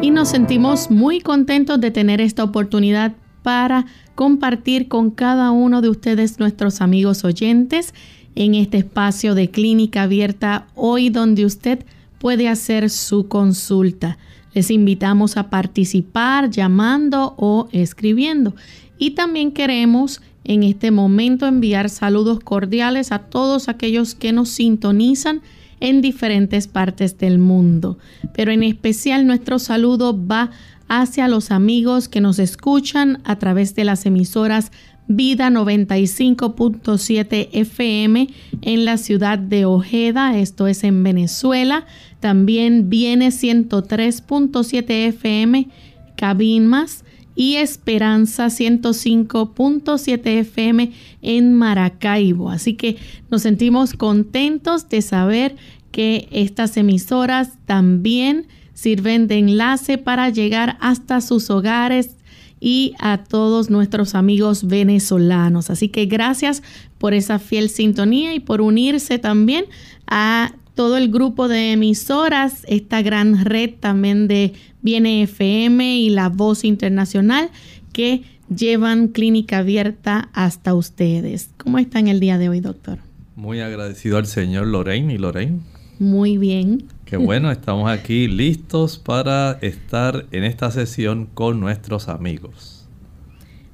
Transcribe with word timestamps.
Y 0.00 0.10
nos 0.10 0.28
sentimos 0.28 0.90
muy 0.90 1.20
contentos 1.20 1.80
de 1.80 1.90
tener 1.90 2.20
esta 2.20 2.42
oportunidad 2.44 3.14
para 3.42 3.86
compartir 4.14 4.88
con 4.88 5.10
cada 5.10 5.50
uno 5.50 5.80
de 5.80 5.90
ustedes, 5.90 6.38
nuestros 6.38 6.80
amigos 6.80 7.24
oyentes, 7.24 7.94
en 8.34 8.54
este 8.54 8.78
espacio 8.78 9.34
de 9.34 9.50
clínica 9.50 10.04
abierta 10.04 10.66
hoy 10.74 11.10
donde 11.10 11.44
usted 11.44 11.84
puede 12.18 12.48
hacer 12.48 12.90
su 12.90 13.28
consulta. 13.28 14.18
Les 14.58 14.72
invitamos 14.72 15.36
a 15.36 15.50
participar 15.50 16.50
llamando 16.50 17.36
o 17.36 17.68
escribiendo. 17.70 18.56
Y 18.98 19.12
también 19.12 19.52
queremos 19.52 20.20
en 20.42 20.64
este 20.64 20.90
momento 20.90 21.46
enviar 21.46 21.88
saludos 21.88 22.40
cordiales 22.40 23.12
a 23.12 23.20
todos 23.20 23.68
aquellos 23.68 24.16
que 24.16 24.32
nos 24.32 24.48
sintonizan 24.48 25.42
en 25.78 26.02
diferentes 26.02 26.66
partes 26.66 27.18
del 27.18 27.38
mundo. 27.38 27.98
Pero 28.34 28.50
en 28.50 28.64
especial 28.64 29.28
nuestro 29.28 29.60
saludo 29.60 30.26
va 30.26 30.50
hacia 30.88 31.28
los 31.28 31.52
amigos 31.52 32.08
que 32.08 32.20
nos 32.20 32.40
escuchan 32.40 33.20
a 33.22 33.38
través 33.38 33.76
de 33.76 33.84
las 33.84 34.06
emisoras 34.06 34.72
Vida 35.10 35.48
95.7 35.48 37.48
FM 37.50 38.28
en 38.60 38.84
la 38.84 38.98
ciudad 38.98 39.38
de 39.38 39.64
Ojeda, 39.64 40.38
esto 40.38 40.66
es 40.66 40.84
en 40.84 41.02
Venezuela. 41.02 41.86
También 42.20 42.90
viene 42.90 43.28
103.7 43.28 44.90
FM 44.90 45.68
Cabinmas 46.14 47.04
y 47.34 47.54
Esperanza 47.54 48.48
105.7 48.48 50.26
FM 50.26 50.92
en 51.22 51.54
Maracaibo. 51.54 52.50
Así 52.50 52.74
que 52.74 52.98
nos 53.30 53.42
sentimos 53.42 53.94
contentos 53.94 54.90
de 54.90 55.00
saber 55.00 55.56
que 55.90 56.28
estas 56.32 56.76
emisoras 56.76 57.52
también 57.64 58.46
sirven 58.74 59.26
de 59.26 59.38
enlace 59.38 59.96
para 59.96 60.28
llegar 60.28 60.76
hasta 60.80 61.22
sus 61.22 61.48
hogares 61.48 62.17
y 62.60 62.94
a 62.98 63.24
todos 63.24 63.70
nuestros 63.70 64.14
amigos 64.14 64.66
venezolanos. 64.66 65.70
Así 65.70 65.88
que 65.88 66.06
gracias 66.06 66.62
por 66.98 67.14
esa 67.14 67.38
fiel 67.38 67.70
sintonía 67.70 68.34
y 68.34 68.40
por 68.40 68.60
unirse 68.60 69.18
también 69.18 69.66
a 70.06 70.52
todo 70.74 70.96
el 70.96 71.10
grupo 71.10 71.48
de 71.48 71.72
emisoras, 71.72 72.64
esta 72.68 73.02
gran 73.02 73.44
red 73.44 73.70
también 73.80 74.28
de 74.28 74.52
Viene 74.80 75.22
FM 75.22 75.98
y 75.98 76.10
La 76.10 76.28
Voz 76.28 76.64
Internacional 76.64 77.50
que 77.92 78.22
llevan 78.54 79.08
clínica 79.08 79.58
abierta 79.58 80.28
hasta 80.32 80.74
ustedes. 80.74 81.50
¿Cómo 81.56 81.78
están 81.78 82.08
el 82.08 82.20
día 82.20 82.38
de 82.38 82.48
hoy, 82.48 82.60
doctor? 82.60 82.98
Muy 83.34 83.60
agradecido 83.60 84.18
al 84.18 84.26
señor 84.26 84.66
Lorraine 84.68 85.14
y 85.14 85.18
Lorraine. 85.18 85.60
Muy 85.98 86.38
bien. 86.38 86.84
Qué 87.08 87.16
bueno, 87.16 87.50
estamos 87.52 87.90
aquí 87.90 88.28
listos 88.28 88.98
para 88.98 89.52
estar 89.62 90.26
en 90.30 90.44
esta 90.44 90.70
sesión 90.70 91.26
con 91.32 91.58
nuestros 91.58 92.08
amigos. 92.08 92.86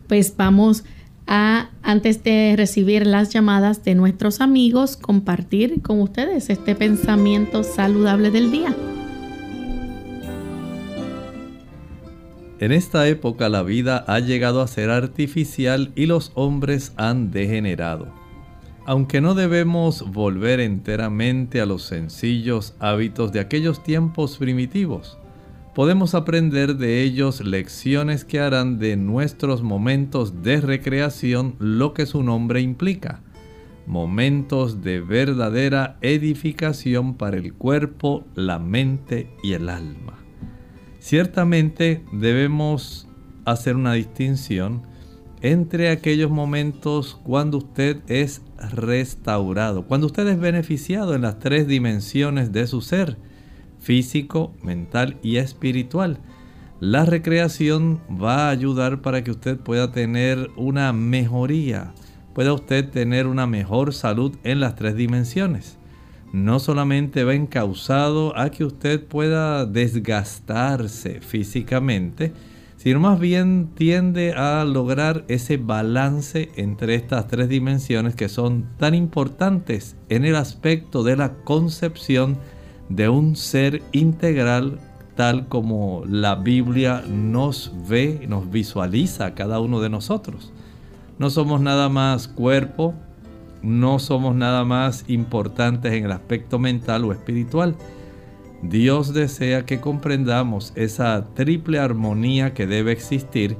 Pues 0.06 0.37
vamos 0.37 0.84
a, 1.27 1.71
antes 1.83 2.23
de 2.23 2.55
recibir 2.56 3.06
las 3.06 3.31
llamadas 3.31 3.83
de 3.83 3.97
nuestros 3.97 4.41
amigos, 4.41 4.97
compartir 4.97 5.83
con 5.83 6.00
ustedes 6.00 6.49
este 6.49 6.77
pensamiento 6.77 7.65
saludable 7.65 8.31
del 8.31 8.53
día. 8.53 8.77
En 12.61 12.71
esta 12.71 13.09
época 13.09 13.49
la 13.49 13.65
vida 13.65 14.05
ha 14.06 14.21
llegado 14.21 14.62
a 14.62 14.69
ser 14.69 14.91
artificial 14.91 15.91
y 15.97 16.06
los 16.06 16.31
hombres 16.34 16.93
han 16.97 17.33
degenerado 17.33 18.24
aunque 18.87 19.21
no 19.21 19.34
debemos 19.34 20.11
volver 20.12 20.61
enteramente 20.61 21.61
a 21.61 21.67
los 21.67 21.83
sencillos 21.84 22.75
hábitos 22.78 23.33
de 23.33 23.41
aquellos 23.41 23.83
tiempos 23.83 24.37
primitivos, 24.37 25.19
podemos 25.75 26.15
aprender 26.15 26.77
de 26.77 27.03
ellos 27.03 27.44
lecciones 27.44 28.25
que 28.25 28.41
harán 28.41 28.78
de 28.78 28.97
nuestros 28.97 29.62
momentos 29.62 30.43
de 30.43 30.61
recreación 30.61 31.56
lo 31.59 31.94
que 31.94 32.06
su 32.06 32.23
nombre 32.23 32.61
implica, 32.61 33.23
momentos 33.87 34.83
de 34.83 35.00
verdadera 35.00 35.97
edificación 36.00 37.15
para 37.15 37.39
el 37.39 37.55
cuerpo, 37.55 38.25
la 38.34 38.59
mente 38.59 39.31
y 39.43 39.55
el 39.55 39.69
alma. 39.69 40.19
Ciertamente 41.00 42.05
debemos 42.12 43.09
hacer 43.44 43.77
una 43.77 43.94
distinción 43.94 44.82
entre 45.44 45.91
aquellos 45.91 46.31
momentos 46.31 47.20
cuando 47.23 47.58
usted 47.58 47.99
es 48.06 48.41
restaurado, 48.73 49.87
cuando 49.87 50.06
usted 50.06 50.26
es 50.26 50.41
beneficiado 50.41 51.14
en 51.14 51.20
las 51.20 51.38
tres 51.38 51.69
dimensiones 51.69 52.50
de 52.50 52.67
su 52.67 52.81
ser, 52.81 53.19
físico, 53.79 54.55
mental 54.62 55.19
y 55.23 55.37
espiritual. 55.37 56.19
La 56.81 57.05
recreación 57.05 58.00
va 58.11 58.46
a 58.46 58.50
ayudar 58.50 59.02
para 59.02 59.23
que 59.23 59.32
usted 59.32 59.58
pueda 59.58 59.93
tener 59.93 60.49
una 60.56 60.94
mejoría, 60.94 61.93
pueda 62.32 62.55
usted 62.55 62.88
tener 62.88 63.26
una 63.26 63.46
mejor 63.46 63.93
salud 63.93 64.35
en 64.44 64.61
las 64.61 64.76
tres 64.76 64.96
dimensiones. 64.96 65.76
No 66.32 66.58
solamente 66.58 67.23
va 67.23 67.35
encausado 67.35 68.35
a 68.35 68.49
que 68.49 68.64
usted 68.64 69.05
pueda 69.05 69.67
desgastarse 69.67 71.20
físicamente, 71.20 72.32
sino 72.84 73.00
más 73.00 73.19
bien 73.19 73.70
tiende 73.75 74.34
a 74.34 74.62
lograr 74.64 75.25
ese 75.28 75.56
balance 75.56 76.50
entre 76.54 76.96
estas 76.96 77.26
tres 77.28 77.48
dimensiones 77.48 78.14
que 78.14 78.28
son 78.28 78.66
tan 78.76 78.94
importantes 78.94 79.96
en 80.10 80.26
el 80.26 80.36
aspecto 80.36 81.02
de 81.02 81.16
la 81.16 81.32
concepción 81.32 82.36
de 82.90 83.08
un 83.08 83.36
ser 83.36 83.82
integral 83.92 84.81
tal 85.16 85.48
como 85.48 86.02
la 86.06 86.34
Biblia 86.34 87.02
nos 87.08 87.72
ve, 87.88 88.26
nos 88.28 88.50
visualiza 88.50 89.25
a 89.25 89.34
cada 89.34 89.60
uno 89.60 89.81
de 89.81 89.88
nosotros. 89.88 90.52
No 91.19 91.31
somos 91.31 91.62
nada 91.62 91.88
más 91.88 92.28
cuerpo, 92.28 92.92
no 93.62 93.98
somos 93.98 94.34
nada 94.34 94.62
más 94.64 95.06
importantes 95.08 95.94
en 95.94 96.04
el 96.04 96.12
aspecto 96.12 96.58
mental 96.58 97.04
o 97.04 97.12
espiritual. 97.12 97.76
Dios 98.69 99.12
desea 99.12 99.66
que 99.66 99.81
comprendamos 99.81 100.72
esa 100.75 101.26
triple 101.34 101.78
armonía 101.78 102.55
que 102.55 102.66
debe 102.66 102.93
existir 102.93 103.58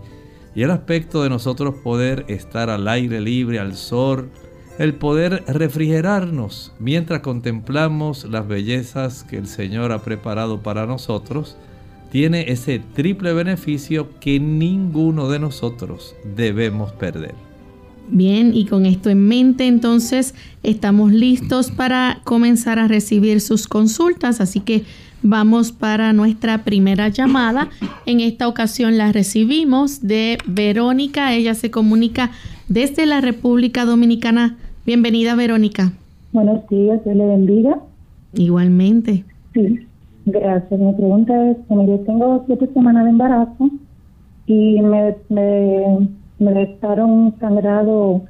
y 0.54 0.62
el 0.62 0.70
aspecto 0.70 1.22
de 1.22 1.28
nosotros 1.28 1.74
poder 1.82 2.24
estar 2.28 2.70
al 2.70 2.88
aire 2.88 3.20
libre, 3.20 3.58
al 3.58 3.74
sol, 3.74 4.30
el 4.78 4.94
poder 4.94 5.44
refrigerarnos 5.46 6.72
mientras 6.78 7.20
contemplamos 7.20 8.24
las 8.24 8.48
bellezas 8.48 9.24
que 9.24 9.36
el 9.36 9.46
Señor 9.46 9.92
ha 9.92 10.02
preparado 10.02 10.62
para 10.62 10.86
nosotros, 10.86 11.58
tiene 12.10 12.50
ese 12.50 12.78
triple 12.78 13.34
beneficio 13.34 14.08
que 14.20 14.40
ninguno 14.40 15.28
de 15.28 15.38
nosotros 15.38 16.16
debemos 16.34 16.92
perder. 16.92 17.34
Bien, 18.08 18.52
y 18.54 18.66
con 18.66 18.86
esto 18.86 19.10
en 19.10 19.26
mente 19.26 19.66
entonces 19.66 20.34
estamos 20.62 21.12
listos 21.12 21.70
para 21.70 22.20
comenzar 22.24 22.78
a 22.78 22.86
recibir 22.86 23.40
sus 23.40 23.66
consultas, 23.66 24.40
así 24.40 24.60
que 24.60 24.82
vamos 25.22 25.72
para 25.72 26.12
nuestra 26.12 26.64
primera 26.64 27.08
llamada. 27.08 27.68
En 28.06 28.20
esta 28.20 28.46
ocasión 28.46 28.98
la 28.98 29.10
recibimos 29.10 30.06
de 30.06 30.38
Verónica, 30.46 31.32
ella 31.32 31.54
se 31.54 31.70
comunica 31.70 32.30
desde 32.68 33.06
la 33.06 33.20
República 33.20 33.84
Dominicana. 33.84 34.56
Bienvenida 34.84 35.34
Verónica. 35.34 35.92
Buenos 36.32 36.68
días, 36.68 37.02
Dios 37.04 37.16
le 37.16 37.26
bendiga. 37.26 37.78
Igualmente. 38.34 39.24
Sí, 39.54 39.86
gracias. 40.26 40.78
Mi 40.78 40.92
pregunta 40.92 41.50
es, 41.50 41.56
mire, 41.70 41.98
tengo 41.98 42.44
siete 42.46 42.68
semanas 42.74 43.04
de 43.04 43.10
embarazo 43.10 43.70
y 44.46 44.82
me, 44.82 45.16
me 45.30 46.08
me 46.44 46.52
detectaron 46.52 47.11
un 47.11 47.38
sangrado 47.41 48.23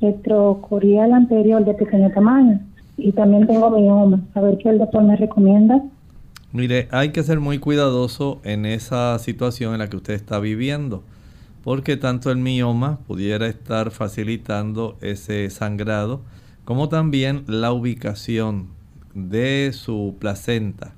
retrocorial 0.00 1.12
anterior 1.12 1.64
de 1.64 1.74
pequeño 1.74 2.10
tamaño 2.10 2.60
y 2.96 3.12
también 3.12 3.46
tengo 3.46 3.70
mioma. 3.70 4.20
A 4.34 4.40
ver 4.40 4.58
qué 4.58 4.70
el 4.70 4.78
doctor 4.78 5.02
me 5.02 5.16
recomienda. 5.16 5.82
Mire, 6.52 6.88
hay 6.90 7.10
que 7.10 7.22
ser 7.22 7.40
muy 7.40 7.58
cuidadoso 7.58 8.40
en 8.44 8.66
esa 8.66 9.18
situación 9.18 9.72
en 9.72 9.78
la 9.80 9.88
que 9.88 9.96
usted 9.96 10.14
está 10.14 10.40
viviendo, 10.40 11.02
porque 11.62 11.96
tanto 11.96 12.30
el 12.30 12.38
mioma 12.38 12.98
pudiera 13.06 13.46
estar 13.46 13.90
facilitando 13.90 14.96
ese 15.00 15.48
sangrado, 15.50 16.22
como 16.64 16.88
también 16.88 17.44
la 17.46 17.72
ubicación 17.72 18.68
de 19.14 19.70
su 19.72 20.16
placenta. 20.18 20.92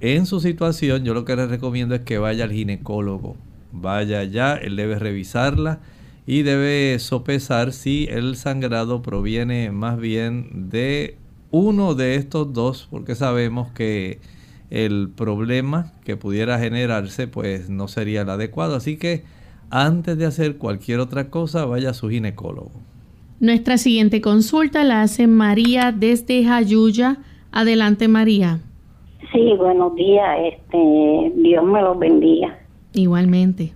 En 0.00 0.26
su 0.26 0.40
situación, 0.40 1.04
yo 1.04 1.12
lo 1.12 1.24
que 1.24 1.36
le 1.36 1.46
recomiendo 1.46 1.94
es 1.94 2.02
que 2.02 2.18
vaya 2.18 2.44
al 2.44 2.52
ginecólogo 2.52 3.36
vaya 3.80 4.20
allá, 4.20 4.56
él 4.56 4.76
debe 4.76 4.98
revisarla 4.98 5.80
y 6.26 6.42
debe 6.42 6.98
sopesar 6.98 7.72
si 7.72 8.06
el 8.10 8.36
sangrado 8.36 9.02
proviene 9.02 9.70
más 9.70 9.98
bien 9.98 10.68
de 10.70 11.16
uno 11.50 11.94
de 11.94 12.16
estos 12.16 12.52
dos, 12.52 12.86
porque 12.90 13.14
sabemos 13.14 13.72
que 13.72 14.20
el 14.70 15.08
problema 15.08 15.92
que 16.04 16.16
pudiera 16.16 16.58
generarse 16.58 17.26
pues 17.26 17.70
no 17.70 17.88
sería 17.88 18.22
el 18.22 18.30
adecuado. 18.30 18.76
Así 18.76 18.98
que 18.98 19.24
antes 19.70 20.18
de 20.18 20.26
hacer 20.26 20.58
cualquier 20.58 21.00
otra 21.00 21.30
cosa, 21.30 21.64
vaya 21.64 21.90
a 21.90 21.94
su 21.94 22.08
ginecólogo. 22.08 22.72
Nuestra 23.40 23.78
siguiente 23.78 24.20
consulta 24.20 24.84
la 24.84 25.02
hace 25.02 25.26
María 25.26 25.92
desde 25.92 26.44
Jayuya. 26.44 27.18
Adelante 27.52 28.08
María. 28.08 28.60
Sí, 29.32 29.52
buenos 29.56 29.94
días. 29.94 30.38
Este, 30.52 31.32
Dios 31.36 31.64
me 31.64 31.80
los 31.82 31.98
bendiga. 31.98 32.58
Igualmente. 32.92 33.72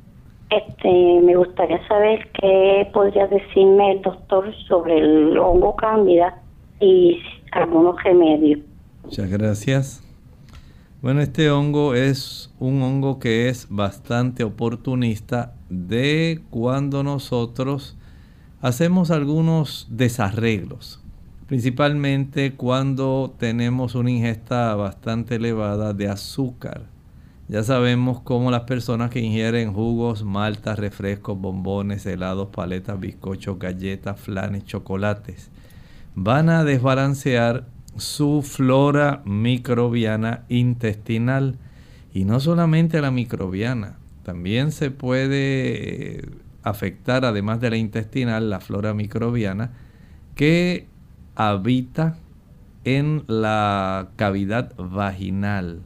Este, 0.50 1.20
me 1.23 1.35
gustaría 1.37 1.87
saber 1.88 2.29
qué 2.32 2.91
podría 2.93 3.26
decirme 3.26 3.93
el 3.93 4.03
doctor 4.03 4.55
sobre 4.69 4.99
el 4.99 5.38
hongo 5.38 5.75
cándida 5.76 6.43
y 6.81 7.19
algunos 7.53 8.03
remedios. 8.03 8.61
Muchas 9.05 9.31
gracias. 9.31 10.03
Bueno, 11.00 11.20
este 11.20 11.50
hongo 11.50 11.94
es 11.94 12.55
un 12.61 12.82
hongo 12.82 13.19
que 13.19 13.49
es 13.49 13.67
bastante 13.70 14.44
oportunista 14.44 15.55
de 15.69 16.43
cuando 16.50 17.03
nosotros 17.03 17.97
hacemos 18.61 19.11
algunos 19.11 19.88
desarreglos, 19.91 21.03
principalmente 21.49 22.55
cuando 22.55 23.35
tenemos 23.37 23.97
una 23.97 24.12
ingesta 24.12 24.76
bastante 24.76 25.35
elevada 25.37 25.93
de 25.93 26.09
azúcar. 26.09 26.91
Ya 27.52 27.62
sabemos 27.62 28.22
cómo 28.22 28.50
las 28.50 28.62
personas 28.62 29.10
que 29.10 29.20
ingieren 29.20 29.75
jugos, 29.75 30.25
maltas, 30.25 30.78
refrescos, 30.78 31.38
bombones, 31.38 32.06
helados, 32.06 32.49
paletas, 32.49 32.99
bizcochos, 32.99 33.58
galletas, 33.58 34.19
flanes, 34.19 34.64
chocolates, 34.64 35.50
van 36.14 36.49
a 36.49 36.64
desbalancear 36.64 37.66
su 37.99 38.40
flora 38.40 39.20
microbiana 39.26 40.44
intestinal. 40.49 41.58
Y 42.14 42.25
no 42.25 42.40
solamente 42.40 43.02
la 43.02 43.10
microbiana, 43.10 43.99
también 44.22 44.72
se 44.72 44.90
puede 44.90 46.26
afectar, 46.62 47.26
además 47.26 47.60
de 47.60 47.69
la 47.69 47.76
intestinal, 47.76 48.49
la 48.49 48.60
flora 48.60 48.94
microbiana 48.94 49.72
que 50.37 50.87
habita 51.34 52.16
en 52.84 53.25
la 53.26 54.08
cavidad 54.16 54.72
vaginal 54.78 55.82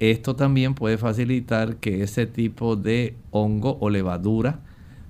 esto 0.00 0.36
también 0.36 0.74
puede 0.74 0.98
facilitar 0.98 1.76
que 1.76 2.02
ese 2.02 2.26
tipo 2.26 2.76
de 2.76 3.16
hongo 3.30 3.78
o 3.80 3.90
levadura 3.90 4.60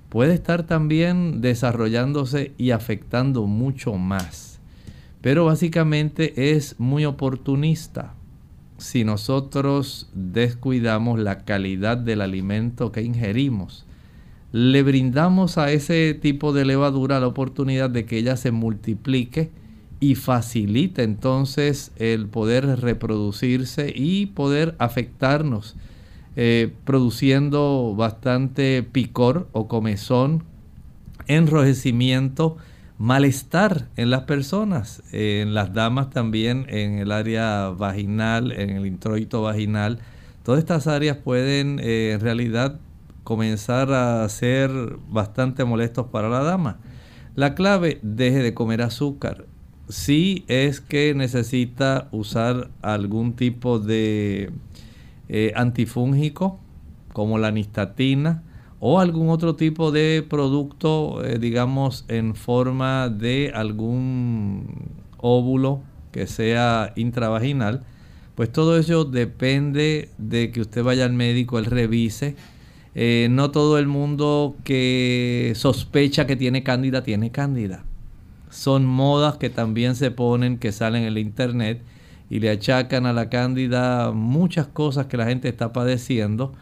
puede 0.09 0.35
estar 0.35 0.65
también 0.65 1.41
desarrollándose 1.41 2.53
y 2.59 2.71
afectando 2.71 3.47
mucho 3.47 3.95
más. 3.95 4.61
Pero 5.21 5.47
básicamente 5.47 6.55
es 6.55 6.79
muy 6.79 7.05
oportunista. 7.05 8.15
Si 8.77 9.05
nosotros 9.05 10.11
descuidamos 10.15 11.19
la 11.19 11.45
calidad 11.45 11.97
del 11.97 12.21
alimento 12.21 12.93
que 12.93 13.03
ingerimos, 13.03 13.87
le 14.53 14.83
brindamos 14.83 15.59
a 15.59 15.73
ese 15.73 16.15
tipo 16.15 16.53
de 16.53 16.65
levadura 16.65 17.19
la 17.19 17.27
oportunidad 17.27 17.91
de 17.91 18.05
que 18.05 18.19
ella 18.19 18.37
se 18.37 18.53
multiplique 18.53 19.51
y 20.05 20.17
facilita 20.17 21.03
entonces 21.03 21.91
el 21.97 22.27
poder 22.27 22.81
reproducirse 22.81 23.91
y 23.97 24.27
poder 24.27 24.75
afectarnos, 24.79 25.77
eh, 26.37 26.75
produciendo 26.85 27.95
bastante 27.97 28.83
picor 28.83 29.49
o 29.53 29.67
comezón, 29.67 30.45
enrojecimiento, 31.27 32.59
malestar 32.99 33.89
en 33.97 34.11
las 34.11 34.25
personas, 34.25 35.03
en 35.11 35.55
las 35.55 35.73
damas 35.73 36.11
también, 36.11 36.67
en 36.69 36.99
el 36.99 37.11
área 37.11 37.71
vaginal, 37.71 38.53
en 38.53 38.77
el 38.77 38.85
introito 38.85 39.41
vaginal. 39.41 40.01
Todas 40.43 40.59
estas 40.59 40.87
áreas 40.87 41.17
pueden 41.17 41.81
eh, 41.83 42.13
en 42.13 42.21
realidad 42.21 42.79
comenzar 43.23 43.91
a 43.91 44.29
ser 44.29 44.71
bastante 45.09 45.65
molestos 45.65 46.09
para 46.09 46.29
la 46.29 46.43
dama. 46.43 46.77
La 47.37 47.55
clave, 47.55 48.01
deje 48.03 48.43
de 48.43 48.53
comer 48.53 48.83
azúcar 48.83 49.47
si 49.89 50.45
es 50.49 50.81
que 50.81 51.15
necesita 51.15 52.09
usar 52.11 52.71
algún 52.83 53.35
tipo 53.35 53.79
de 53.79 54.51
eh, 55.29 55.53
antifúngico 55.57 56.59
como 57.13 57.39
la 57.39 57.51
nistatina 57.51 58.43
o 58.81 59.01
algún 59.01 59.31
otro 59.31 59.57
tipo 59.57 59.93
de 59.93 60.25
producto, 60.29 61.25
eh, 61.25 61.39
digamos, 61.39 62.05
en 62.09 62.35
forma 62.35 63.09
de 63.09 63.53
algún 63.55 64.91
óvulo 65.19 65.81
que 66.13 66.27
sea 66.27 66.93
intravaginal, 66.97 67.85
pues 68.35 68.53
todo 68.53 68.79
eso 68.79 69.05
depende 69.05 70.11
de 70.19 70.51
que 70.51 70.61
usted 70.61 70.83
vaya 70.83 71.05
al 71.05 71.13
médico, 71.13 71.59
él 71.59 71.67
revise. 71.67 72.37
Eh, 72.95 73.29
no 73.31 73.51
todo 73.51 73.79
el 73.79 73.87
mundo 73.87 74.57
que 74.65 75.53
sospecha 75.57 76.27
que 76.27 76.37
tiene 76.37 76.63
cándida 76.63 77.03
tiene 77.03 77.31
cándida 77.31 77.85
son 78.55 78.87
modas 78.87 79.37
que 79.37 79.51
también 79.51 79.97
se 79.97 80.13
ponen, 80.13 80.59
que 80.59 80.71
salen 80.71 81.03
en 81.03 81.09
el 81.09 81.19
internet 81.19 81.83
y 82.31 82.39
le 82.39 82.51
achacan 82.51 83.05
a 83.05 83.13
la 83.13 83.29
cándida 83.29 84.13
muchas 84.13 84.69
cosas 84.69 85.07
que 85.07 85.17
la 85.17 85.27
gente 85.27 85.49
está 85.49 85.73
padeciendo, 85.73 86.53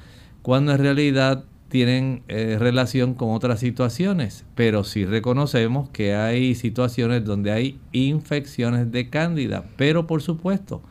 cuando 0.41 0.73
en 0.73 0.79
realidad 0.79 1.45
tienen 1.69 2.23
eh, 2.29 2.57
relación 2.59 3.13
con 3.13 3.35
otras 3.35 3.61
situaciones. 3.61 4.47
Pero 4.55 4.85
sí 4.85 5.05
reconocemos 5.05 5.91
que 5.91 6.15
hay 6.15 6.55
situaciones 6.55 7.27
donde 7.27 7.53
hay 7.53 7.79
infecciones 7.93 8.91
de 8.91 9.11
cándida, 9.11 9.65
pero 9.77 10.07
por 10.07 10.23
supuesto, 10.23 10.83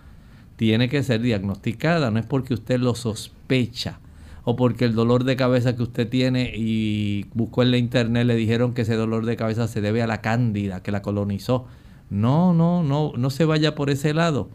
tiene 0.56 0.88
que 0.88 1.02
ser 1.02 1.22
diagnosticada, 1.22 2.12
no 2.12 2.20
es 2.20 2.28
porque 2.28 2.54
usted 2.54 2.80
lo 2.80 2.94
sospecha 2.94 4.00
o 4.44 4.56
porque 4.56 4.86
el 4.86 4.96
dolor 4.96 5.24
de 5.24 5.36
cabeza 5.36 5.76
que 5.76 5.84
usted 5.84 6.10
tiene 6.10 6.54
y 6.56 7.26
buscó 7.34 7.64
en 7.64 7.72
la 7.72 7.78
internet 7.78 8.26
le 8.26 8.36
dijeron 8.36 8.74
que 8.74 8.82
ese 8.82 8.96
dolor 8.96 9.26
de 9.26 9.36
cabeza 9.36 9.68
se 9.68 9.82
debe 9.82 10.02
a 10.02 10.08
la 10.08 10.22
cándida 10.22 10.82
que 10.82 10.92
la 10.92 11.02
colonizó. 11.02 11.66
No, 12.10 12.54
no, 12.54 12.84
no, 12.84 13.14
no 13.16 13.30
se 13.30 13.46
vaya 13.46 13.76
por 13.76 13.90
ese 13.90 14.14
lado. 14.14 14.50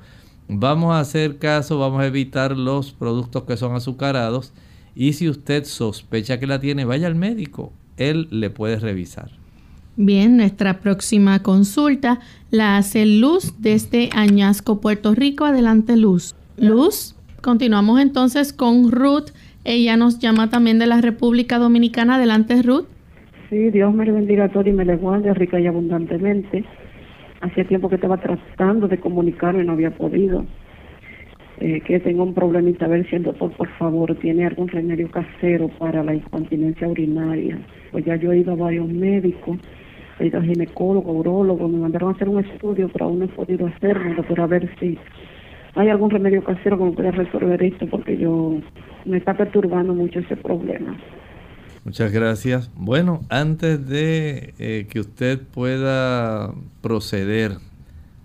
Vamos 0.49 0.95
a 0.95 1.01
hacer 1.01 1.39
caso, 1.39 1.79
vamos 1.79 2.01
a 2.01 2.07
evitar 2.07 2.57
los 2.57 2.93
productos 2.93 3.45
que 3.45 3.57
son 3.57 3.75
azucarados 3.75 4.53
y 4.95 5.13
si 5.13 5.29
usted 5.29 5.65
sospecha 5.65 6.41
que 6.41 6.47
la 6.47 6.61
tiene, 6.61 6.85
vaya 6.85 7.07
al 7.07 7.15
médico, 7.15 7.73
él 7.97 8.29
le 8.31 8.51
puede 8.51 8.79
revisar. 8.79 9.31
Bien, 9.97 10.37
nuestra 10.37 10.81
próxima 10.81 11.43
consulta 11.43 12.21
la 12.51 12.77
hace 12.77 13.07
Luz 13.07 13.55
desde 13.59 14.11
Añasco, 14.13 14.81
Puerto 14.81 15.15
Rico. 15.15 15.45
Adelante, 15.45 15.97
Luz. 15.97 16.35
Luz, 16.59 17.15
continuamos 17.41 18.01
entonces 18.01 18.53
con 18.53 18.91
Ruth. 18.91 19.31
Ella 19.69 19.97
nos 19.97 20.21
llama 20.21 20.49
también 20.49 20.79
de 20.79 20.87
la 20.87 21.01
República 21.01 21.59
Dominicana. 21.59 22.15
Adelante, 22.15 22.63
Ruth. 22.63 22.87
Sí, 23.51 23.71
Dios 23.71 23.93
me 23.93 24.09
bendiga 24.09 24.45
a 24.45 24.49
todos 24.49 24.69
y 24.69 24.73
me 24.73 24.85
le 24.85 24.95
guarde 24.95 25.35
rica 25.35 25.59
y 25.59 25.67
abundantemente. 25.67 26.65
Hacía 27.41 27.65
tiempo 27.65 27.89
que 27.89 27.97
estaba 27.97 28.17
tratando 28.17 28.87
de 28.87 28.99
comunicarme 28.99 29.65
no 29.65 29.73
había 29.73 29.91
podido. 29.91 30.47
Eh, 31.59 31.81
que 31.81 31.99
tengo 31.99 32.23
un 32.23 32.33
problemita, 32.33 32.85
a 32.85 32.89
ver 32.89 33.11
si 33.11 33.17
el 33.17 33.25
doctor, 33.25 33.51
por 33.57 33.69
favor, 33.71 34.15
tiene 34.17 34.47
algún 34.47 34.69
remedio 34.69 35.11
casero 35.11 35.67
para 35.67 36.05
la 36.05 36.15
incontinencia 36.15 36.87
urinaria. 36.87 37.59
Pues 37.91 38.05
ya 38.05 38.15
yo 38.15 38.31
he 38.31 38.39
ido 38.39 38.53
a 38.53 38.57
varios 38.57 38.87
médicos, 38.87 39.59
he 40.21 40.29
ido 40.29 40.39
a 40.39 40.43
ginecólogo, 40.43 41.11
urólogo, 41.11 41.67
me 41.67 41.79
mandaron 41.79 42.11
a 42.11 42.13
hacer 42.13 42.29
un 42.29 42.45
estudio, 42.45 42.89
pero 42.93 43.07
aún 43.07 43.19
no 43.19 43.25
he 43.25 43.29
podido 43.29 43.67
hacerlo, 43.67 44.25
pero 44.29 44.45
a 44.45 44.47
ver 44.47 44.71
si 44.79 44.97
hay 45.77 45.91
algún 45.91 46.11
remedio 46.11 46.43
casero 46.43 46.95
que 46.97 47.11
resolver 47.11 47.63
esto, 47.63 47.87
porque 47.87 48.17
yo 48.17 48.61
me 49.05 49.19
está 49.19 49.37
perturbando 49.37 49.93
mucho 49.95 50.21
ese 50.21 50.37
problema. 50.37 50.97
Muchas 51.85 52.11
gracias. 52.13 52.73
Bueno, 52.75 53.21
antes 53.29 53.87
de 53.87 54.55
eh, 54.59 54.87
que 54.91 55.01
usted 55.01 55.39
pueda 55.41 56.53
proceder 56.81 57.59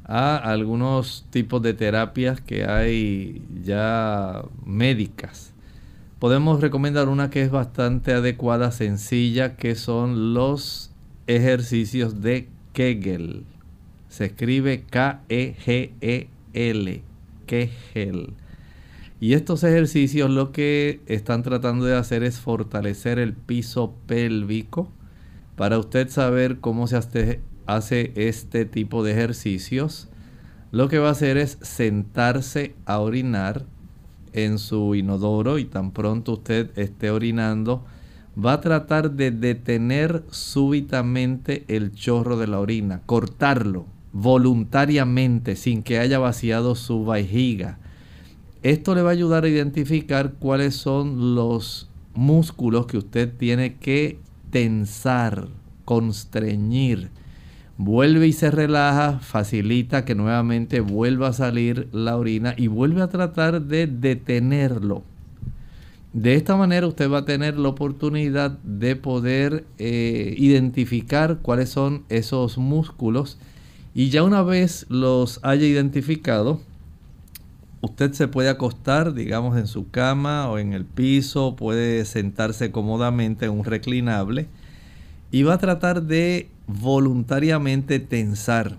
a 0.05 0.38
algunos 0.38 1.27
tipos 1.29 1.62
de 1.62 1.74
terapias 1.74 2.41
que 2.41 2.65
hay 2.65 3.43
ya 3.63 4.43
médicas, 4.65 5.53
podemos 6.20 6.62
recomendar 6.62 7.10
una 7.10 7.29
que 7.29 7.43
es 7.43 7.51
bastante 7.51 8.13
adecuada, 8.13 8.72
sencilla, 8.72 9.58
que 9.58 9.75
son 9.75 10.34
los 10.34 10.91
ejercicios 11.27 12.22
de 12.22 12.48
Kegel. 12.74 13.43
Se 14.08 14.25
escribe 14.25 14.84
K-E-G-E-L. 14.89 16.31
Kegel. 17.45 18.33
Y 19.19 19.33
estos 19.33 19.63
ejercicios 19.63 20.31
lo 20.31 20.51
que 20.51 21.01
están 21.05 21.43
tratando 21.43 21.86
de 21.86 21.95
hacer 21.95 22.24
es 22.24 22.39
fortalecer 22.39 23.19
el 23.19 23.33
piso 23.33 23.93
pélvico. 24.07 24.89
Para 25.55 25.77
usted 25.77 26.10
saber 26.10 26.60
cómo 26.60 26.88
se 26.88 26.98
hace 27.67 28.12
este 28.15 28.65
tipo 28.65 29.03
de 29.03 29.12
ejercicios, 29.12 30.10
lo 30.71 30.89
que 30.89 30.98
va 30.98 31.10
a 31.10 31.12
hacer 31.12 31.38
es 31.38 31.60
sentarse 31.62 32.74
a 32.86 33.00
orinar 33.00 33.65
en 34.33 34.57
su 34.57 34.95
inodoro 34.95 35.60
y 35.60 35.65
tan 35.65 35.91
pronto 35.91 36.33
usted 36.33 36.71
esté 36.77 37.12
orinando, 37.12 37.86
va 38.43 38.53
a 38.53 38.62
tratar 38.62 39.12
de 39.12 39.29
detener 39.29 40.24
súbitamente 40.31 41.65
el 41.67 41.91
chorro 41.91 42.38
de 42.38 42.48
la 42.48 42.60
orina, 42.60 43.01
cortarlo 43.05 43.86
voluntariamente 44.13 45.56
sin 45.56 45.84
que 45.84 46.00
haya 46.00 46.20
vaciado 46.20 46.75
su 46.75 47.06
vejiga 47.06 47.80
esto 48.63 48.94
le 48.94 49.01
va 49.01 49.10
a 49.10 49.13
ayudar 49.13 49.44
a 49.44 49.50
identificar 49.50 50.34
cuáles 50.34 50.75
son 50.75 51.34
los 51.34 51.89
músculos 52.13 52.86
que 52.86 53.00
usted 53.00 53.34
tiene 53.36 53.75
que 53.77 54.20
tensar, 54.51 55.48
constreñir. 55.84 57.10
Vuelve 57.77 58.27
y 58.27 58.34
se 58.34 58.51
relaja, 58.51 59.18
facilita 59.20 60.06
que 60.06 60.13
nuevamente 60.13 60.80
vuelva 60.80 61.30
a 61.30 61.34
salir 61.34 61.88
la 61.91 62.15
orina 62.18 62.53
y 62.56 62.68
vuelve 62.68 63.01
a 63.01 63.10
tratar 63.10 63.63
de 63.63 63.88
detenerlo. 63.88 65.01
De 66.13 66.36
esta 66.36 66.56
manera 66.56 66.86
usted 66.86 67.10
va 67.10 67.20
a 67.20 67.25
tener 67.25 67.58
la 67.58 67.70
oportunidad 67.70 68.51
de 68.60 68.96
poder 68.96 69.65
eh, 69.80 70.36
identificar 70.38 71.39
cuáles 71.41 71.70
son 71.70 72.03
esos 72.10 72.60
músculos 72.60 73.39
y 73.93 74.10
ya 74.10 74.24
una 74.24 74.41
vez 74.41 74.86
los 74.89 75.39
haya 75.43 75.65
identificado, 75.65 76.62
usted 77.81 78.13
se 78.13 78.27
puede 78.27 78.50
acostar, 78.50 79.13
digamos, 79.13 79.57
en 79.57 79.67
su 79.67 79.89
cama 79.89 80.50
o 80.50 80.60
en 80.60 80.74
el 80.74 80.86
piso, 80.86 81.55
puede 81.55 82.05
sentarse 82.05 82.71
cómodamente 82.71 83.45
en 83.45 83.51
un 83.51 83.65
reclinable 83.65 84.48
y 85.31 85.43
va 85.43 85.55
a 85.55 85.57
tratar 85.57 86.03
de 86.03 86.50
voluntariamente 86.67 88.00
tensar 88.00 88.77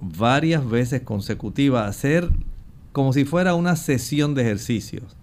varias 0.00 0.68
veces 0.68 1.02
consecutivas, 1.02 1.88
hacer 1.88 2.30
como 2.92 3.12
si 3.12 3.24
fuera 3.24 3.54
una 3.54 3.76
sesión 3.76 4.34
de 4.34 4.42
ejercicios. 4.42 5.16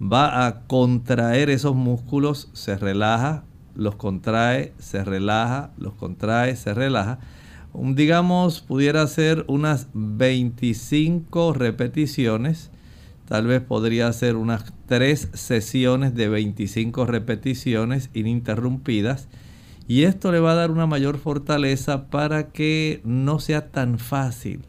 Va 0.00 0.46
a 0.46 0.62
contraer 0.62 1.50
esos 1.50 1.74
músculos, 1.74 2.48
se 2.54 2.76
relaja, 2.76 3.44
los 3.74 3.96
contrae, 3.96 4.72
se 4.78 5.04
relaja, 5.04 5.70
los 5.76 5.92
contrae, 5.94 6.56
se 6.56 6.72
relaja 6.72 7.18
digamos, 7.74 8.60
pudiera 8.60 9.06
ser 9.06 9.44
unas 9.48 9.88
25 9.94 11.52
repeticiones. 11.52 12.70
Tal 13.26 13.46
vez 13.46 13.62
podría 13.62 14.12
ser 14.12 14.36
unas 14.36 14.72
3 14.86 15.30
sesiones 15.34 16.14
de 16.14 16.28
25 16.28 17.06
repeticiones 17.06 18.10
ininterrumpidas. 18.12 19.28
Y 19.86 20.02
esto 20.04 20.32
le 20.32 20.40
va 20.40 20.52
a 20.52 20.56
dar 20.56 20.70
una 20.70 20.86
mayor 20.86 21.18
fortaleza 21.18 22.10
para 22.10 22.48
que 22.48 23.00
no 23.04 23.38
sea 23.38 23.70
tan 23.70 23.98
fácil 23.98 24.60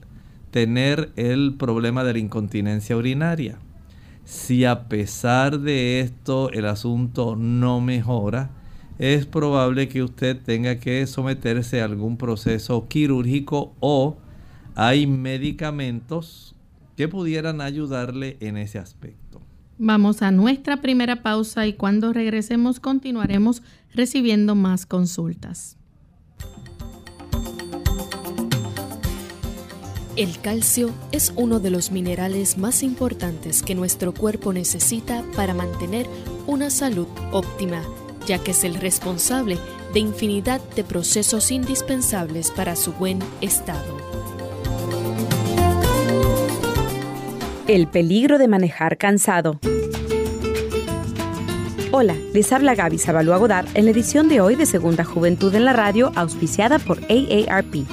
tener 0.51 1.12
el 1.15 1.55
problema 1.58 2.03
de 2.03 2.13
la 2.13 2.20
incontinencia 2.20 2.98
urinaria. 2.98 3.58
Si 4.25 4.65
a 4.65 4.88
pesar 4.88 5.60
de 5.60 6.01
esto 6.01 6.51
el 6.51 6.65
asunto 6.65 7.36
no 7.36 7.81
mejora, 7.81 8.51
es 9.01 9.25
probable 9.25 9.88
que 9.89 10.03
usted 10.03 10.39
tenga 10.39 10.79
que 10.79 11.08
someterse 11.08 11.81
a 11.81 11.86
algún 11.86 12.17
proceso 12.17 12.88
quirúrgico 12.88 13.74
o 13.79 14.17
hay 14.75 15.08
medicamentos 15.08 16.53
que 16.96 17.08
pudieran 17.08 17.62
ayudarle 17.62 18.38
en 18.41 18.58
ese 18.58 18.77
aspecto. 18.77 19.41
Vamos 19.79 20.22
a 20.22 20.29
nuestra 20.29 20.81
primera 20.81 21.24
pausa 21.24 21.65
y 21.65 21.74
cuando 21.74 22.13
regresemos 22.13 22.79
continuaremos 22.79 23.63
recibiendo 23.96 24.53
más 24.53 24.86
consultas. 24.86 25.77
El 30.15 30.39
calcio 30.41 30.91
es 31.12 31.34
uno 31.36 31.60
de 31.60 31.72
los 31.72 31.89
minerales 31.89 32.60
más 32.60 32.84
importantes 32.84 33.63
que 33.63 33.74
nuestro 33.74 34.13
cuerpo 34.13 34.53
necesita 34.53 35.24
para 35.36 35.55
mantener 35.55 36.05
una 36.46 36.70
salud 36.70 37.08
óptima 37.31 37.81
ya 38.25 38.39
que 38.39 38.51
es 38.51 38.63
el 38.63 38.75
responsable 38.75 39.57
de 39.93 39.99
infinidad 39.99 40.61
de 40.75 40.83
procesos 40.83 41.51
indispensables 41.51 42.51
para 42.51 42.75
su 42.75 42.93
buen 42.93 43.19
estado. 43.41 43.97
El 47.67 47.87
peligro 47.87 48.37
de 48.37 48.47
manejar 48.47 48.97
cansado. 48.97 49.59
Hola, 51.93 52.15
les 52.33 52.51
habla 52.53 52.73
Gaby 52.73 52.97
Zabalúa 52.97 53.37
Godard 53.37 53.67
en 53.73 53.85
la 53.85 53.91
edición 53.91 54.29
de 54.29 54.39
hoy 54.39 54.55
de 54.55 54.65
Segunda 54.65 55.03
Juventud 55.03 55.53
en 55.55 55.65
la 55.65 55.73
Radio, 55.73 56.11
auspiciada 56.15 56.79
por 56.79 56.99
AARP. 57.03 57.85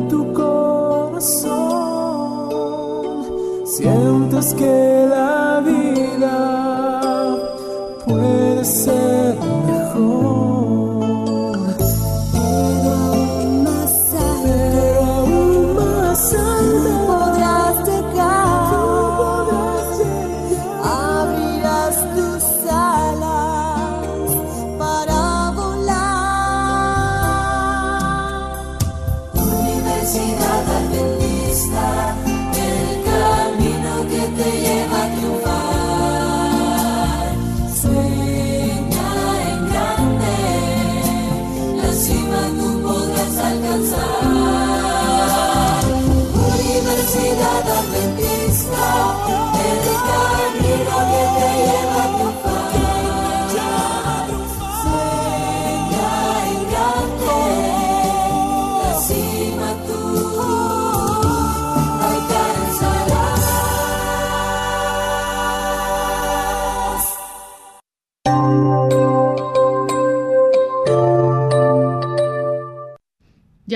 tu 0.09 0.33
corazón. 0.33 1.53
Sientes 3.65 4.53
que 4.53 5.07
la 5.09 5.61
vida 5.65 5.72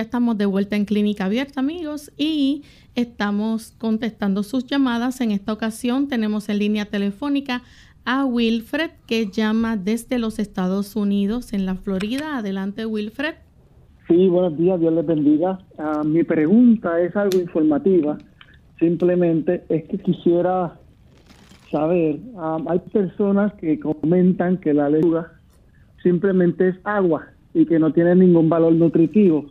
estamos 0.01 0.37
de 0.37 0.45
vuelta 0.45 0.75
en 0.75 0.85
Clínica 0.85 1.25
Abierta, 1.25 1.59
amigos, 1.59 2.11
y 2.17 2.63
estamos 2.95 3.71
contestando 3.77 4.43
sus 4.43 4.65
llamadas. 4.65 5.21
En 5.21 5.31
esta 5.31 5.53
ocasión 5.53 6.07
tenemos 6.07 6.49
en 6.49 6.59
línea 6.59 6.85
telefónica 6.85 7.63
a 8.05 8.25
Wilfred, 8.25 8.91
que 9.05 9.27
llama 9.27 9.77
desde 9.77 10.19
los 10.19 10.39
Estados 10.39 10.95
Unidos, 10.95 11.53
en 11.53 11.65
la 11.65 11.75
Florida. 11.75 12.37
Adelante, 12.37 12.85
Wilfred. 12.85 13.35
Sí, 14.07 14.27
buenos 14.29 14.57
días, 14.57 14.79
Dios 14.79 14.93
les 14.93 15.05
bendiga. 15.05 15.59
Ah, 15.77 16.03
mi 16.05 16.23
pregunta 16.23 17.01
es 17.01 17.15
algo 17.15 17.39
informativa. 17.39 18.17
Simplemente 18.79 19.63
es 19.69 19.83
que 19.89 19.97
quisiera 19.97 20.79
saber, 21.69 22.19
ah, 22.37 22.59
hay 22.67 22.79
personas 22.79 23.53
que 23.55 23.79
comentan 23.79 24.57
que 24.57 24.73
la 24.73 24.89
lechuga 24.89 25.33
simplemente 26.01 26.69
es 26.69 26.75
agua 26.85 27.27
y 27.53 27.65
que 27.65 27.79
no 27.79 27.91
tiene 27.91 28.15
ningún 28.15 28.47
valor 28.47 28.71
nutritivo 28.73 29.49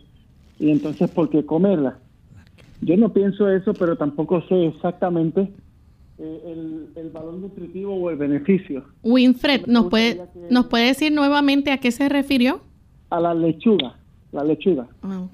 y 0.59 0.71
entonces 0.71 1.11
¿por 1.11 1.31
qué 1.31 1.45
comerla? 1.45 1.99
Yo 2.83 2.97
no 2.97 3.13
pienso 3.13 3.49
eso, 3.49 3.73
pero 3.75 3.97
tampoco 3.97 4.43
sé 4.49 4.67
exactamente 4.67 5.51
eh, 6.19 6.87
el, 6.97 7.11
valor 7.11 7.35
nutritivo 7.35 7.95
o 7.95 8.11
el 8.11 8.17
beneficio. 8.17 8.85
Winfred, 9.03 9.67
¿nos 9.67 9.87
puede, 9.87 10.23
¿nos 10.51 10.67
puede 10.67 10.87
decir 10.87 11.13
nuevamente 11.13 11.73
a 11.73 11.79
qué 11.79 11.91
se 11.91 12.09
refirió? 12.09 12.61
A 13.11 13.21
la 13.21 13.35
lechuga, 13.35 13.97
la 14.33 14.45
lechuga. 14.45 14.87
Ah, 15.03 15.27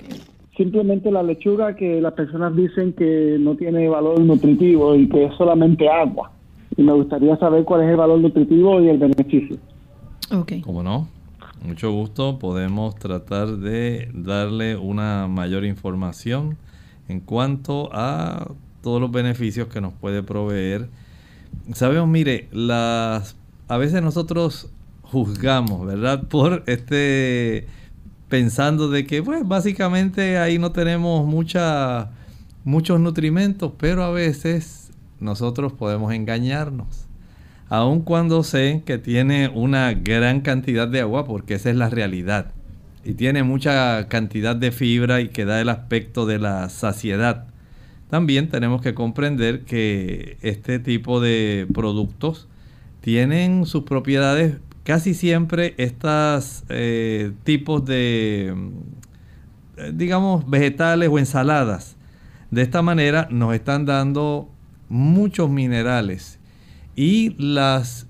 Simplemente 0.57 1.11
la 1.11 1.23
lechuga 1.23 1.75
que 1.77 2.01
las 2.01 2.13
personas 2.13 2.55
dicen 2.55 2.93
que 2.93 3.37
no 3.41 3.57
tiene 3.57 3.89
valor 3.89 4.21
nutritivo 4.21 4.95
y 4.95 5.09
que 5.09 5.25
es 5.25 5.35
solamente 5.37 5.89
agua. 5.89 6.31
Y 6.77 6.83
me 6.83 6.93
gustaría 6.93 7.37
saber 7.39 7.65
cuál 7.65 7.83
es 7.83 7.91
el 7.91 7.97
valor 7.97 8.21
nutritivo 8.21 8.81
y 8.81 8.89
el 8.89 8.99
beneficio. 8.99 9.57
Ok. 10.31 10.53
¿Cómo 10.63 10.83
no? 10.83 11.09
Mucho 11.65 11.93
gusto 11.93 12.39
podemos 12.39 12.97
tratar 12.97 13.59
de 13.59 14.11
darle 14.15 14.77
una 14.77 15.29
mayor 15.29 15.65
información 15.65 16.57
en 17.09 17.21
cuanto 17.21 17.89
a 17.93 18.51
todos 18.83 19.01
los 19.01 19.13
beneficios 19.13 19.69
que 19.69 19.81
nos 19.81 19.93
puede 19.93 20.23
proveer. 20.23 20.89
Sabemos, 21.73 22.09
mire, 22.09 22.49
las 22.51 23.37
a 23.69 23.77
veces 23.77 24.03
nosotros 24.03 24.71
juzgamos, 25.03 25.87
¿verdad? 25.87 26.25
Por 26.29 26.65
este 26.67 27.67
pensando 28.29 28.89
de 28.89 29.07
que 29.07 29.23
pues 29.23 29.47
básicamente 29.47 30.39
ahí 30.39 30.59
no 30.59 30.73
tenemos 30.73 31.27
mucha 31.27 32.11
muchos 32.65 32.99
nutrimentos, 32.99 33.73
pero 33.79 34.03
a 34.03 34.11
veces 34.11 34.91
nosotros 35.21 35.73
podemos 35.73 36.13
engañarnos 36.13 37.07
aun 37.73 38.03
cuando 38.03 38.43
sé 38.43 38.83
que 38.85 38.99
tiene 38.99 39.49
una 39.49 39.95
gran 39.95 40.43
cantidad 40.43 40.87
de 40.87 41.01
agua, 41.01 41.25
porque 41.25 41.55
esa 41.55 41.71
es 41.71 41.77
la 41.77 41.89
realidad, 41.89 42.53
y 43.03 43.15
tiene 43.15 43.45
mucha 43.45 44.09
cantidad 44.09 44.55
de 44.55 44.73
fibra 44.73 45.23
y 45.23 45.31
que 45.31 45.47
da 45.47 45.59
el 45.59 45.71
aspecto 45.71 46.27
de 46.27 46.39
la 46.39 46.69
saciedad. 46.69 47.47
También 48.11 48.51
tenemos 48.51 48.83
que 48.83 48.93
comprender 48.93 49.63
que 49.63 50.37
este 50.43 50.81
tipo 50.81 51.19
de 51.19 51.67
productos 51.73 52.47
tienen 53.01 53.65
sus 53.65 53.85
propiedades 53.85 54.59
casi 54.85 55.15
siempre 55.15 55.75
estos 55.79 56.65
eh, 56.69 57.33
tipos 57.43 57.87
de, 57.87 58.55
digamos, 59.95 60.47
vegetales 60.47 61.09
o 61.09 61.19
ensaladas. 61.19 61.97
De 62.51 62.61
esta 62.61 62.83
manera 62.83 63.29
nos 63.31 63.55
están 63.55 63.87
dando 63.87 64.51
muchos 64.91 65.49
minerales 65.49 66.39
y 66.97 67.35
las, 67.43 68.07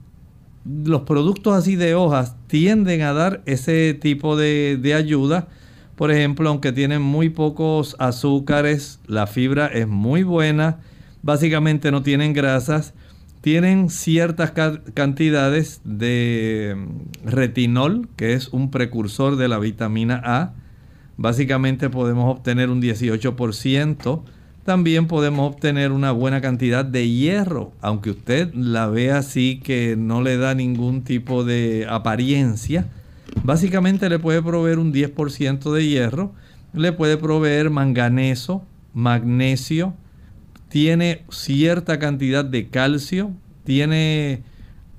los 0.64 1.02
productos 1.02 1.54
así 1.54 1.76
de 1.76 1.94
hojas 1.94 2.36
tienden 2.46 3.02
a 3.02 3.12
dar 3.12 3.42
ese 3.46 3.94
tipo 3.94 4.36
de, 4.36 4.78
de 4.80 4.94
ayuda. 4.94 5.48
Por 5.96 6.10
ejemplo, 6.10 6.48
aunque 6.48 6.72
tienen 6.72 7.02
muy 7.02 7.28
pocos 7.28 7.96
azúcares, 7.98 9.00
la 9.06 9.26
fibra 9.26 9.66
es 9.66 9.86
muy 9.86 10.22
buena, 10.22 10.80
básicamente 11.22 11.92
no 11.92 12.02
tienen 12.02 12.32
grasas, 12.32 12.94
tienen 13.42 13.90
ciertas 13.90 14.52
cantidades 14.94 15.80
de 15.84 16.74
mm, 16.76 17.28
retinol, 17.28 18.08
que 18.16 18.32
es 18.32 18.48
un 18.48 18.70
precursor 18.70 19.36
de 19.36 19.48
la 19.48 19.58
vitamina 19.58 20.22
A. 20.24 20.54
Básicamente 21.16 21.90
podemos 21.90 22.34
obtener 22.34 22.70
un 22.70 22.80
18% 22.80 24.22
también 24.64 25.06
podemos 25.06 25.50
obtener 25.50 25.92
una 25.92 26.12
buena 26.12 26.40
cantidad 26.40 26.84
de 26.84 27.08
hierro, 27.08 27.72
aunque 27.80 28.10
usted 28.10 28.54
la 28.54 28.86
vea 28.86 29.18
así 29.18 29.60
que 29.62 29.96
no 29.96 30.22
le 30.22 30.36
da 30.36 30.54
ningún 30.54 31.02
tipo 31.02 31.44
de 31.44 31.86
apariencia. 31.88 32.86
Básicamente 33.42 34.08
le 34.08 34.18
puede 34.18 34.42
proveer 34.42 34.78
un 34.78 34.92
10% 34.92 35.72
de 35.72 35.86
hierro, 35.86 36.32
le 36.72 36.92
puede 36.92 37.16
proveer 37.16 37.70
manganeso, 37.70 38.64
magnesio, 38.94 39.94
tiene 40.68 41.22
cierta 41.30 41.98
cantidad 41.98 42.44
de 42.44 42.68
calcio, 42.68 43.32
tiene 43.64 44.42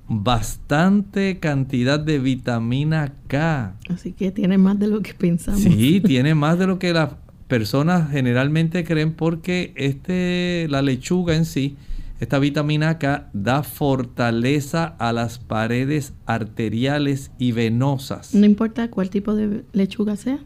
bastante 0.08 1.40
cantidad 1.40 2.00
de 2.00 2.20
vitamina 2.20 3.14
K. 3.28 3.76
Así 3.90 4.12
que 4.12 4.32
tiene 4.32 4.58
más 4.58 4.78
de 4.78 4.88
lo 4.88 5.02
que 5.02 5.14
pensamos. 5.14 5.62
Sí, 5.62 6.02
tiene 6.02 6.36
más 6.36 6.60
de 6.60 6.68
lo 6.68 6.80
que 6.80 6.94
la 6.94 7.18
personas 7.48 8.12
generalmente 8.12 8.84
creen 8.84 9.14
porque 9.14 9.74
este, 9.76 10.68
la 10.70 10.82
lechuga 10.82 11.36
en 11.36 11.46
sí, 11.46 11.76
esta 12.20 12.40
vitamina 12.40 12.98
K 13.00 13.30
da 13.34 13.64
fortaleza 13.64 14.96
a 14.98 15.12
las 15.14 15.40
paredes 15.40 16.14
arteriales 16.26 17.32
y 17.38 17.52
venosas. 17.52 18.34
No 18.34 18.46
importa 18.46 18.90
cuál 18.90 19.10
tipo 19.10 19.36
de 19.36 19.64
lechuga 19.74 20.16
sea. 20.16 20.40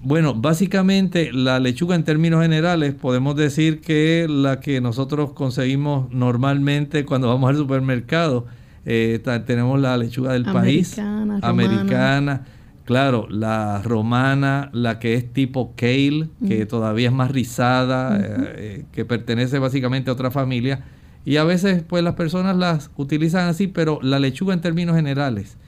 Bueno, 0.00 0.34
básicamente 0.34 1.32
la 1.32 1.58
lechuga 1.58 1.96
en 1.96 2.04
términos 2.04 2.40
generales 2.40 2.94
podemos 2.94 3.34
decir 3.34 3.80
que 3.80 4.26
la 4.28 4.60
que 4.60 4.80
nosotros 4.80 5.32
conseguimos 5.32 6.10
normalmente 6.12 7.04
cuando 7.04 7.28
vamos 7.28 7.50
al 7.50 7.56
supermercado, 7.56 8.46
eh, 8.86 9.20
tenemos 9.44 9.80
la 9.80 9.96
lechuga 9.96 10.32
del 10.32 10.44
país, 10.44 10.98
americana 11.42 12.46
Claro, 12.88 13.26
la 13.28 13.82
romana, 13.82 14.70
la 14.72 14.98
que 14.98 15.12
es 15.12 15.30
tipo 15.34 15.74
kale, 15.76 16.30
que 16.48 16.64
todavía 16.64 17.08
es 17.08 17.14
más 17.14 17.30
rizada, 17.30 18.18
eh, 18.18 18.54
eh, 18.56 18.84
que 18.92 19.04
pertenece 19.04 19.58
básicamente 19.58 20.08
a 20.08 20.14
otra 20.14 20.30
familia. 20.30 20.86
Y 21.26 21.36
a 21.36 21.44
veces 21.44 21.82
pues 21.86 22.02
las 22.02 22.14
personas 22.14 22.56
las 22.56 22.90
utilizan 22.96 23.46
así, 23.46 23.66
pero 23.66 23.98
la 24.00 24.18
lechuga 24.18 24.54
en 24.54 24.62
términos 24.62 24.96
generales, 24.96 25.58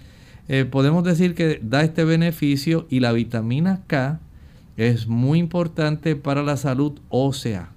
eh, 0.48 0.64
podemos 0.64 1.04
decir 1.04 1.34
que 1.34 1.60
da 1.62 1.82
este 1.82 2.04
beneficio 2.04 2.86
y 2.88 3.00
la 3.00 3.12
vitamina 3.12 3.82
K 3.86 4.18
es 4.78 5.06
muy 5.06 5.40
importante 5.40 6.16
para 6.16 6.42
la 6.42 6.56
salud 6.56 7.00
ósea. 7.10 7.68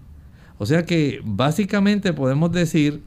O 0.57 0.65
sea 0.65 0.85
que 0.85 1.19
básicamente 1.25 2.13
podemos 2.13 2.53
decir 2.53 3.01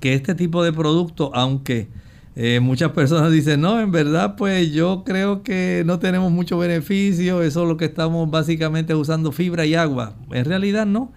que 0.00 0.14
este 0.14 0.34
tipo 0.34 0.64
de 0.64 0.72
producto, 0.72 1.30
aunque 1.34 1.88
eh, 2.34 2.60
muchas 2.60 2.92
personas 2.92 3.30
dicen, 3.30 3.60
no, 3.60 3.80
en 3.80 3.92
verdad, 3.92 4.36
pues 4.36 4.72
yo 4.72 5.04
creo 5.04 5.42
que 5.42 5.82
no 5.84 5.98
tenemos 5.98 6.32
mucho 6.32 6.56
beneficio, 6.56 7.42
eso 7.42 7.62
es 7.62 7.68
lo 7.68 7.76
que 7.76 7.84
estamos 7.84 8.30
básicamente 8.30 8.94
usando 8.94 9.32
fibra 9.32 9.66
y 9.66 9.74
agua. 9.74 10.14
En 10.30 10.44
realidad 10.44 10.86
no. 10.86 11.12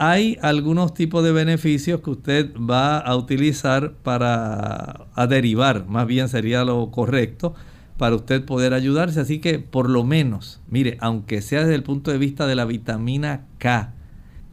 Hay 0.00 0.38
algunos 0.42 0.94
tipos 0.94 1.24
de 1.24 1.32
beneficios 1.32 2.02
que 2.02 2.10
usted 2.10 2.54
va 2.54 2.98
a 2.98 3.16
utilizar 3.16 3.94
para 3.94 5.08
a 5.14 5.26
derivar, 5.26 5.86
más 5.88 6.06
bien 6.06 6.28
sería 6.28 6.64
lo 6.64 6.92
correcto, 6.92 7.54
para 7.96 8.14
usted 8.14 8.44
poder 8.44 8.74
ayudarse. 8.74 9.18
Así 9.18 9.40
que 9.40 9.58
por 9.58 9.90
lo 9.90 10.04
menos, 10.04 10.60
mire, 10.68 10.98
aunque 11.00 11.42
sea 11.42 11.60
desde 11.60 11.74
el 11.74 11.82
punto 11.82 12.12
de 12.12 12.18
vista 12.18 12.46
de 12.46 12.54
la 12.54 12.64
vitamina 12.64 13.46
K 13.58 13.94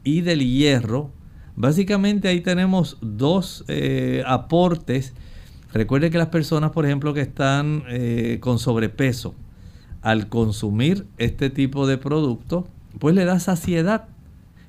y 0.03 0.21
del 0.21 0.39
hierro, 0.39 1.11
básicamente 1.55 2.27
ahí 2.27 2.41
tenemos 2.41 2.97
dos 3.01 3.65
eh, 3.67 4.23
aportes 4.25 5.13
Recuerde 5.75 6.09
que 6.09 6.17
las 6.17 6.29
personas, 6.29 6.71
por 6.71 6.85
ejemplo, 6.85 7.13
que 7.13 7.19
están 7.19 7.83
eh, 7.89 8.37
con 8.39 8.59
sobrepeso, 8.59 9.35
al 10.01 10.29
consumir 10.29 11.05
este 11.17 11.49
tipo 11.49 11.85
de 11.85 11.97
producto, 11.97 12.65
pues 12.97 13.13
le 13.13 13.25
da 13.25 13.41
saciedad. 13.41 14.05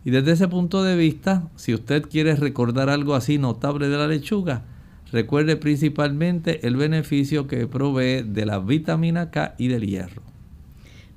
Y 0.04 0.10
desde 0.10 0.32
ese 0.32 0.48
punto 0.48 0.82
de 0.82 0.96
vista, 0.96 1.44
si 1.54 1.74
usted 1.74 2.02
quiere 2.02 2.34
recordar 2.34 2.90
algo 2.90 3.14
así 3.14 3.38
notable 3.38 3.88
de 3.88 3.96
la 3.96 4.08
lechuga, 4.08 4.64
recuerde 5.12 5.54
principalmente 5.54 6.66
el 6.66 6.74
beneficio 6.74 7.46
que 7.46 7.68
provee 7.68 8.22
de 8.22 8.44
la 8.44 8.58
vitamina 8.58 9.30
K 9.30 9.54
y 9.58 9.68
del 9.68 9.86
hierro. 9.86 10.22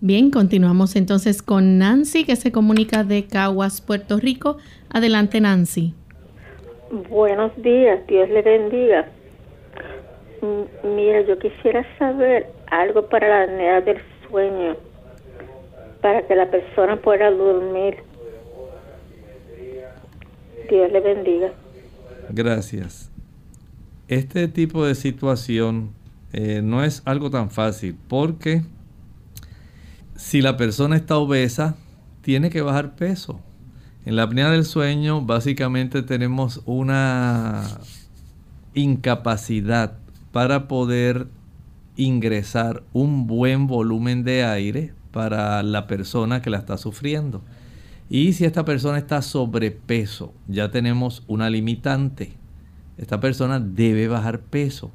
Bien, 0.02 0.30
continuamos 0.30 0.95
entonces 0.95 1.41
con 1.41 1.80
Nancy 1.80 2.25
que 2.25 2.36
se 2.36 2.52
comunica 2.52 3.04
de 3.04 3.25
Caguas, 3.25 3.82
Puerto 3.82 4.19
Rico. 4.19 4.58
Adelante, 4.91 5.41
Nancy. 5.41 5.95
Buenos 7.10 7.60
días, 7.63 8.06
Dios 8.08 8.30
le 8.30 8.43
bendiga. 8.43 9.13
Mira, 10.41 11.21
yo 11.21 11.38
quisiera 11.38 11.86
saber 11.97 12.47
algo 12.71 13.08
para 13.10 13.28
la 13.28 13.43
apnea 13.43 13.82
del 13.82 13.97
sueño, 14.28 14.75
para 16.02 16.25
que 16.25 16.36
la 16.36 16.49
persona 16.49 16.95
pueda 16.97 17.30
dormir. 17.30 17.97
Dios 20.69 20.91
le 20.91 20.99
bendiga. 20.99 21.52
Gracias. 22.30 23.12
Este 24.08 24.47
tipo 24.47 24.86
de 24.86 24.95
situación 24.95 25.91
eh, 26.32 26.62
no 26.63 26.84
es 26.84 27.02
algo 27.06 27.30
tan 27.30 27.49
fácil 27.49 27.97
porque 28.08 28.62
si 30.15 30.41
la 30.41 30.58
persona 30.58 30.95
está 30.95 31.17
obesa, 31.17 31.75
tiene 32.21 32.49
que 32.49 32.62
bajar 32.62 32.95
peso. 32.95 33.39
En 34.06 34.15
la 34.15 34.23
apnea 34.23 34.49
del 34.49 34.65
sueño 34.65 35.21
básicamente 35.21 36.02
tenemos 36.02 36.62
una 36.65 37.63
incapacidad 38.73 39.98
para 40.31 40.67
poder 40.67 41.27
ingresar 41.95 42.83
un 42.93 43.27
buen 43.27 43.67
volumen 43.67 44.23
de 44.23 44.43
aire 44.43 44.93
para 45.11 45.63
la 45.63 45.87
persona 45.87 46.41
que 46.41 46.49
la 46.49 46.57
está 46.57 46.77
sufriendo. 46.77 47.41
Y 48.09 48.33
si 48.33 48.45
esta 48.45 48.65
persona 48.65 48.97
está 48.97 49.21
sobrepeso, 49.21 50.33
ya 50.47 50.71
tenemos 50.71 51.23
una 51.27 51.49
limitante. 51.49 52.33
Esta 52.97 53.19
persona 53.19 53.59
debe 53.59 54.07
bajar 54.07 54.41
peso. 54.41 54.91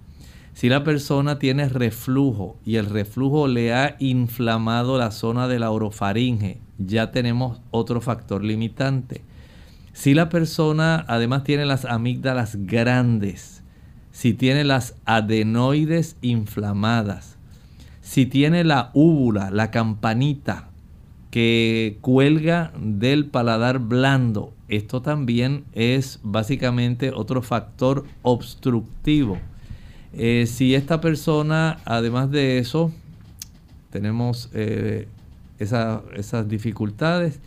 Si 0.52 0.68
la 0.68 0.84
persona 0.84 1.40
tiene 1.40 1.68
reflujo 1.68 2.56
y 2.64 2.76
el 2.76 2.86
reflujo 2.86 3.48
le 3.48 3.74
ha 3.74 3.96
inflamado 3.98 4.98
la 4.98 5.10
zona 5.10 5.48
de 5.48 5.58
la 5.58 5.70
orofaringe, 5.70 6.60
ya 6.78 7.10
tenemos 7.10 7.60
otro 7.72 8.00
factor 8.00 8.44
limitante. 8.44 9.22
Si 9.92 10.14
la 10.14 10.28
persona 10.28 11.04
además 11.08 11.42
tiene 11.42 11.66
las 11.66 11.84
amígdalas 11.84 12.56
grandes, 12.66 13.63
si 14.14 14.32
tiene 14.32 14.62
las 14.62 14.94
adenoides 15.06 16.16
inflamadas, 16.22 17.36
si 18.00 18.26
tiene 18.26 18.62
la 18.62 18.92
úvula, 18.94 19.50
la 19.50 19.72
campanita 19.72 20.68
que 21.32 21.98
cuelga 22.00 22.72
del 22.80 23.26
paladar 23.26 23.80
blando, 23.80 24.52
esto 24.68 25.02
también 25.02 25.64
es 25.72 26.20
básicamente 26.22 27.10
otro 27.10 27.42
factor 27.42 28.04
obstructivo. 28.22 29.36
Eh, 30.12 30.46
si 30.46 30.76
esta 30.76 31.00
persona, 31.00 31.80
además 31.84 32.30
de 32.30 32.58
eso, 32.58 32.92
tenemos 33.90 34.48
eh, 34.54 35.08
esas 35.58 36.48
dificultades, 36.48 37.40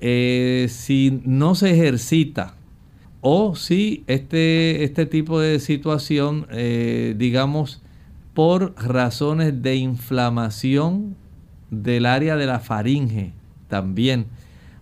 eh, 0.00 0.66
si 0.70 1.20
no 1.26 1.54
se 1.54 1.72
ejercita, 1.72 2.55
o 3.28 3.56
si 3.56 4.04
este, 4.06 4.84
este 4.84 5.04
tipo 5.04 5.40
de 5.40 5.58
situación, 5.58 6.46
eh, 6.52 7.16
digamos, 7.18 7.82
por 8.34 8.72
razones 8.80 9.62
de 9.62 9.74
inflamación 9.74 11.16
del 11.72 12.06
área 12.06 12.36
de 12.36 12.46
la 12.46 12.60
faringe 12.60 13.32
también. 13.66 14.26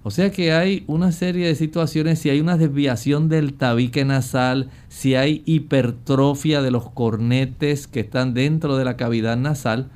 O 0.02 0.10
sea 0.10 0.30
que 0.30 0.52
hay 0.52 0.84
una 0.88 1.10
serie 1.10 1.46
de 1.46 1.54
situaciones, 1.54 2.18
si 2.18 2.28
hay 2.28 2.38
una 2.38 2.58
desviación 2.58 3.30
del 3.30 3.54
tabique 3.54 4.04
nasal, 4.04 4.68
si 4.88 5.14
hay 5.14 5.42
hipertrofia 5.46 6.60
de 6.60 6.70
los 6.70 6.90
cornetes 6.90 7.86
que 7.86 8.00
están 8.00 8.34
dentro 8.34 8.76
de 8.76 8.84
la 8.84 8.98
cavidad 8.98 9.38
nasal, 9.38 9.88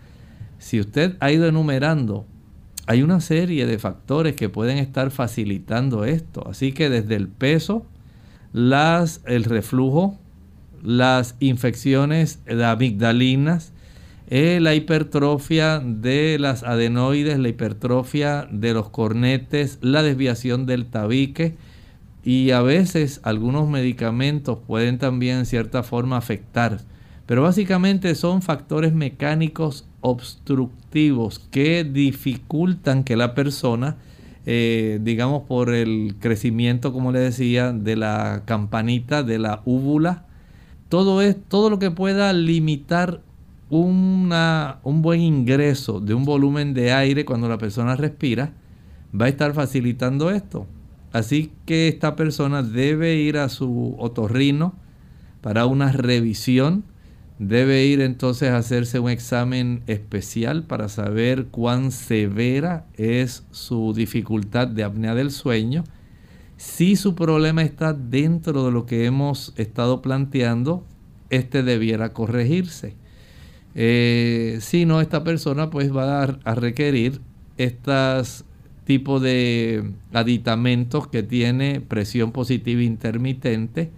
si 0.56 0.80
usted 0.80 1.18
ha 1.20 1.30
ido 1.30 1.46
enumerando, 1.46 2.24
hay 2.86 3.02
una 3.02 3.20
serie 3.20 3.66
de 3.66 3.78
factores 3.78 4.36
que 4.36 4.48
pueden 4.48 4.78
estar 4.78 5.10
facilitando 5.10 6.06
esto. 6.06 6.48
Así 6.48 6.72
que 6.72 6.88
desde 6.88 7.16
el 7.16 7.28
peso, 7.28 7.84
las, 8.52 9.22
el 9.26 9.44
reflujo, 9.44 10.18
las 10.82 11.36
infecciones 11.40 12.40
de 12.46 12.64
amigdalinas, 12.64 13.72
eh, 14.30 14.58
la 14.60 14.74
hipertrofia 14.74 15.80
de 15.82 16.38
las 16.38 16.62
adenoides, 16.62 17.38
la 17.38 17.48
hipertrofia 17.48 18.46
de 18.50 18.74
los 18.74 18.90
cornetes, 18.90 19.78
la 19.80 20.02
desviación 20.02 20.66
del 20.66 20.86
tabique 20.86 21.56
y 22.24 22.50
a 22.50 22.60
veces 22.60 23.20
algunos 23.22 23.68
medicamentos 23.68 24.58
pueden 24.66 24.98
también 24.98 25.38
en 25.38 25.46
cierta 25.46 25.82
forma 25.82 26.18
afectar. 26.18 26.80
Pero 27.24 27.42
básicamente 27.42 28.14
son 28.14 28.42
factores 28.42 28.92
mecánicos 28.92 29.86
obstructivos 30.00 31.38
que 31.50 31.84
dificultan 31.84 33.04
que 33.04 33.16
la 33.16 33.34
persona 33.34 33.96
eh, 34.50 34.98
digamos, 35.02 35.42
por 35.42 35.74
el 35.74 36.16
crecimiento, 36.18 36.90
como 36.90 37.12
le 37.12 37.18
decía, 37.18 37.70
de 37.70 37.96
la 37.96 38.44
campanita, 38.46 39.22
de 39.22 39.38
la 39.38 39.60
úvula. 39.66 40.24
Todo, 40.88 41.20
es, 41.20 41.36
todo 41.48 41.68
lo 41.68 41.78
que 41.78 41.90
pueda 41.90 42.32
limitar 42.32 43.20
una, 43.68 44.78
un 44.84 45.02
buen 45.02 45.20
ingreso 45.20 46.00
de 46.00 46.14
un 46.14 46.24
volumen 46.24 46.72
de 46.72 46.92
aire 46.92 47.26
cuando 47.26 47.46
la 47.46 47.58
persona 47.58 47.94
respira, 47.94 48.54
va 49.14 49.26
a 49.26 49.28
estar 49.28 49.52
facilitando 49.52 50.30
esto. 50.30 50.66
Así 51.12 51.52
que 51.66 51.88
esta 51.88 52.16
persona 52.16 52.62
debe 52.62 53.16
ir 53.16 53.36
a 53.36 53.50
su 53.50 53.96
otorrino 53.98 54.72
para 55.42 55.66
una 55.66 55.92
revisión 55.92 56.84
debe 57.38 57.84
ir 57.84 58.00
entonces 58.00 58.50
a 58.50 58.56
hacerse 58.56 58.98
un 58.98 59.10
examen 59.10 59.82
especial 59.86 60.64
para 60.64 60.88
saber 60.88 61.46
cuán 61.46 61.92
severa 61.92 62.86
es 62.96 63.44
su 63.50 63.92
dificultad 63.94 64.68
de 64.68 64.84
apnea 64.84 65.14
del 65.14 65.30
sueño. 65.30 65.84
Si 66.56 66.96
su 66.96 67.14
problema 67.14 67.62
está 67.62 67.92
dentro 67.92 68.64
de 68.64 68.72
lo 68.72 68.86
que 68.86 69.04
hemos 69.04 69.52
estado 69.56 70.02
planteando, 70.02 70.84
este 71.30 71.62
debiera 71.62 72.12
corregirse. 72.12 72.96
Eh, 73.74 74.58
si 74.60 74.84
no, 74.84 75.00
esta 75.00 75.22
persona 75.22 75.70
pues 75.70 75.94
va 75.94 76.24
a, 76.24 76.38
a 76.42 76.54
requerir 76.56 77.20
estos 77.58 78.44
tipos 78.84 79.22
de 79.22 79.92
aditamentos 80.12 81.06
que 81.06 81.22
tiene 81.22 81.80
presión 81.80 82.32
positiva 82.32 82.82
intermitente, 82.82 83.90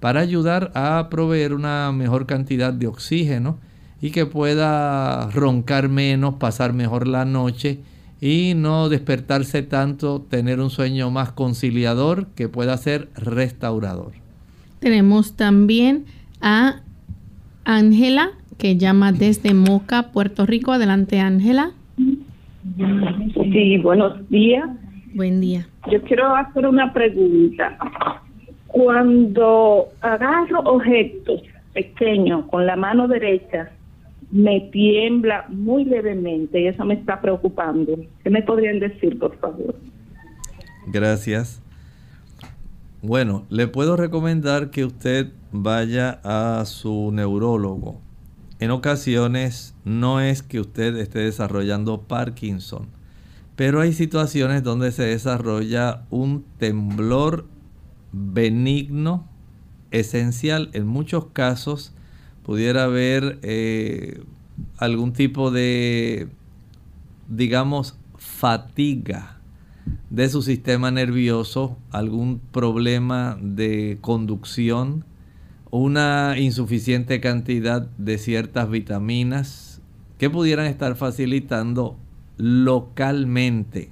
para 0.00 0.20
ayudar 0.20 0.70
a 0.74 1.08
proveer 1.10 1.54
una 1.54 1.92
mejor 1.92 2.26
cantidad 2.26 2.72
de 2.72 2.86
oxígeno 2.86 3.58
y 4.00 4.10
que 4.10 4.26
pueda 4.26 5.30
roncar 5.30 5.88
menos, 5.88 6.34
pasar 6.34 6.72
mejor 6.72 7.08
la 7.08 7.24
noche 7.24 7.80
y 8.20 8.54
no 8.56 8.88
despertarse 8.88 9.62
tanto, 9.62 10.20
tener 10.20 10.60
un 10.60 10.70
sueño 10.70 11.10
más 11.10 11.32
conciliador 11.32 12.26
que 12.34 12.48
pueda 12.48 12.76
ser 12.76 13.08
restaurador. 13.14 14.12
Tenemos 14.80 15.36
también 15.36 16.04
a 16.40 16.80
Ángela 17.64 18.30
que 18.56 18.76
llama 18.76 19.12
desde 19.12 19.54
Moca, 19.54 20.10
Puerto 20.12 20.46
Rico. 20.46 20.72
Adelante, 20.72 21.20
Ángela. 21.20 21.72
Sí, 23.52 23.78
buenos 23.78 24.28
días. 24.28 24.68
Buen 25.14 25.40
día. 25.40 25.66
Yo 25.90 26.02
quiero 26.02 26.34
hacer 26.34 26.66
una 26.66 26.92
pregunta. 26.92 27.78
Cuando 28.68 29.88
agarro 30.00 30.60
objetos 30.60 31.42
pequeños 31.74 32.46
con 32.50 32.66
la 32.66 32.76
mano 32.76 33.08
derecha, 33.08 33.70
me 34.30 34.60
tiembla 34.72 35.46
muy 35.48 35.84
levemente 35.84 36.60
y 36.60 36.66
eso 36.66 36.84
me 36.84 36.94
está 36.94 37.20
preocupando. 37.20 37.98
¿Qué 38.22 38.30
me 38.30 38.42
podrían 38.42 38.78
decir, 38.78 39.18
por 39.18 39.36
favor? 39.38 39.74
Gracias. 40.86 41.62
Bueno, 43.00 43.46
le 43.48 43.68
puedo 43.68 43.96
recomendar 43.96 44.70
que 44.70 44.84
usted 44.84 45.28
vaya 45.52 46.20
a 46.24 46.64
su 46.64 47.10
neurólogo. 47.12 48.00
En 48.60 48.70
ocasiones 48.70 49.76
no 49.84 50.20
es 50.20 50.42
que 50.42 50.60
usted 50.60 50.96
esté 50.96 51.20
desarrollando 51.20 52.02
Parkinson, 52.02 52.88
pero 53.54 53.80
hay 53.80 53.92
situaciones 53.92 54.64
donde 54.64 54.90
se 54.90 55.04
desarrolla 55.04 56.02
un 56.10 56.44
temblor 56.58 57.44
benigno 58.12 59.26
esencial. 59.90 60.70
En 60.72 60.86
muchos 60.86 61.26
casos 61.32 61.92
pudiera 62.44 62.84
haber 62.84 63.38
eh, 63.42 64.22
algún 64.78 65.12
tipo 65.12 65.50
de, 65.50 66.28
digamos, 67.28 67.98
fatiga 68.16 69.38
de 70.10 70.28
su 70.28 70.42
sistema 70.42 70.90
nervioso, 70.90 71.76
algún 71.90 72.40
problema 72.52 73.38
de 73.40 73.98
conducción, 74.00 75.04
una 75.70 76.36
insuficiente 76.38 77.20
cantidad 77.20 77.82
de 77.98 78.18
ciertas 78.18 78.70
vitaminas 78.70 79.80
que 80.18 80.30
pudieran 80.30 80.66
estar 80.66 80.96
facilitando 80.96 81.96
localmente 82.38 83.90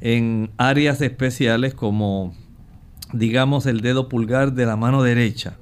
en 0.00 0.50
áreas 0.56 1.00
especiales 1.00 1.74
como 1.74 2.34
digamos 3.12 3.66
el 3.66 3.80
dedo 3.80 4.08
pulgar 4.08 4.52
de 4.52 4.66
la 4.66 4.76
mano 4.76 5.02
derecha 5.02 5.56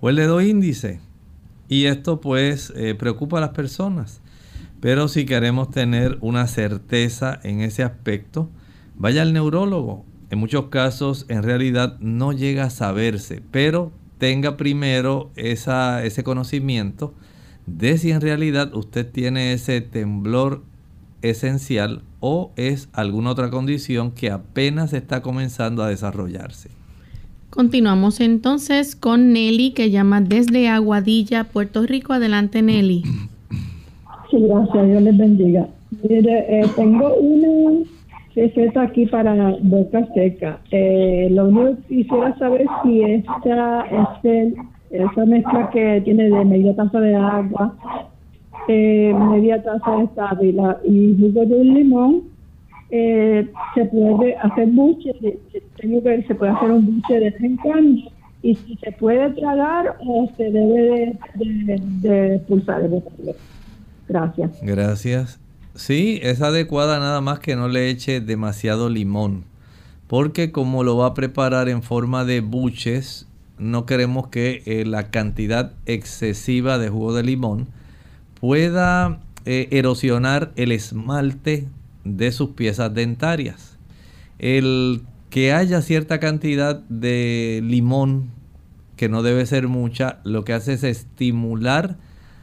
o 0.00 0.08
el 0.08 0.16
dedo 0.16 0.40
índice. 0.40 1.00
Y 1.68 1.84
esto 1.84 2.20
pues 2.20 2.72
eh, 2.76 2.94
preocupa 2.94 3.38
a 3.38 3.42
las 3.42 3.50
personas. 3.50 4.20
Pero 4.80 5.08
si 5.08 5.26
queremos 5.26 5.70
tener 5.70 6.18
una 6.20 6.46
certeza 6.46 7.38
en 7.42 7.60
ese 7.60 7.82
aspecto, 7.82 8.48
vaya 8.96 9.22
al 9.22 9.32
neurólogo. 9.32 10.04
En 10.30 10.38
muchos 10.38 10.66
casos 10.66 11.26
en 11.28 11.42
realidad 11.42 11.98
no 12.00 12.32
llega 12.32 12.64
a 12.64 12.70
saberse, 12.70 13.42
pero 13.50 13.92
tenga 14.18 14.56
primero 14.56 15.30
esa, 15.36 16.04
ese 16.04 16.22
conocimiento 16.22 17.14
de 17.66 17.98
si 17.98 18.10
en 18.10 18.20
realidad 18.20 18.74
usted 18.74 19.10
tiene 19.10 19.52
ese 19.52 19.80
temblor 19.80 20.64
esencial 21.22 22.02
o 22.20 22.52
es 22.56 22.88
alguna 22.92 23.30
otra 23.30 23.50
condición 23.50 24.10
que 24.12 24.30
apenas 24.30 24.92
está 24.92 25.22
comenzando 25.22 25.82
a 25.82 25.88
desarrollarse. 25.88 26.70
Continuamos 27.50 28.20
entonces 28.20 28.94
con 28.94 29.32
Nelly 29.32 29.72
que 29.72 29.90
llama 29.90 30.20
desde 30.20 30.68
Aguadilla, 30.68 31.44
Puerto 31.44 31.84
Rico. 31.86 32.12
Adelante 32.12 32.62
Nelly. 32.62 33.02
Sí, 34.30 34.36
gracias, 34.40 34.86
Dios 34.86 35.02
les 35.02 35.16
bendiga. 35.16 35.68
Mire, 36.02 36.60
eh, 36.60 36.66
tengo 36.76 37.14
una 37.16 37.84
receta 38.36 38.82
aquí 38.82 39.06
para 39.06 39.56
boca 39.62 40.06
seca. 40.14 40.60
Eh, 40.70 41.28
lo 41.30 41.48
único 41.48 41.76
que 41.88 41.96
quisiera 41.96 42.38
saber 42.38 42.66
si 42.82 43.02
esta, 43.02 43.86
este, 43.86 44.54
esa 44.90 45.24
mezcla 45.24 45.70
que 45.70 46.02
tiene 46.04 46.24
de 46.24 46.44
media 46.44 46.76
taza 46.76 47.00
de 47.00 47.16
agua, 47.16 47.74
eh, 48.68 49.14
media 49.14 49.62
taza 49.62 49.96
de 49.96 50.08
sábila 50.14 50.78
y 50.84 51.16
jugo 51.18 51.46
de 51.46 51.54
un 51.56 51.74
limón, 51.74 52.22
eh, 52.90 53.50
se 53.74 53.84
puede 53.86 54.36
hacer 54.36 54.68
buche, 54.68 55.12
tengo 55.76 56.02
que 56.02 56.22
se 56.22 56.34
puede 56.34 56.52
hacer 56.52 56.70
un 56.70 56.86
buche 56.86 57.18
de 57.18 57.34
en 57.40 57.56
cuando 57.56 58.02
y 58.42 58.54
si 58.54 58.76
se 58.76 58.92
puede 58.92 59.30
tragar 59.30 59.96
o 60.06 60.30
se 60.36 60.44
debe 60.44 61.16
de, 61.34 61.80
de, 62.00 62.34
expulsar 62.36 62.82
el 62.82 63.02
Gracias. 64.08 64.58
Gracias. 64.62 65.40
Sí, 65.74 66.18
es 66.22 66.40
adecuada 66.40 66.98
nada 66.98 67.20
más 67.20 67.40
que 67.40 67.56
no 67.56 67.68
le 67.68 67.90
eche 67.90 68.20
demasiado 68.20 68.88
limón, 68.88 69.44
porque 70.06 70.50
como 70.50 70.82
lo 70.82 70.96
va 70.96 71.08
a 71.08 71.14
preparar 71.14 71.68
en 71.68 71.82
forma 71.82 72.24
de 72.24 72.40
buches, 72.40 73.28
no 73.58 73.86
queremos 73.86 74.28
que 74.28 74.62
eh, 74.66 74.84
la 74.84 75.10
cantidad 75.10 75.72
excesiva 75.86 76.78
de 76.78 76.88
jugo 76.88 77.14
de 77.14 77.22
limón 77.22 77.68
pueda 78.40 79.20
eh, 79.44 79.68
erosionar 79.70 80.52
el 80.56 80.72
esmalte 80.72 81.68
de 82.04 82.32
sus 82.32 82.50
piezas 82.50 82.92
dentarias. 82.94 83.78
El 84.38 85.02
que 85.30 85.52
haya 85.52 85.82
cierta 85.82 86.20
cantidad 86.20 86.76
de 86.88 87.60
limón, 87.64 88.30
que 88.96 89.08
no 89.08 89.22
debe 89.22 89.46
ser 89.46 89.68
mucha, 89.68 90.20
lo 90.24 90.44
que 90.44 90.52
hace 90.52 90.74
es 90.74 90.84
estimular 90.84 91.96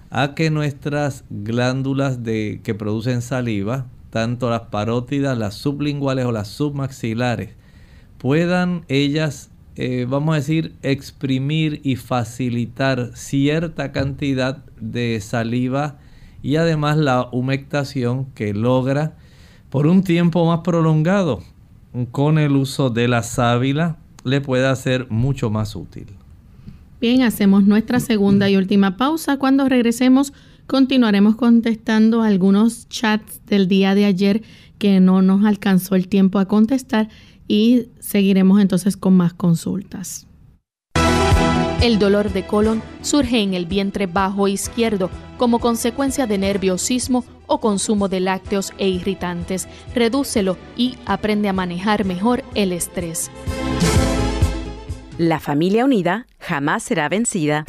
a 0.10 0.36
que 0.36 0.50
nuestras 0.50 1.26
glándulas 1.30 2.24
de, 2.24 2.62
que 2.64 2.76
producen 2.76 3.22
saliva, 3.22 3.88
tanto 4.10 4.50
las 4.50 4.62
parótidas, 4.62 5.38
las 5.38 5.56
sublinguales 5.56 6.26
o 6.26 6.32
las 6.32 6.48
submaxilares, 6.48 7.50
puedan 8.18 8.86
ellas, 8.88 9.50
eh, 9.76 10.06
vamos 10.10 10.34
a 10.34 10.38
decir, 10.38 10.74
exprimir 10.84 11.82
y 11.84 11.98
facilitar 11.98 13.12
cierta 13.14 13.92
cantidad 13.92 14.64
de 14.80 15.20
saliva 15.22 15.98
y 16.42 16.56
además 16.56 16.98
la 16.98 17.28
humectación 17.32 18.26
que 18.36 18.54
logra 18.54 19.16
por 19.70 19.88
un 19.88 20.04
tiempo 20.04 20.46
más 20.46 20.62
prolongado 20.62 21.44
con 22.12 22.38
el 22.38 22.54
uso 22.54 22.90
de 22.90 23.08
la 23.08 23.24
sábila 23.24 23.98
le 24.24 24.42
puede 24.42 24.74
ser 24.76 25.08
mucho 25.10 25.50
más 25.50 25.76
útil. 25.76 26.08
Bien, 27.02 27.22
hacemos 27.24 27.66
nuestra 27.66 28.00
segunda 28.00 28.50
y 28.50 28.58
última 28.58 28.98
pausa. 28.98 29.38
Cuando 29.38 29.68
regresemos 29.68 30.34
continuaremos 30.68 31.36
contestando 31.36 32.22
algunos 32.22 32.90
chats 32.90 33.42
del 33.46 33.68
día 33.68 33.94
de 33.94 34.06
ayer 34.06 34.44
que 34.80 35.00
no 35.00 35.22
nos 35.22 35.46
alcanzó 35.46 35.96
el 35.96 36.08
tiempo 36.08 36.40
a 36.40 36.46
contestar 36.46 37.10
y 37.48 37.90
seguiremos 38.00 38.62
entonces 38.62 38.98
con 38.98 39.16
más 39.16 39.34
consultas. 39.34 40.28
El 41.82 42.00
dolor 42.00 42.32
de 42.32 42.48
colon 42.48 42.82
surge 43.02 43.42
en 43.42 43.54
el 43.54 43.66
vientre 43.66 44.08
bajo 44.08 44.48
izquierdo 44.48 45.10
como 45.38 45.60
consecuencia 45.60 46.26
de 46.26 46.38
nerviosismo 46.38 47.26
o 47.48 47.60
consumo 47.60 48.08
de 48.08 48.22
lácteos 48.22 48.74
e 48.78 48.88
irritantes. 48.88 49.68
Redúcelo 49.94 50.58
y 50.76 50.98
aprende 51.06 51.50
a 51.50 51.54
manejar 51.54 52.06
mejor 52.06 52.44
el 52.56 52.72
estrés. 52.72 53.30
La 55.18 55.40
familia 55.40 55.86
unida 55.86 56.26
jamás 56.40 56.84
será 56.84 57.08
vencida. 57.08 57.66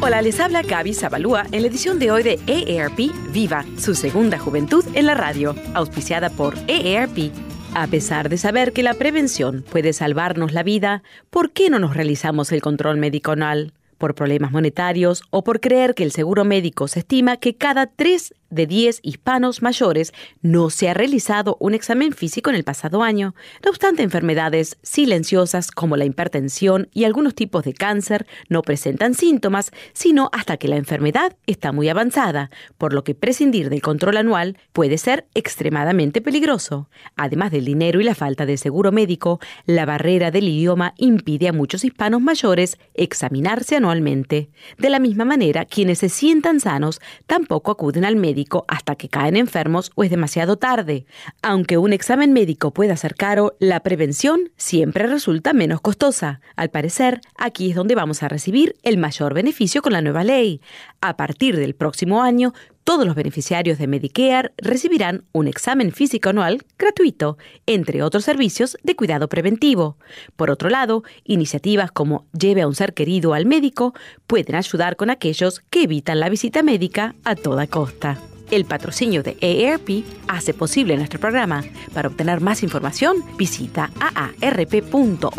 Hola, 0.00 0.20
les 0.20 0.38
habla 0.38 0.60
Gaby 0.60 0.92
Zabalúa 0.92 1.46
en 1.52 1.62
la 1.62 1.68
edición 1.68 1.98
de 1.98 2.10
hoy 2.10 2.22
de 2.22 2.38
EARP 2.46 3.10
Viva, 3.32 3.64
su 3.78 3.94
segunda 3.94 4.38
juventud 4.38 4.84
en 4.94 5.06
la 5.06 5.14
radio, 5.14 5.54
auspiciada 5.72 6.28
por 6.28 6.54
EARP. 6.68 7.32
A 7.76 7.88
pesar 7.88 8.28
de 8.28 8.38
saber 8.38 8.72
que 8.72 8.84
la 8.84 8.94
prevención 8.94 9.64
puede 9.68 9.92
salvarnos 9.92 10.52
la 10.52 10.62
vida, 10.62 11.02
¿por 11.30 11.50
qué 11.50 11.70
no 11.70 11.80
nos 11.80 11.96
realizamos 11.96 12.52
el 12.52 12.62
control 12.62 12.98
médico 12.98 13.32
anual? 13.32 13.72
¿Por 13.98 14.14
problemas 14.14 14.52
monetarios 14.52 15.22
o 15.30 15.44
por 15.44 15.60
creer 15.60 15.94
que 15.94 16.04
el 16.04 16.12
seguro 16.12 16.44
médico 16.44 16.88
se 16.88 17.00
estima 17.00 17.36
que 17.36 17.56
cada 17.56 17.86
tres 17.86 18.34
de 18.54 18.66
10 18.66 19.00
hispanos 19.02 19.62
mayores 19.62 20.14
no 20.40 20.70
se 20.70 20.88
ha 20.88 20.94
realizado 20.94 21.56
un 21.60 21.74
examen 21.74 22.12
físico 22.12 22.50
en 22.50 22.56
el 22.56 22.64
pasado 22.64 23.02
año. 23.02 23.34
No 23.64 23.70
obstante, 23.70 24.02
enfermedades 24.02 24.78
silenciosas 24.82 25.70
como 25.70 25.96
la 25.96 26.04
hipertensión 26.04 26.88
y 26.92 27.04
algunos 27.04 27.34
tipos 27.34 27.64
de 27.64 27.74
cáncer 27.74 28.26
no 28.48 28.62
presentan 28.62 29.14
síntomas, 29.14 29.72
sino 29.92 30.30
hasta 30.32 30.56
que 30.56 30.68
la 30.68 30.76
enfermedad 30.76 31.36
está 31.46 31.72
muy 31.72 31.88
avanzada, 31.88 32.50
por 32.78 32.94
lo 32.94 33.02
que 33.02 33.14
prescindir 33.14 33.70
del 33.70 33.82
control 33.82 34.16
anual 34.16 34.56
puede 34.72 34.98
ser 34.98 35.26
extremadamente 35.34 36.20
peligroso. 36.20 36.88
Además 37.16 37.50
del 37.50 37.64
dinero 37.64 38.00
y 38.00 38.04
la 38.04 38.14
falta 38.14 38.46
de 38.46 38.56
seguro 38.56 38.92
médico, 38.92 39.40
la 39.66 39.84
barrera 39.84 40.30
del 40.30 40.48
idioma 40.48 40.94
impide 40.96 41.48
a 41.48 41.52
muchos 41.52 41.84
hispanos 41.84 42.20
mayores 42.20 42.78
examinarse 42.94 43.76
anualmente. 43.84 44.48
De 44.78 44.88
la 44.88 44.98
misma 44.98 45.26
manera, 45.26 45.66
quienes 45.66 45.98
se 45.98 46.08
sientan 46.08 46.58
sanos 46.58 47.00
tampoco 47.26 47.70
acuden 47.70 48.06
al 48.06 48.16
médico 48.16 48.64
hasta 48.66 48.96
que 48.96 49.10
caen 49.10 49.36
enfermos 49.36 49.92
o 49.94 50.04
es 50.04 50.10
demasiado 50.10 50.56
tarde. 50.56 51.04
Aunque 51.42 51.76
un 51.76 51.92
examen 51.92 52.32
médico 52.32 52.72
pueda 52.72 52.96
ser 52.96 53.14
caro, 53.14 53.56
la 53.58 53.80
prevención 53.80 54.50
siempre 54.56 55.06
resulta 55.06 55.52
menos 55.52 55.82
costosa. 55.82 56.40
Al 56.56 56.70
parecer, 56.70 57.20
aquí 57.36 57.70
es 57.70 57.76
donde 57.76 57.94
vamos 57.94 58.22
a 58.22 58.28
recibir 58.28 58.74
el 58.84 58.96
mayor 58.96 59.34
beneficio 59.34 59.82
con 59.82 59.92
la 59.92 60.00
nueva 60.00 60.24
ley. 60.24 60.62
A 61.06 61.18
partir 61.18 61.58
del 61.58 61.74
próximo 61.74 62.22
año, 62.22 62.54
todos 62.82 63.04
los 63.04 63.14
beneficiarios 63.14 63.76
de 63.76 63.86
Medicare 63.86 64.52
recibirán 64.56 65.24
un 65.32 65.48
examen 65.48 65.92
físico 65.92 66.30
anual 66.30 66.62
gratuito, 66.78 67.36
entre 67.66 68.02
otros 68.02 68.24
servicios 68.24 68.78
de 68.82 68.96
cuidado 68.96 69.28
preventivo. 69.28 69.98
Por 70.34 70.50
otro 70.50 70.70
lado, 70.70 71.02
iniciativas 71.24 71.92
como 71.92 72.24
Lleve 72.32 72.62
a 72.62 72.66
un 72.66 72.74
ser 72.74 72.94
querido 72.94 73.34
al 73.34 73.44
médico 73.44 73.92
pueden 74.26 74.54
ayudar 74.54 74.96
con 74.96 75.10
aquellos 75.10 75.60
que 75.68 75.82
evitan 75.82 76.20
la 76.20 76.30
visita 76.30 76.62
médica 76.62 77.14
a 77.22 77.34
toda 77.34 77.66
costa. 77.66 78.16
El 78.50 78.64
patrocinio 78.64 79.22
de 79.22 79.36
AARP 79.42 80.06
hace 80.26 80.54
posible 80.54 80.96
nuestro 80.96 81.20
programa. 81.20 81.62
Para 81.92 82.08
obtener 82.08 82.40
más 82.40 82.62
información, 82.62 83.22
visita 83.36 83.90
aarp.org 84.00 85.34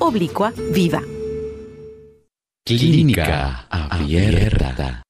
oblicua 0.00 0.52
viva. 0.72 1.00
Clínica 2.66 3.66
Abierta. 3.68 5.02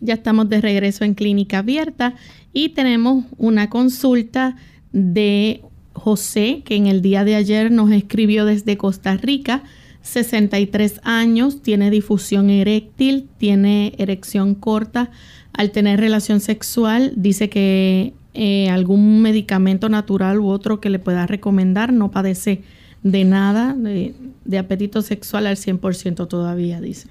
Ya 0.00 0.14
estamos 0.14 0.48
de 0.48 0.60
regreso 0.60 1.04
en 1.04 1.14
Clínica 1.14 1.58
Abierta 1.58 2.16
y 2.52 2.70
tenemos 2.70 3.26
una 3.38 3.70
consulta 3.70 4.56
de 4.90 5.62
José, 5.92 6.62
que 6.64 6.74
en 6.74 6.88
el 6.88 7.00
día 7.00 7.22
de 7.22 7.36
ayer 7.36 7.70
nos 7.70 7.92
escribió 7.92 8.44
desde 8.44 8.76
Costa 8.76 9.16
Rica. 9.16 9.62
63 10.02 11.00
años, 11.04 11.62
tiene 11.62 11.90
difusión 11.90 12.50
eréctil, 12.50 13.28
tiene 13.38 13.94
erección 13.98 14.56
corta. 14.56 15.12
Al 15.52 15.70
tener 15.70 16.00
relación 16.00 16.40
sexual, 16.40 17.12
dice 17.14 17.48
que 17.48 18.14
eh, 18.34 18.68
algún 18.68 19.22
medicamento 19.22 19.88
natural 19.88 20.40
u 20.40 20.48
otro 20.48 20.80
que 20.80 20.90
le 20.90 20.98
pueda 20.98 21.28
recomendar 21.28 21.92
no 21.92 22.10
padece 22.10 22.62
de 23.02 23.24
nada, 23.24 23.74
de, 23.74 24.58
apetito 24.58 25.02
sexual 25.02 25.46
al 25.46 25.56
100% 25.56 26.28
todavía, 26.28 26.80
dice. 26.80 27.08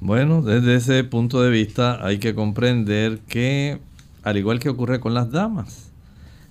Bueno, 0.00 0.42
desde 0.42 0.76
ese 0.76 1.04
punto 1.04 1.42
de 1.42 1.50
vista 1.50 2.04
hay 2.04 2.18
que 2.18 2.34
comprender 2.34 3.18
que, 3.20 3.80
al 4.22 4.38
igual 4.38 4.58
que 4.58 4.70
ocurre 4.70 5.00
con 5.00 5.12
las 5.12 5.30
damas, 5.30 5.92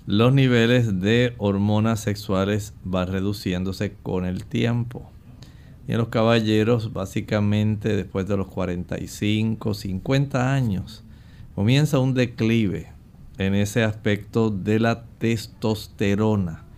los 0.06 0.34
niveles 0.34 1.02
de 1.02 1.34
hormonas 1.38 2.00
sexuales 2.00 2.74
van 2.84 3.08
reduciéndose 3.08 3.94
con 4.04 4.26
el 4.26 4.46
tiempo. 4.46 5.10
Y 5.88 5.94
en 5.94 5.98
los 5.98 6.10
caballeros, 6.10 6.94
básicamente 6.94 7.96
después 7.96 8.28
de 8.28 8.38
los 8.38 8.48
45, 8.48 9.74
50 9.74 10.54
años, 10.54 11.04
comienza 11.56 11.98
un 11.98 12.14
declive 12.14 12.92
en 13.40 13.56
ese 13.56 13.84
aspecto 13.84 14.52
de 14.52 14.80
la 14.80 15.06
testosterona 15.18 16.69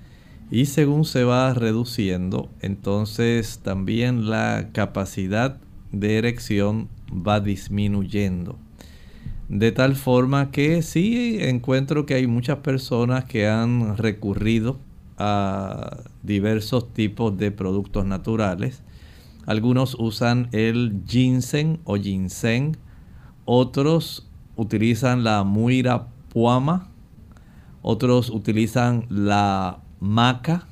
y 0.52 0.66
según 0.66 1.06
se 1.06 1.24
va 1.24 1.54
reduciendo, 1.54 2.50
entonces 2.60 3.60
también 3.64 4.30
la 4.30 4.70
capacidad 4.74 5.58
de 5.94 6.18
erección 6.18 6.90
va 7.10 7.40
disminuyendo. 7.40 8.60
De 9.48 9.72
tal 9.72 9.96
forma 9.96 10.52
que 10.52 10.82
sí 10.82 11.38
encuentro 11.40 12.06
que 12.06 12.16
hay 12.16 12.28
muchas 12.28 12.58
personas 12.58 13.26
que 13.26 13.48
han 13.48 13.96
recurrido 13.98 14.78
a 15.18 16.04
diversos 16.22 16.94
tipos 16.94 17.38
de 17.38 17.52
productos 17.52 18.06
naturales. 18.06 18.84
Algunos 19.46 19.96
usan 20.00 20.50
el 20.52 21.02
ginseng 21.08 21.80
o 21.86 21.96
ginseng, 21.96 22.76
otros 23.46 24.28
utilizan 24.58 25.24
la 25.24 25.44
muira 25.44 26.08
puama, 26.30 26.90
otros 27.82 28.30
utilizan 28.30 29.06
la 29.10 29.80
maca. 30.02 30.68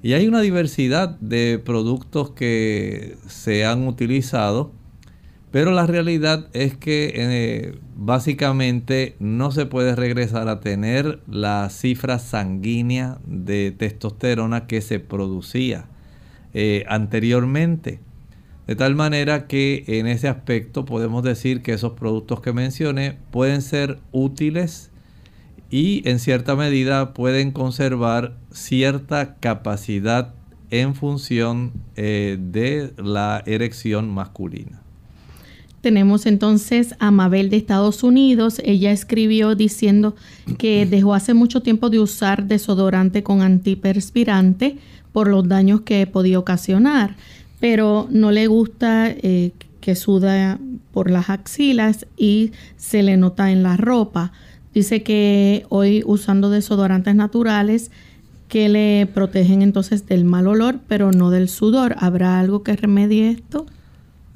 Y 0.00 0.12
hay 0.12 0.28
una 0.28 0.40
diversidad 0.40 1.18
de 1.18 1.60
productos 1.64 2.30
que 2.30 3.16
se 3.26 3.66
han 3.66 3.88
utilizado, 3.88 4.70
pero 5.50 5.72
la 5.72 5.86
realidad 5.86 6.48
es 6.52 6.76
que 6.76 7.12
eh, 7.16 7.78
básicamente 7.96 9.16
no 9.18 9.50
se 9.50 9.66
puede 9.66 9.96
regresar 9.96 10.48
a 10.48 10.60
tener 10.60 11.20
la 11.26 11.68
cifra 11.70 12.20
sanguínea 12.20 13.18
de 13.26 13.74
testosterona 13.76 14.68
que 14.68 14.82
se 14.82 15.00
producía 15.00 15.86
eh, 16.54 16.84
anteriormente. 16.88 17.98
De 18.68 18.76
tal 18.76 18.94
manera 18.94 19.46
que 19.46 19.84
en 19.86 20.06
ese 20.06 20.28
aspecto 20.28 20.84
podemos 20.84 21.22
decir 21.22 21.62
que 21.62 21.72
esos 21.72 21.94
productos 21.94 22.42
que 22.42 22.52
mencioné 22.52 23.16
pueden 23.30 23.62
ser 23.62 23.98
útiles 24.12 24.92
y 25.70 26.08
en 26.08 26.18
cierta 26.18 26.56
medida 26.56 27.12
pueden 27.12 27.50
conservar 27.50 28.36
cierta 28.50 29.36
capacidad 29.36 30.34
en 30.70 30.94
función 30.94 31.72
eh, 31.96 32.38
de 32.40 32.92
la 32.96 33.42
erección 33.46 34.10
masculina. 34.10 34.82
Tenemos 35.80 36.26
entonces 36.26 36.94
a 36.98 37.10
Mabel 37.10 37.50
de 37.50 37.56
Estados 37.56 38.02
Unidos. 38.02 38.60
Ella 38.64 38.90
escribió 38.90 39.54
diciendo 39.54 40.16
que 40.58 40.86
dejó 40.90 41.14
hace 41.14 41.34
mucho 41.34 41.62
tiempo 41.62 41.88
de 41.90 42.00
usar 42.00 42.46
desodorante 42.46 43.22
con 43.22 43.42
antiperspirante 43.42 44.78
por 45.12 45.28
los 45.28 45.48
daños 45.48 45.82
que 45.82 46.06
podía 46.06 46.38
ocasionar, 46.38 47.16
pero 47.60 48.08
no 48.10 48.30
le 48.30 48.46
gusta 48.46 49.08
eh, 49.08 49.52
que 49.80 49.94
suda 49.94 50.58
por 50.92 51.10
las 51.10 51.30
axilas 51.30 52.06
y 52.16 52.52
se 52.76 53.02
le 53.02 53.16
nota 53.16 53.50
en 53.50 53.62
la 53.62 53.76
ropa. 53.76 54.32
Dice 54.78 55.02
que 55.02 55.66
hoy 55.70 56.04
usando 56.06 56.50
desodorantes 56.50 57.12
naturales 57.16 57.90
que 58.46 58.68
le 58.68 59.08
protegen 59.12 59.60
entonces 59.60 60.06
del 60.06 60.24
mal 60.24 60.46
olor, 60.46 60.78
pero 60.86 61.10
no 61.10 61.30
del 61.30 61.48
sudor. 61.48 61.96
¿Habrá 61.98 62.38
algo 62.38 62.62
que 62.62 62.76
remedie 62.76 63.28
esto? 63.28 63.66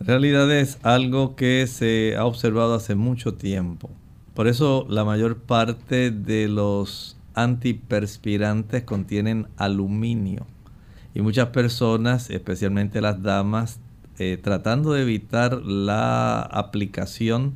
En 0.00 0.06
realidad 0.06 0.50
es 0.50 0.80
algo 0.82 1.36
que 1.36 1.68
se 1.68 2.16
ha 2.16 2.24
observado 2.24 2.74
hace 2.74 2.96
mucho 2.96 3.34
tiempo. 3.34 3.88
Por 4.34 4.48
eso 4.48 4.84
la 4.90 5.04
mayor 5.04 5.36
parte 5.36 6.10
de 6.10 6.48
los 6.48 7.16
antiperspirantes 7.34 8.82
contienen 8.82 9.46
aluminio. 9.56 10.44
Y 11.14 11.20
muchas 11.20 11.50
personas, 11.50 12.30
especialmente 12.30 13.00
las 13.00 13.22
damas, 13.22 13.78
eh, 14.18 14.40
tratando 14.42 14.92
de 14.92 15.02
evitar 15.02 15.62
la 15.62 16.42
aplicación 16.42 17.54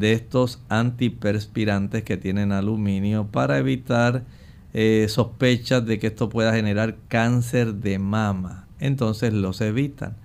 estos 0.00 0.60
antiperspirantes 0.68 2.02
que 2.02 2.16
tienen 2.16 2.52
aluminio 2.52 3.26
para 3.26 3.58
evitar 3.58 4.24
eh, 4.74 5.06
sospechas 5.08 5.84
de 5.84 5.98
que 5.98 6.08
esto 6.08 6.28
pueda 6.28 6.54
generar 6.54 6.96
cáncer 7.08 7.74
de 7.74 7.98
mama. 7.98 8.66
Entonces 8.80 9.32
los 9.32 9.60
evitan. 9.60 10.16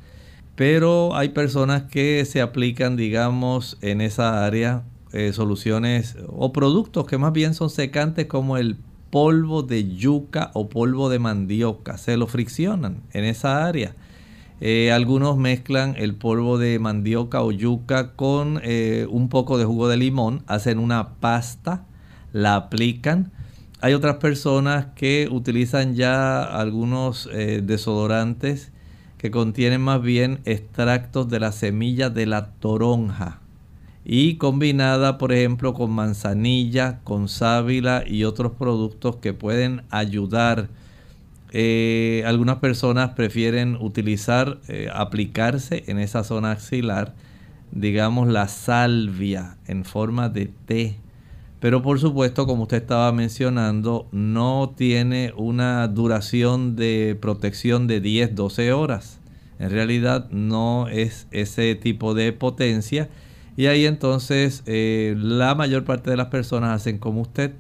Pero 0.56 1.16
hay 1.16 1.30
personas 1.30 1.84
que 1.84 2.26
se 2.26 2.42
aplican, 2.42 2.96
digamos, 2.96 3.78
en 3.82 4.02
esa 4.02 4.46
área 4.46 4.84
eh, 5.14 5.32
soluciones 5.34 6.18
o 6.28 6.52
productos 6.52 7.06
que 7.06 7.18
más 7.18 7.32
bien 7.34 7.54
son 7.54 7.70
secantes 7.70 8.26
como 8.26 8.58
el 8.58 8.78
polvo 9.10 9.64
de 9.64 9.96
yuca 9.96 10.52
o 10.54 10.70
polvo 10.70 11.10
de 11.10 11.20
mandioca. 11.20 11.98
Se 11.98 12.18
lo 12.18 12.28
friccionan 12.28 13.04
en 13.14 13.24
esa 13.24 13.66
área 13.66 13.96
eh, 14.60 14.92
algunos 14.92 15.38
mezclan 15.38 15.96
el 15.98 16.16
polvo 16.16 16.58
de 16.58 16.80
mandioca 16.80 17.44
o 17.44 17.52
yuca 17.52 18.14
con 18.14 18.60
eh, 18.64 19.06
un 19.10 19.30
poco 19.30 19.58
de 19.58 19.66
jugo 19.66 19.88
de 19.88 19.98
limón, 19.98 20.44
hacen 20.48 20.80
una 20.80 21.16
pasta, 21.20 21.86
la 22.34 22.56
aplican. 22.56 23.32
Hay 23.82 23.94
otras 23.94 24.16
personas 24.16 24.88
que 24.96 25.30
utilizan 25.32 25.94
ya 25.94 26.42
algunos 26.42 27.30
eh, 27.32 27.62
desodorantes 27.64 28.72
que 29.20 29.30
contienen 29.30 29.82
más 29.82 30.02
bien 30.02 30.40
extractos 30.46 31.30
de 31.30 31.40
la 31.40 31.52
semilla 31.52 32.10
de 32.10 32.26
la 32.26 32.52
toronja 32.54 33.40
y 34.10 34.36
combinada 34.36 35.18
por 35.18 35.34
ejemplo 35.34 35.74
con 35.74 35.92
manzanilla, 35.92 37.02
con 37.04 37.28
sábila 37.28 38.04
y 38.08 38.24
otros 38.24 38.54
productos 38.54 39.18
que 39.18 39.34
pueden 39.34 39.84
ayudar 39.90 40.70
eh, 41.52 42.24
algunas 42.26 42.58
personas 42.58 43.12
prefieren 43.12 43.78
utilizar, 43.80 44.60
eh, 44.68 44.90
aplicarse 44.94 45.84
en 45.88 46.00
esa 46.00 46.24
zona 46.24 46.52
axilar, 46.52 47.16
digamos 47.72 48.28
la 48.28 48.48
salvia 48.48 49.58
en 49.68 49.86
forma 49.86 50.30
de 50.30 50.52
té. 50.66 50.98
Pero 51.60 51.82
por 51.82 52.00
supuesto, 52.00 52.46
como 52.46 52.64
usted 52.64 52.78
estaba 52.78 53.12
mencionando, 53.12 54.08
no 54.12 54.74
tiene 54.76 55.34
una 55.36 55.88
duración 55.88 56.76
de 56.76 57.18
protección 57.20 57.88
de 57.88 58.00
10, 58.00 58.36
12 58.36 58.74
horas. 58.74 59.20
En 59.60 59.72
realidad 59.72 60.30
no 60.30 60.88
es 60.88 61.28
ese 61.32 61.74
tipo 61.76 62.14
de 62.14 62.32
potencia. 62.32 63.10
Y 63.56 63.66
ahí 63.66 63.88
entonces 63.88 64.62
eh, 64.68 65.16
la 65.18 65.56
mayor 65.56 65.84
parte 65.84 66.12
de 66.12 66.18
las 66.18 66.28
personas 66.28 66.76
hacen 66.76 67.00
como 67.00 67.22
usted 67.22 67.54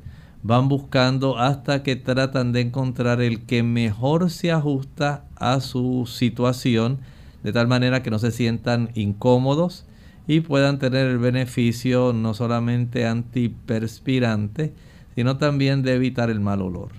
van 0.43 0.69
buscando 0.69 1.37
hasta 1.37 1.83
que 1.83 1.95
tratan 1.95 2.51
de 2.51 2.61
encontrar 2.61 3.21
el 3.21 3.41
que 3.41 3.63
mejor 3.63 4.29
se 4.29 4.51
ajusta 4.51 5.25
a 5.35 5.59
su 5.59 6.05
situación, 6.07 6.99
de 7.43 7.51
tal 7.51 7.67
manera 7.67 8.03
que 8.03 8.11
no 8.11 8.19
se 8.19 8.31
sientan 8.31 8.89
incómodos 8.95 9.85
y 10.27 10.41
puedan 10.41 10.79
tener 10.79 11.07
el 11.07 11.17
beneficio 11.17 12.13
no 12.13 12.33
solamente 12.33 13.05
antiperspirante, 13.05 14.73
sino 15.15 15.37
también 15.37 15.81
de 15.81 15.95
evitar 15.95 16.29
el 16.29 16.39
mal 16.39 16.61
olor. 16.61 16.91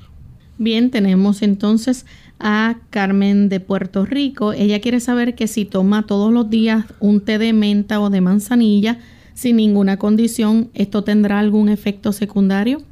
Bien, 0.57 0.91
tenemos 0.91 1.43
entonces 1.43 2.05
a 2.41 2.79
Carmen 2.91 3.49
de 3.49 3.61
Puerto 3.61 4.05
Rico. 4.05 4.53
Ella 4.53 4.81
quiere 4.81 4.99
saber 4.99 5.37
que 5.37 5.47
si 5.47 5.65
toma 5.65 6.07
todos 6.07 6.33
los 6.33 6.51
días 6.51 6.85
un 6.99 7.21
té 7.21 7.39
de 7.39 7.53
menta 7.53 8.01
o 8.01 8.11
de 8.11 8.21
manzanilla 8.21 8.99
sin 9.35 9.57
ninguna 9.57 9.99
condición, 9.99 10.71
¿esto 10.75 11.05
tendrá 11.05 11.39
algún 11.39 11.69
efecto 11.69 12.13
secundario? 12.13 12.83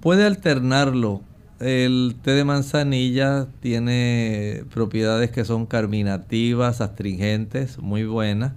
Puede 0.00 0.24
alternarlo. 0.24 1.20
El 1.58 2.16
té 2.22 2.30
de 2.30 2.44
manzanilla 2.44 3.48
tiene 3.60 4.64
propiedades 4.72 5.30
que 5.30 5.44
son 5.44 5.66
carminativas, 5.66 6.80
astringentes, 6.80 7.78
muy 7.78 8.04
buenas. 8.04 8.54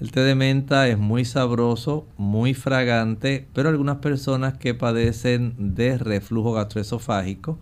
El 0.00 0.12
té 0.12 0.20
de 0.20 0.34
menta 0.34 0.88
es 0.88 0.98
muy 0.98 1.24
sabroso, 1.24 2.06
muy 2.18 2.52
fragante, 2.52 3.48
pero 3.54 3.70
algunas 3.70 3.98
personas 3.98 4.58
que 4.58 4.74
padecen 4.74 5.54
de 5.74 5.96
reflujo 5.96 6.52
gastroesofágico 6.52 7.58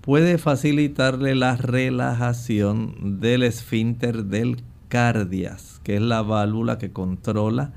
puede 0.00 0.38
facilitarle 0.38 1.34
la 1.34 1.56
relajación 1.56 3.20
del 3.20 3.42
esfínter 3.42 4.24
del 4.24 4.62
cardias, 4.88 5.78
que 5.84 5.96
es 5.96 6.02
la 6.02 6.22
válvula 6.22 6.78
que 6.78 6.90
controla 6.90 7.72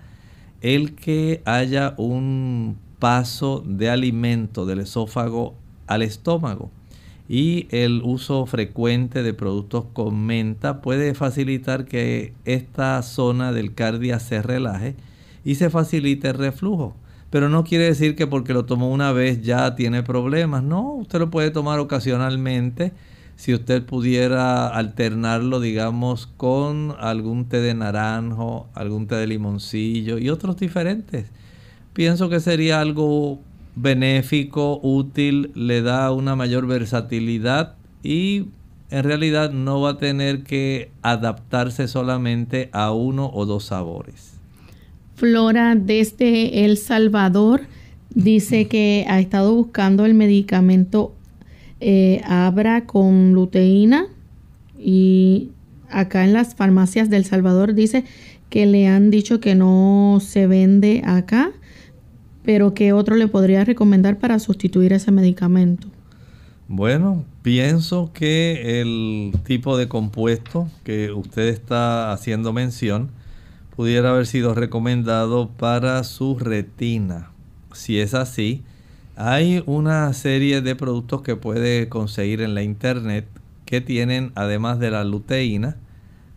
el 0.61 0.95
que 0.95 1.41
haya 1.45 1.93
un 1.97 2.77
paso 2.99 3.63
de 3.65 3.89
alimento 3.89 4.65
del 4.65 4.79
esófago 4.79 5.55
al 5.87 6.01
estómago 6.01 6.71
y 7.27 7.67
el 7.71 8.01
uso 8.03 8.45
frecuente 8.45 9.23
de 9.23 9.33
productos 9.33 9.85
con 9.93 10.25
menta 10.25 10.81
puede 10.81 11.13
facilitar 11.13 11.85
que 11.85 12.33
esta 12.45 13.01
zona 13.01 13.51
del 13.51 13.73
cardia 13.73 14.19
se 14.19 14.41
relaje 14.41 14.95
y 15.43 15.55
se 15.55 15.69
facilite 15.69 16.29
el 16.29 16.35
reflujo. 16.35 16.95
Pero 17.31 17.49
no 17.49 17.63
quiere 17.63 17.85
decir 17.85 18.15
que 18.15 18.27
porque 18.27 18.53
lo 18.53 18.65
tomó 18.65 18.89
una 18.89 19.11
vez 19.11 19.41
ya 19.41 19.75
tiene 19.75 20.03
problemas. 20.03 20.63
No, 20.63 20.93
usted 20.93 21.19
lo 21.19 21.29
puede 21.31 21.51
tomar 21.51 21.79
ocasionalmente. 21.79 22.93
Si 23.35 23.53
usted 23.53 23.83
pudiera 23.83 24.67
alternarlo, 24.67 25.59
digamos, 25.59 26.27
con 26.37 26.95
algún 26.99 27.49
té 27.49 27.59
de 27.59 27.73
naranjo, 27.73 28.69
algún 28.73 29.07
té 29.07 29.15
de 29.15 29.27
limoncillo 29.27 30.17
y 30.17 30.29
otros 30.29 30.55
diferentes. 30.57 31.29
Pienso 31.95 32.27
que 32.27 32.41
sería 32.41 32.81
algo 32.81 33.39
benéfico, 33.77 34.81
útil, 34.83 35.51
le 35.55 35.81
da 35.81 36.11
una 36.11 36.35
mayor 36.35 36.67
versatilidad 36.67 37.75
y 38.03 38.47
en 38.89 39.03
realidad 39.05 39.51
no 39.51 39.79
va 39.79 39.91
a 39.91 39.97
tener 39.97 40.43
que 40.43 40.91
adaptarse 41.01 41.87
solamente 41.87 42.67
a 42.73 42.91
uno 42.91 43.31
o 43.33 43.45
dos 43.45 43.63
sabores. 43.63 44.33
Flora 45.15 45.75
desde 45.75 46.65
El 46.65 46.75
Salvador 46.75 47.61
dice 48.13 48.67
que 48.67 49.05
ha 49.07 49.21
estado 49.21 49.55
buscando 49.55 50.05
el 50.05 50.15
medicamento 50.15 51.13
eh, 51.79 52.21
Abra 52.25 52.85
con 52.85 53.31
luteína 53.31 54.07
y 54.77 55.51
acá 55.89 56.25
en 56.25 56.33
las 56.33 56.55
farmacias 56.55 57.09
del 57.09 57.23
Salvador 57.23 57.73
dice 57.73 58.03
que 58.49 58.65
le 58.65 58.89
han 58.89 59.11
dicho 59.11 59.39
que 59.39 59.55
no 59.55 60.19
se 60.21 60.45
vende 60.45 61.01
acá 61.05 61.53
pero 62.45 62.73
¿qué 62.73 62.93
otro 62.93 63.15
le 63.15 63.27
podría 63.27 63.65
recomendar 63.65 64.19
para 64.19 64.39
sustituir 64.39 64.93
ese 64.93 65.11
medicamento? 65.11 65.87
Bueno, 66.67 67.25
pienso 67.41 68.11
que 68.13 68.81
el 68.81 69.33
tipo 69.43 69.77
de 69.77 69.87
compuesto 69.87 70.67
que 70.83 71.11
usted 71.11 71.47
está 71.47 72.11
haciendo 72.11 72.53
mención 72.53 73.09
pudiera 73.75 74.11
haber 74.11 74.25
sido 74.25 74.55
recomendado 74.55 75.49
para 75.49 76.03
su 76.03 76.39
retina. 76.39 77.29
Si 77.73 77.99
es 77.99 78.13
así, 78.13 78.63
hay 79.15 79.63
una 79.65 80.11
serie 80.13 80.61
de 80.61 80.75
productos 80.75 81.21
que 81.21 81.35
puede 81.35 81.87
conseguir 81.89 82.41
en 82.41 82.55
la 82.55 82.63
internet 82.63 83.27
que 83.65 83.81
tienen, 83.81 84.31
además 84.35 84.79
de 84.79 84.91
la 84.91 85.03
luteína, 85.03 85.77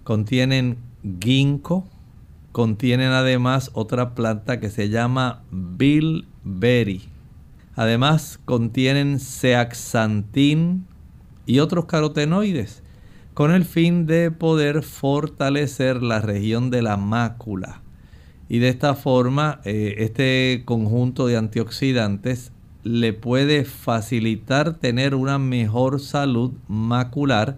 contienen 0.05 0.79
ginkgo, 1.21 1.87
contienen 2.59 3.13
además 3.13 3.71
otra 3.73 4.17
planta 4.17 4.59
que 4.59 4.69
se 4.69 4.89
llama 4.89 5.45
bilberry. 5.53 7.09
Además 7.77 8.41
contienen 8.45 9.21
zeaxantin 9.21 10.85
y 11.47 11.61
otros 11.61 11.85
carotenoides 11.85 12.83
con 13.33 13.53
el 13.53 13.65
fin 13.65 14.07
de 14.07 14.33
poder 14.33 14.83
fortalecer 14.83 16.03
la 16.03 16.21
región 16.21 16.71
de 16.71 16.83
la 16.83 16.97
mácula. 16.97 17.81
Y 18.49 18.59
de 18.59 18.71
esta 18.71 18.97
forma, 18.97 19.61
eh, 19.65 19.95
este 19.99 20.65
conjunto 20.65 21.29
de 21.29 21.37
antioxidantes 21.37 22.51
le 22.83 23.13
puede 23.13 23.67
facilitar 23.67 24.75
tener 24.75 25.15
una 25.15 25.39
mejor 25.39 26.01
salud 26.01 26.55
macular, 26.67 27.57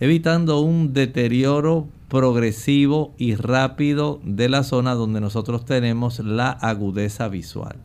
evitando 0.00 0.60
un 0.60 0.94
deterioro 0.94 1.86
progresivo 2.08 3.14
y 3.18 3.34
rápido 3.34 4.20
de 4.24 4.48
la 4.48 4.62
zona 4.62 4.94
donde 4.94 5.20
nosotros 5.20 5.64
tenemos 5.64 6.18
la 6.20 6.50
agudeza 6.50 7.28
visual. 7.28 7.76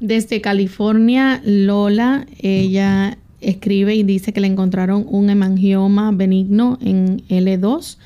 Desde 0.00 0.40
California, 0.40 1.40
Lola, 1.44 2.26
ella 2.40 3.18
escribe 3.40 3.94
y 3.94 4.04
dice 4.04 4.32
que 4.32 4.40
le 4.40 4.46
encontraron 4.46 5.04
un 5.08 5.30
hemangioma 5.30 6.12
benigno 6.12 6.78
en 6.80 7.22
L2. 7.28 7.98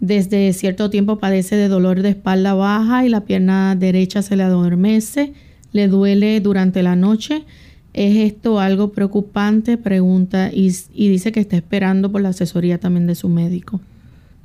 Desde 0.00 0.52
cierto 0.52 0.90
tiempo 0.90 1.18
padece 1.18 1.56
de 1.56 1.68
dolor 1.68 2.02
de 2.02 2.10
espalda 2.10 2.54
baja 2.54 3.04
y 3.04 3.08
la 3.08 3.24
pierna 3.24 3.74
derecha 3.74 4.22
se 4.22 4.36
le 4.36 4.44
adormece, 4.44 5.32
le 5.72 5.88
duele 5.88 6.40
durante 6.40 6.82
la 6.82 6.96
noche. 6.96 7.44
¿Es 7.92 8.16
esto 8.16 8.60
algo 8.60 8.92
preocupante? 8.92 9.76
Pregunta 9.76 10.50
y, 10.52 10.72
y 10.94 11.08
dice 11.08 11.32
que 11.32 11.40
está 11.40 11.56
esperando 11.56 12.12
por 12.12 12.20
la 12.20 12.28
asesoría 12.28 12.78
también 12.78 13.06
de 13.06 13.14
su 13.14 13.28
médico. 13.28 13.80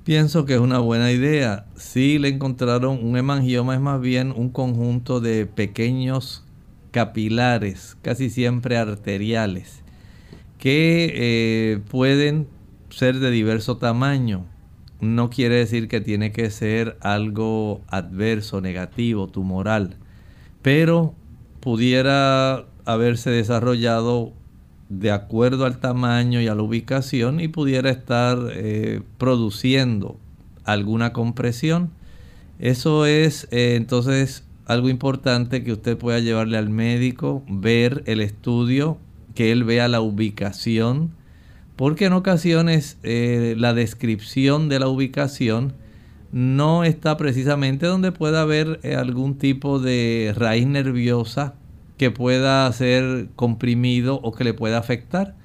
Pienso 0.04 0.46
que 0.46 0.56
es 0.56 0.60
una 0.60 0.80
buena 0.80 1.14
idea. 1.14 1.66
Si 1.78 2.20
le 2.20 2.28
encontraron 2.28 3.06
un 3.06 3.16
hemangioma, 3.16 3.76
es 3.76 3.80
más 3.80 4.02
bien 4.02 4.34
un 4.36 4.50
conjunto 4.50 5.22
de 5.22 5.46
pequeños 5.46 6.44
capilares, 6.92 7.96
casi 8.02 8.30
siempre 8.30 8.76
arteriales, 8.76 9.82
que 10.58 11.14
eh, 11.16 11.80
pueden 11.90 12.50
ser 12.90 13.20
de 13.20 13.32
diverso 13.32 13.78
tamaño. 13.78 14.46
No 15.00 15.30
quiere 15.30 15.56
decir 15.56 15.88
que 15.88 16.02
tiene 16.02 16.34
que 16.34 16.50
ser 16.50 16.98
algo 17.00 17.80
adverso, 17.88 18.60
negativo, 18.60 19.28
tumoral, 19.28 19.96
pero 20.62 21.16
pudiera 21.62 22.66
haberse 22.84 23.30
desarrollado 23.30 24.34
de 24.90 25.12
acuerdo 25.12 25.66
al 25.66 25.80
tamaño 25.80 26.42
y 26.42 26.48
a 26.48 26.56
la 26.56 26.62
ubicación 26.62 27.40
y 27.40 27.48
pudiera 27.48 27.90
estar 27.90 28.38
eh, 28.52 29.02
produciendo 29.18 30.18
alguna 30.66 31.14
compresión. 31.14 31.90
Eso 32.60 33.06
es 33.06 33.48
eh, 33.52 33.76
entonces 33.76 34.44
algo 34.66 34.90
importante 34.90 35.64
que 35.64 35.74
usted 35.74 35.98
pueda 35.98 36.20
llevarle 36.20 36.58
al 36.58 36.70
médico, 36.70 37.44
ver 37.50 38.04
el 38.06 38.22
estudio, 38.22 38.98
que 39.36 39.52
él 39.52 39.64
vea 39.64 39.88
la 39.88 40.02
ubicación, 40.02 41.12
porque 41.76 42.06
en 42.06 42.14
ocasiones 42.14 42.98
eh, 43.04 43.56
la 43.58 43.74
descripción 43.74 44.70
de 44.70 44.80
la 44.80 44.88
ubicación 44.88 45.74
no 46.32 46.84
está 46.84 47.18
precisamente 47.18 47.86
donde 47.86 48.12
pueda 48.12 48.42
haber 48.42 48.80
algún 48.96 49.38
tipo 49.38 49.80
de 49.80 50.34
raíz 50.36 50.66
nerviosa 50.66 51.56
que 51.98 52.12
pueda 52.12 52.72
ser 52.72 53.30
comprimido 53.36 54.20
o 54.24 54.32
que 54.32 54.44
le 54.44 54.54
pueda 54.54 54.78
afectar 54.78 55.36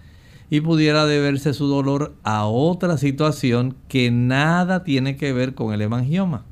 y 0.50 0.60
pudiera 0.60 1.06
deberse 1.06 1.52
su 1.52 1.66
dolor 1.66 2.14
a 2.22 2.46
otra 2.46 2.96
situación 2.96 3.76
que 3.88 4.10
nada 4.10 4.82
tiene 4.82 5.16
que 5.16 5.32
ver 5.32 5.54
con 5.54 5.74
el 5.74 5.82
hemangioma. 5.82 6.44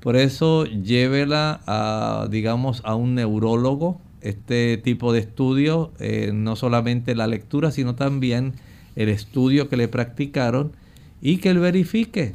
Por 0.00 0.16
eso 0.16 0.64
llévela 0.64 1.60
a, 1.66 2.28
digamos, 2.30 2.82
a 2.84 2.94
un 2.94 3.14
neurólogo. 3.14 4.00
Este 4.20 4.76
tipo 4.78 5.12
de 5.12 5.20
estudio, 5.20 5.92
eh, 6.00 6.32
no 6.34 6.56
solamente 6.56 7.14
la 7.14 7.28
lectura, 7.28 7.70
sino 7.70 7.94
también 7.94 8.54
el 8.96 9.08
estudio 9.08 9.68
que 9.68 9.76
le 9.76 9.86
practicaron 9.86 10.72
y 11.20 11.38
que 11.38 11.50
él 11.50 11.60
verifique 11.60 12.34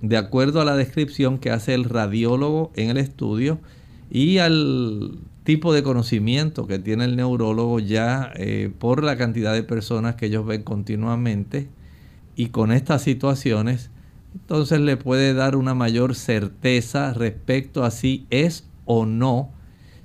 de 0.00 0.16
acuerdo 0.16 0.60
a 0.60 0.64
la 0.64 0.76
descripción 0.76 1.38
que 1.38 1.50
hace 1.50 1.74
el 1.74 1.84
radiólogo 1.84 2.70
en 2.76 2.90
el 2.90 2.98
estudio 2.98 3.58
y 4.10 4.38
al 4.38 5.18
tipo 5.44 5.74
de 5.74 5.82
conocimiento 5.82 6.66
que 6.66 6.78
tiene 6.78 7.04
el 7.04 7.16
neurólogo 7.16 7.78
ya 7.78 8.32
eh, 8.34 8.70
por 8.78 9.04
la 9.04 9.16
cantidad 9.16 9.52
de 9.52 9.62
personas 9.62 10.16
que 10.16 10.26
ellos 10.26 10.46
ven 10.46 10.62
continuamente 10.62 11.68
y 12.34 12.46
con 12.46 12.72
estas 12.72 13.02
situaciones, 13.02 13.90
entonces 14.34 14.80
le 14.80 14.96
puede 14.96 15.34
dar 15.34 15.54
una 15.54 15.74
mayor 15.74 16.14
certeza 16.14 17.12
respecto 17.12 17.84
a 17.84 17.90
si 17.90 18.26
es 18.30 18.66
o 18.86 19.04
no, 19.06 19.50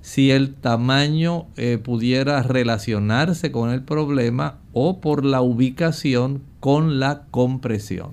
si 0.02 0.30
el 0.30 0.54
tamaño 0.54 1.48
eh, 1.56 1.78
pudiera 1.78 2.44
relacionarse 2.44 3.52
con 3.52 3.72
el 3.72 3.82
problema 3.82 4.60
o 4.74 5.00
por 5.00 5.26
la 5.26 5.42
ubicación 5.42 6.42
con 6.60 7.00
la 7.00 7.24
compresión. 7.32 8.12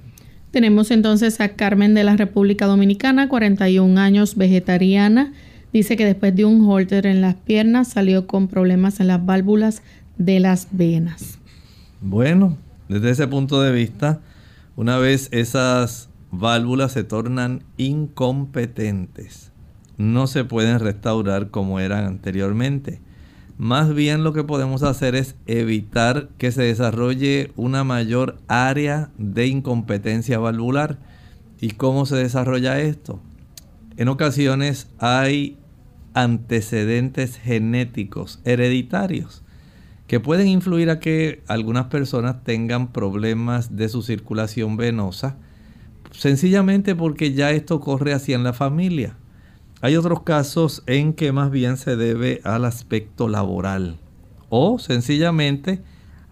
Tenemos 0.53 0.91
entonces 0.91 1.41
a 1.41 1.51
Carmen 1.51 1.93
de 1.93 2.05
la 2.05 2.17
República 2.17 2.67
Dominicana, 2.67 3.29
41 3.29 4.01
años, 4.01 4.37
vegetariana 4.37 5.33
Dice 5.77 5.99
que 5.99 6.07
después 6.07 6.35
de 6.35 6.47
un 6.47 6.67
holter 6.67 7.05
en 7.05 7.21
las 7.21 7.35
piernas 7.35 7.89
salió 7.89 8.27
con 8.27 8.49
problemas 8.49 8.99
en 8.99 9.09
las 9.09 9.27
válvulas 9.27 9.83
de 10.17 10.41
las 10.41 10.69
venas. 10.71 11.39
Bueno, 12.01 12.57
desde 12.89 13.11
ese 13.11 13.29
punto 13.29 13.61
de 13.61 13.73
vista, 13.73 14.23
una 14.75 14.97
vez 14.97 15.29
esas 15.33 16.09
válvulas 16.31 16.93
se 16.93 17.05
tornan 17.05 17.63
incompetentes, 17.77 19.53
no 19.99 20.27
se 20.27 20.45
pueden 20.45 20.81
restaurar 20.81 21.51
como 21.51 21.79
eran 21.79 22.07
anteriormente. 22.07 23.03
Más 23.59 23.93
bien 23.93 24.25
lo 24.25 24.33
que 24.33 24.45
podemos 24.45 24.83
hacer 24.83 25.15
es 25.15 25.35
evitar 25.45 26.31
que 26.39 26.53
se 26.53 26.63
desarrolle 26.63 27.53
una 27.55 27.85
mayor 27.85 28.39
área 28.49 29.11
de 29.19 29.47
incompetencia 29.47 30.39
valvular. 30.39 30.97
¿Y 31.61 31.73
cómo 31.73 32.07
se 32.07 32.17
desarrolla 32.17 32.81
esto? 32.81 33.21
En 33.99 34.09
ocasiones 34.09 34.89
hay 34.99 35.59
antecedentes 36.17 37.37
genéticos 37.37 38.41
hereditarios 38.47 39.43
que 40.07 40.19
pueden 40.19 40.49
influir 40.49 40.89
a 40.89 40.99
que 40.99 41.43
algunas 41.47 41.87
personas 41.87 42.43
tengan 42.43 42.93
problemas 42.93 43.77
de 43.77 43.89
su 43.91 44.03
circulación 44.03 44.79
venosa, 44.79 45.37
sencillamente 46.13 46.95
porque 46.95 47.35
ya 47.35 47.51
esto 47.51 47.75
ocurre 47.75 48.15
así 48.15 48.33
en 48.33 48.45
la 48.45 48.55
familia. 48.55 49.17
Hay 49.83 49.97
otros 49.97 50.23
casos 50.23 50.83
en 50.87 51.13
que 51.13 51.33
más 51.33 51.51
bien 51.51 51.77
se 51.77 51.97
debe 51.97 52.41
al 52.45 52.65
aspecto 52.65 53.29
laboral 53.29 53.99
o 54.49 54.79
sencillamente 54.79 55.83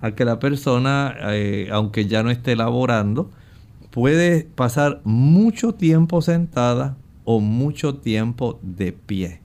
a 0.01 0.13
que 0.13 0.25
la 0.25 0.39
persona, 0.39 1.15
eh, 1.33 1.69
aunque 1.73 2.07
ya 2.07 2.23
no 2.23 2.31
esté 2.31 2.57
laborando, 2.57 3.31
puede 3.91 4.45
pasar 4.45 5.03
mucho 5.05 5.75
tiempo 5.75 6.23
sentada 6.23 6.97
o 7.25 7.41
mucho 7.41 7.97
tiempo 7.97 8.59
de 8.63 8.93
pie. 8.93 9.44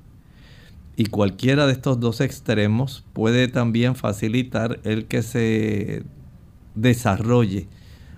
Y 1.00 1.06
cualquiera 1.06 1.66
de 1.66 1.72
estos 1.72 2.02
dos 2.02 2.20
extremos 2.20 3.06
puede 3.14 3.48
también 3.48 3.96
facilitar 3.96 4.82
el 4.84 5.06
que 5.06 5.24
se 5.24 6.04
desarrolle 6.76 7.70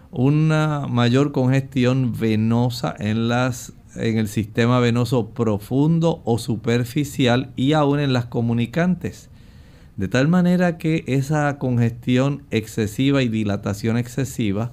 una 0.09 0.87
mayor 0.89 1.31
congestión 1.31 2.11
venosa 2.19 2.95
en 2.97 3.27
las 3.27 3.73
en 3.95 4.17
el 4.17 4.27
sistema 4.27 4.79
venoso 4.79 5.29
profundo 5.29 6.23
o 6.25 6.39
superficial 6.39 7.51
y 7.55 7.73
aún 7.73 7.99
en 7.99 8.13
las 8.13 8.25
comunicantes. 8.25 9.29
De 9.95 10.07
tal 10.07 10.27
manera 10.27 10.79
que 10.79 11.03
esa 11.05 11.59
congestión 11.59 12.41
excesiva 12.49 13.21
y 13.21 13.29
dilatación 13.29 13.95
excesiva 13.95 14.71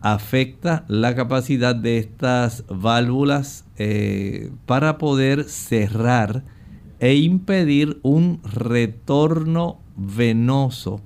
afecta 0.00 0.84
la 0.88 1.14
capacidad 1.14 1.76
de 1.76 1.98
estas 1.98 2.64
válvulas 2.68 3.64
eh, 3.76 4.50
para 4.66 4.98
poder 4.98 5.44
cerrar 5.44 6.55
e 7.00 7.14
impedir 7.16 7.98
un 8.02 8.40
retorno 8.42 9.80
venoso 9.96 11.00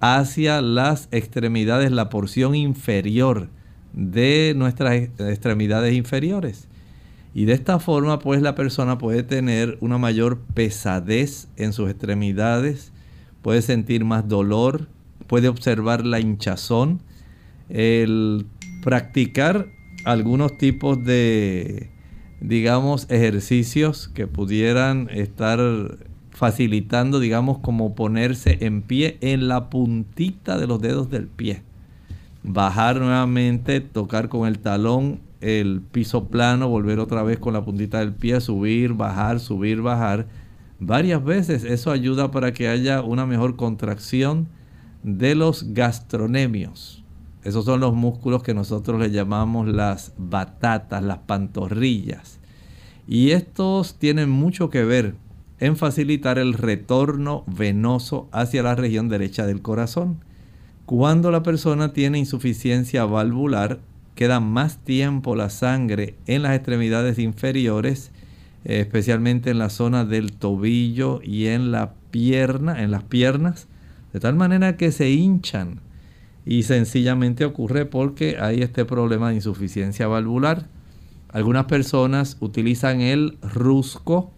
hacia 0.00 0.60
las 0.60 1.08
extremidades, 1.10 1.90
la 1.90 2.08
porción 2.08 2.54
inferior 2.54 3.48
de 3.92 4.54
nuestras 4.56 4.94
extremidades 4.94 5.94
inferiores. 5.94 6.68
Y 7.34 7.44
de 7.44 7.52
esta 7.52 7.78
forma, 7.78 8.18
pues 8.18 8.40
la 8.40 8.54
persona 8.54 8.98
puede 8.98 9.22
tener 9.22 9.76
una 9.80 9.98
mayor 9.98 10.38
pesadez 10.54 11.48
en 11.56 11.72
sus 11.72 11.90
extremidades, 11.90 12.92
puede 13.42 13.62
sentir 13.62 14.04
más 14.04 14.28
dolor, 14.28 14.88
puede 15.26 15.48
observar 15.48 16.06
la 16.06 16.20
hinchazón, 16.20 17.02
el 17.68 18.46
practicar 18.82 19.66
algunos 20.04 20.56
tipos 20.56 21.02
de, 21.04 21.90
digamos, 22.40 23.06
ejercicios 23.10 24.08
que 24.08 24.26
pudieran 24.26 25.08
estar 25.10 25.58
facilitando, 26.30 27.18
digamos, 27.18 27.58
como 27.58 27.94
ponerse 27.94 28.58
en 28.60 28.82
pie 28.82 29.18
en 29.20 29.48
la 29.48 29.70
puntita 29.70 30.58
de 30.58 30.66
los 30.66 30.80
dedos 30.80 31.10
del 31.10 31.28
pie. 31.28 31.62
Bajar 32.42 33.00
nuevamente, 33.00 33.80
tocar 33.80 34.28
con 34.28 34.46
el 34.46 34.58
talón 34.58 35.20
el 35.40 35.80
piso 35.80 36.28
plano, 36.28 36.68
volver 36.68 36.98
otra 36.98 37.22
vez 37.22 37.38
con 37.38 37.52
la 37.52 37.64
puntita 37.64 38.00
del 38.00 38.12
pie, 38.12 38.40
subir, 38.40 38.94
bajar, 38.94 39.40
subir, 39.40 39.80
bajar. 39.80 40.26
Varias 40.78 41.24
veces 41.24 41.64
eso 41.64 41.90
ayuda 41.90 42.30
para 42.30 42.52
que 42.52 42.68
haya 42.68 43.02
una 43.02 43.26
mejor 43.26 43.56
contracción 43.56 44.48
de 45.02 45.34
los 45.34 45.72
gastronemios. 45.72 47.04
Esos 47.46 47.64
son 47.64 47.78
los 47.78 47.94
músculos 47.94 48.42
que 48.42 48.54
nosotros 48.54 48.98
le 48.98 49.12
llamamos 49.12 49.68
las 49.68 50.12
batatas, 50.18 51.00
las 51.04 51.18
pantorrillas. 51.18 52.40
Y 53.06 53.30
estos 53.30 54.00
tienen 54.00 54.28
mucho 54.28 54.68
que 54.68 54.82
ver 54.82 55.14
en 55.60 55.76
facilitar 55.76 56.40
el 56.40 56.54
retorno 56.54 57.44
venoso 57.46 58.28
hacia 58.32 58.64
la 58.64 58.74
región 58.74 59.08
derecha 59.08 59.46
del 59.46 59.62
corazón. 59.62 60.24
Cuando 60.86 61.30
la 61.30 61.44
persona 61.44 61.92
tiene 61.92 62.18
insuficiencia 62.18 63.04
valvular, 63.04 63.78
queda 64.16 64.40
más 64.40 64.78
tiempo 64.78 65.36
la 65.36 65.48
sangre 65.48 66.16
en 66.26 66.42
las 66.42 66.56
extremidades 66.56 67.16
inferiores, 67.20 68.10
especialmente 68.64 69.50
en 69.50 69.60
la 69.60 69.70
zona 69.70 70.04
del 70.04 70.32
tobillo 70.32 71.20
y 71.22 71.46
en 71.46 71.70
la 71.70 71.92
pierna, 72.10 72.82
en 72.82 72.90
las 72.90 73.04
piernas, 73.04 73.68
de 74.12 74.18
tal 74.18 74.34
manera 74.34 74.76
que 74.76 74.90
se 74.90 75.10
hinchan 75.10 75.85
y 76.46 76.62
sencillamente 76.62 77.44
ocurre 77.44 77.84
porque 77.84 78.38
hay 78.40 78.62
este 78.62 78.84
problema 78.86 79.28
de 79.28 79.34
insuficiencia 79.36 80.06
valvular. 80.06 80.68
Algunas 81.28 81.66
personas 81.66 82.38
utilizan 82.40 83.02
el 83.02 83.36
rusco, 83.42 84.32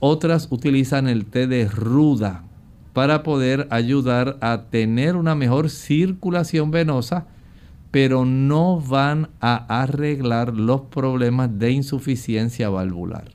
otras 0.00 0.48
utilizan 0.50 1.06
el 1.06 1.26
té 1.26 1.46
de 1.46 1.68
ruda 1.68 2.44
para 2.92 3.22
poder 3.22 3.68
ayudar 3.70 4.38
a 4.40 4.64
tener 4.70 5.14
una 5.14 5.34
mejor 5.36 5.70
circulación 5.70 6.70
venosa 6.72 7.26
pero 7.92 8.24
no 8.24 8.80
van 8.80 9.28
a 9.40 9.82
arreglar 9.82 10.54
los 10.54 10.80
problemas 10.80 11.58
de 11.58 11.72
insuficiencia 11.72 12.70
valvular. 12.70 13.30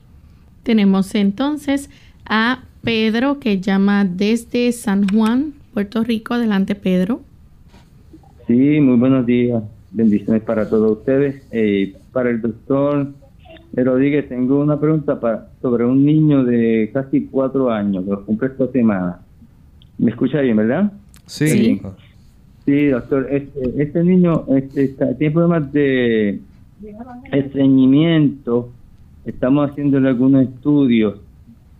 Tenemos 0.64 1.14
entonces 1.14 1.88
a 2.26 2.64
Pedro 2.82 3.38
que 3.38 3.60
llama 3.60 4.04
desde 4.04 4.72
San 4.72 5.08
Juan, 5.08 5.54
Puerto 5.72 6.02
Rico. 6.02 6.34
Adelante, 6.34 6.74
Pedro. 6.74 7.22
Sí, 8.48 8.80
muy 8.80 8.96
buenos 8.96 9.26
días. 9.26 9.62
Bendiciones 9.90 10.42
para 10.42 10.66
todos 10.70 11.00
ustedes. 11.00 11.46
Eh, 11.52 11.94
para 12.14 12.30
el 12.30 12.40
doctor 12.40 13.08
Rodríguez, 13.74 14.26
tengo 14.26 14.60
una 14.60 14.80
pregunta 14.80 15.20
para, 15.20 15.50
sobre 15.60 15.84
un 15.84 16.02
niño 16.02 16.44
de 16.44 16.88
casi 16.94 17.26
cuatro 17.26 17.70
años 17.70 18.04
que 18.04 18.10
lo 18.10 18.24
cumple 18.24 18.48
esta 18.48 18.66
semana. 18.68 19.20
¿Me 19.98 20.12
escucha 20.12 20.40
bien, 20.40 20.56
verdad? 20.56 20.90
Sí. 21.26 21.82
Sí, 22.64 22.86
doctor, 22.86 23.26
este, 23.30 23.82
este 23.82 24.02
niño 24.02 24.46
este, 24.48 24.88
tiene 25.18 25.30
problemas 25.30 25.70
de 25.70 26.40
estreñimiento. 27.30 28.70
Estamos 29.26 29.70
haciéndole 29.70 30.08
algunos 30.08 30.44
estudios 30.44 31.20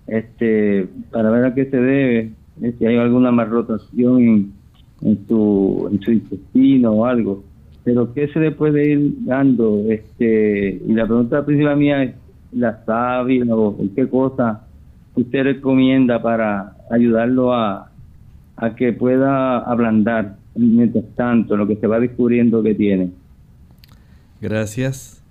este, 0.07 0.87
para 1.11 1.31
ver 1.31 1.47
a 1.47 1.55
qué 1.55 1.65
se 1.65 1.79
debe, 1.79 2.31
si 2.79 2.85
hay 2.85 2.97
alguna 2.99 3.33
malrotación 3.33 4.58
en, 5.03 5.27
su, 5.27 5.89
en 5.93 6.01
su 6.01 6.13
intestino 6.13 6.93
o 6.93 7.05
algo. 7.05 7.45
Pero 7.85 8.13
¿qué 8.13 8.29
se 8.29 8.41
le 8.41 8.51
puede 8.51 8.91
ir 8.91 9.15
dando? 9.25 9.83
Este, 9.89 10.81
y 10.87 10.93
la 10.93 11.07
pregunta 11.07 11.45
principal 11.45 11.77
mía 11.77 12.03
es 12.03 12.15
la 12.53 12.85
sábila 12.85 13.55
o 13.55 13.77
qué 13.95 14.09
cosa 14.09 14.65
usted 15.15 15.43
recomienda 15.43 16.23
para 16.23 16.77
ayudarlo 16.91 17.53
a, 17.53 17.91
a 18.57 18.75
que 18.77 18.93
pueda 18.93 19.59
ablandar 19.59 20.37
mientras 20.55 21.05
tanto, 21.15 21.57
lo 21.57 21.67
que 21.67 21.77
se 21.77 21.87
va 21.87 22.01
descubriendo 22.01 22.63
que 22.63 22.75
tiene. 22.75 23.11
Gracias. 24.41 25.23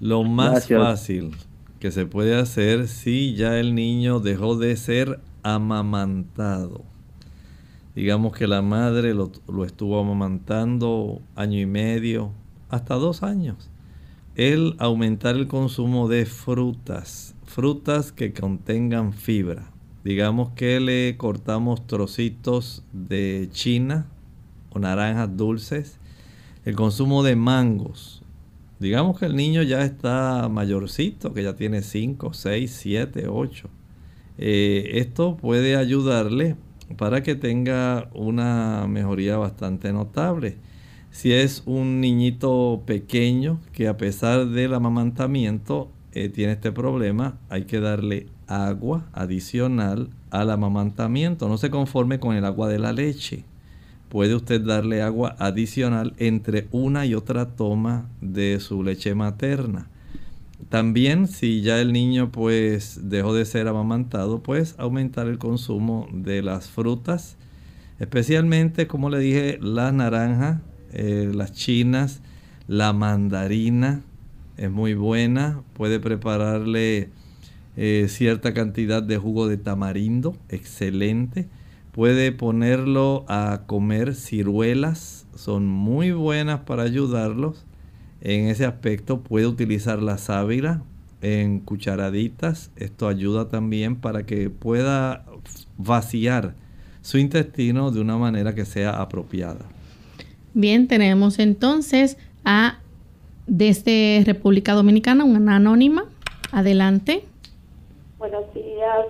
Lo 0.00 0.24
más 0.24 0.66
fácil 0.68 1.30
que 1.78 1.90
se 1.90 2.06
puede 2.06 2.36
hacer 2.36 2.88
si 2.88 3.34
ya 3.34 3.58
el 3.58 3.74
niño 3.74 4.20
dejó 4.20 4.56
de 4.56 4.76
ser 4.76 5.20
amamantado. 5.42 6.82
Digamos 7.94 8.32
que 8.32 8.46
la 8.46 8.62
madre 8.62 9.14
lo, 9.14 9.32
lo 9.48 9.64
estuvo 9.64 10.00
amamantando 10.00 11.20
año 11.34 11.58
y 11.58 11.66
medio, 11.66 12.32
hasta 12.70 12.94
dos 12.94 13.22
años. 13.22 13.70
El 14.34 14.76
aumentar 14.78 15.36
el 15.36 15.46
consumo 15.46 16.08
de 16.08 16.24
frutas, 16.24 17.34
frutas 17.44 18.12
que 18.12 18.32
contengan 18.32 19.12
fibra. 19.12 19.70
Digamos 20.04 20.52
que 20.52 20.80
le 20.80 21.16
cortamos 21.18 21.86
trocitos 21.86 22.82
de 22.92 23.48
china, 23.52 24.06
o 24.70 24.78
naranjas 24.78 25.36
dulces, 25.36 25.98
el 26.64 26.74
consumo 26.74 27.22
de 27.22 27.36
mangos. 27.36 28.22
Digamos 28.78 29.18
que 29.18 29.26
el 29.26 29.36
niño 29.36 29.62
ya 29.62 29.84
está 29.84 30.48
mayorcito, 30.48 31.32
que 31.34 31.42
ya 31.42 31.54
tiene 31.54 31.82
5, 31.82 32.32
6, 32.32 32.70
7, 32.70 33.28
8. 33.28 33.68
esto 34.38 35.36
puede 35.36 35.76
ayudarle 35.76 36.56
para 36.96 37.22
que 37.22 37.34
tenga 37.34 38.08
una 38.14 38.86
mejoría 38.88 39.36
bastante 39.36 39.92
notable. 39.92 40.56
Si 41.10 41.32
es 41.32 41.62
un 41.66 42.00
niñito 42.00 42.82
pequeño 42.86 43.60
que 43.72 43.88
a 43.88 43.96
pesar 43.96 44.46
del 44.46 44.74
amamantamiento 44.74 45.90
eh, 46.12 46.28
tiene 46.28 46.52
este 46.52 46.72
problema, 46.72 47.38
hay 47.48 47.64
que 47.64 47.80
darle 47.80 48.26
agua 48.46 49.06
adicional 49.12 50.08
al 50.30 50.50
amamantamiento. 50.50 51.48
No 51.48 51.58
se 51.58 51.70
conforme 51.70 52.18
con 52.18 52.34
el 52.34 52.44
agua 52.44 52.68
de 52.68 52.78
la 52.78 52.92
leche 52.92 53.44
puede 54.12 54.34
usted 54.34 54.60
darle 54.60 55.00
agua 55.00 55.36
adicional 55.38 56.12
entre 56.18 56.68
una 56.70 57.06
y 57.06 57.14
otra 57.14 57.56
toma 57.56 58.10
de 58.20 58.60
su 58.60 58.82
leche 58.82 59.14
materna. 59.14 59.88
También 60.68 61.28
si 61.28 61.60
ya 61.60 61.80
el 61.80 61.92
niño 61.92 62.30
pues 62.32 63.00
dejó 63.02 63.34
de 63.34 63.44
ser 63.44 63.68
amamantado, 63.68 64.42
pues 64.42 64.74
aumentar 64.78 65.26
el 65.26 65.38
consumo 65.38 66.08
de 66.12 66.42
las 66.42 66.68
frutas, 66.68 67.36
especialmente 67.98 68.86
como 68.86 69.10
le 69.10 69.18
dije, 69.18 69.58
la 69.60 69.92
naranja, 69.92 70.62
eh, 70.92 71.30
las 71.34 71.52
chinas, 71.52 72.20
la 72.68 72.92
mandarina, 72.92 74.02
es 74.56 74.70
muy 74.70 74.94
buena, 74.94 75.62
puede 75.74 76.00
prepararle 76.00 77.10
eh, 77.76 78.06
cierta 78.08 78.52
cantidad 78.52 79.02
de 79.02 79.16
jugo 79.16 79.48
de 79.48 79.56
tamarindo, 79.56 80.36
excelente. 80.48 81.48
Puede 81.92 82.32
ponerlo 82.32 83.24
a 83.28 83.62
comer 83.66 84.14
ciruelas, 84.14 85.26
son 85.34 85.66
muy 85.66 86.12
buenas 86.12 86.60
para 86.60 86.84
ayudarlos. 86.84 87.64
En 88.24 88.46
ese 88.46 88.64
aspecto 88.64 89.20
puede 89.20 89.48
utilizar 89.48 90.00
la 90.00 90.16
sábila 90.16 90.82
en 91.22 91.58
cucharaditas. 91.58 92.70
Esto 92.76 93.08
ayuda 93.08 93.48
también 93.48 93.96
para 93.96 94.24
que 94.24 94.48
pueda 94.48 95.24
vaciar 95.76 96.54
su 97.00 97.18
intestino 97.18 97.90
de 97.90 98.00
una 98.00 98.16
manera 98.16 98.54
que 98.54 98.64
sea 98.64 99.02
apropiada. 99.02 99.66
Bien, 100.54 100.86
tenemos 100.86 101.40
entonces 101.40 102.16
a 102.44 102.78
desde 103.48 104.22
República 104.24 104.74
Dominicana 104.74 105.24
una 105.24 105.56
anónima. 105.56 106.04
Adelante. 106.52 107.24
Buenos 108.18 108.44
días. 108.54 109.06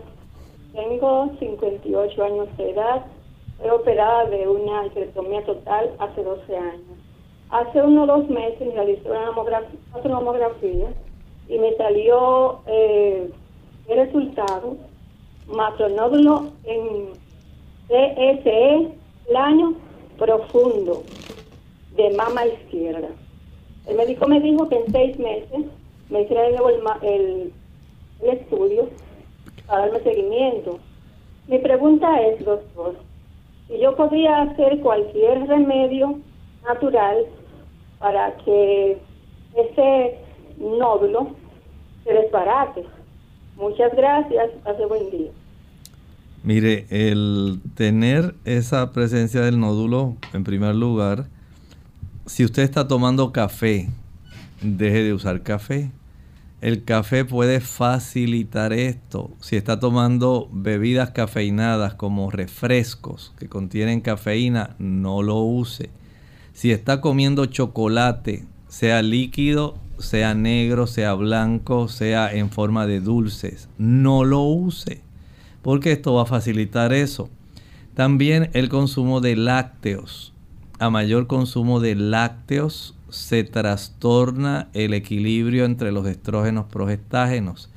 Tengo 0.73 1.37
58 1.39 2.25
años 2.25 2.49
de 2.57 2.71
edad. 2.71 3.05
Fui 3.59 3.69
operada 3.69 4.25
de 4.31 4.49
una 4.49 4.87
histerectomía 4.87 5.45
total 5.45 5.91
hace 5.99 6.23
12 6.23 6.57
años. 6.57 6.92
Hace 7.53 7.83
unos 7.83 8.07
dos 8.07 8.31
meses 8.31 8.67
me 8.67 8.73
realicé 8.73 9.11
una 9.11 9.31
mamografía, 10.09 10.89
y 11.51 11.59
me 11.59 11.77
salió 11.77 12.61
eh, 12.67 13.31
el 13.89 13.97
resultado 13.99 14.79
macronódulo 15.49 16.47
en 16.65 17.11
CSE 17.89 18.89
plano 19.29 19.75
profundo 20.19 21.03
de 21.95 22.17
mama 22.17 22.47
izquierda. 22.47 23.09
El 23.87 23.97
médico 23.97 24.27
me 24.29 24.41
dijo 24.41 24.67
que 24.71 24.77
en 24.77 24.91
seis 24.91 25.19
meses 25.19 25.67
me 26.09 26.23
hiciera 26.23 26.45
de 26.45 26.53
nuevo 26.53 26.71
el, 27.03 27.53
el 28.23 28.29
estudio 28.31 28.89
para 29.67 29.89
darme 29.89 30.01
seguimiento. 30.01 30.79
Mi 31.49 31.59
pregunta 31.59 32.19
es, 32.23 32.43
doctor, 32.47 32.95
si 33.69 33.79
yo 33.79 33.95
podría 33.95 34.41
hacer 34.41 34.81
cualquier 34.81 35.47
remedio 35.47 36.19
natural 36.67 37.27
para 38.03 38.37
que 38.39 38.99
ese 39.55 40.19
nódulo 40.59 41.37
se 42.05 42.13
desbarate. 42.13 42.85
Muchas 43.57 43.95
gracias, 43.95 44.51
hace 44.65 44.85
buen 44.87 45.09
día. 45.11 45.31
Mire, 46.43 46.87
el 46.91 47.61
tener 47.77 48.35
esa 48.45 48.91
presencia 48.91 49.43
del 49.43 49.61
nódulo, 49.61 50.17
en 50.33 50.43
primer 50.43 50.75
lugar, 50.75 51.27
si 52.27 52.45
usted 52.45 52.65
está 52.65 52.89
tomando 52.89 53.31
café, 53.31 53.89
deje 54.61 55.05
de 55.05 55.13
usar 55.13 55.43
café. 55.43 55.93
El 56.61 56.85
café 56.85 57.25
puede 57.25 57.61
facilitar 57.61 58.73
esto. 58.73 59.31
Si 59.41 59.55
está 59.55 59.79
tomando 59.79 60.49
bebidas 60.51 61.11
cafeinadas 61.11 61.95
como 61.95 62.31
refrescos 62.33 63.33
que 63.39 63.49
contienen 63.49 64.01
cafeína, 64.01 64.75
no 64.79 65.23
lo 65.23 65.39
use. 65.39 65.91
Si 66.53 66.71
está 66.71 67.01
comiendo 67.01 67.47
chocolate, 67.47 68.45
sea 68.69 69.03
líquido, 69.03 69.77
sea 69.99 70.35
negro, 70.35 70.87
sea 70.87 71.15
blanco, 71.15 71.89
sea 71.89 72.33
en 72.33 72.51
forma 72.51 72.87
de 72.87 73.01
dulces, 73.01 73.69
no 73.79 74.25
lo 74.25 74.43
use. 74.43 75.03
Porque 75.63 75.93
esto 75.93 76.15
va 76.15 76.23
a 76.23 76.27
facilitar 76.27 76.93
eso. 76.93 77.31
También 77.95 78.51
el 78.53 78.69
consumo 78.69 79.21
de 79.21 79.37
lácteos. 79.37 80.33
A 80.79 80.91
mayor 80.91 81.27
consumo 81.27 81.79
de 81.81 81.95
lácteos, 81.95 82.97
se 83.13 83.45
trastorna 83.45 84.69
el 84.73 84.95
equilibrio 84.95 85.67
entre 85.67 85.93
los 85.93 86.07
estrógenos 86.07 86.67
progestágenos. 86.67 87.71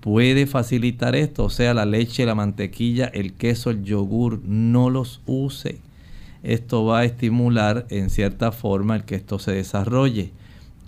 Puede 0.00 0.46
facilitar 0.46 1.14
esto, 1.14 1.44
o 1.44 1.50
sea, 1.50 1.74
la 1.74 1.84
leche, 1.84 2.24
la 2.24 2.34
mantequilla, 2.34 3.06
el 3.06 3.34
queso, 3.34 3.70
el 3.70 3.84
yogur, 3.84 4.40
no 4.44 4.88
los 4.90 5.20
use. 5.26 5.80
Esto 6.42 6.84
va 6.84 7.00
a 7.00 7.04
estimular 7.04 7.86
en 7.90 8.10
cierta 8.10 8.52
forma 8.52 8.96
el 8.96 9.04
que 9.04 9.16
esto 9.16 9.38
se 9.38 9.52
desarrolle. 9.52 10.32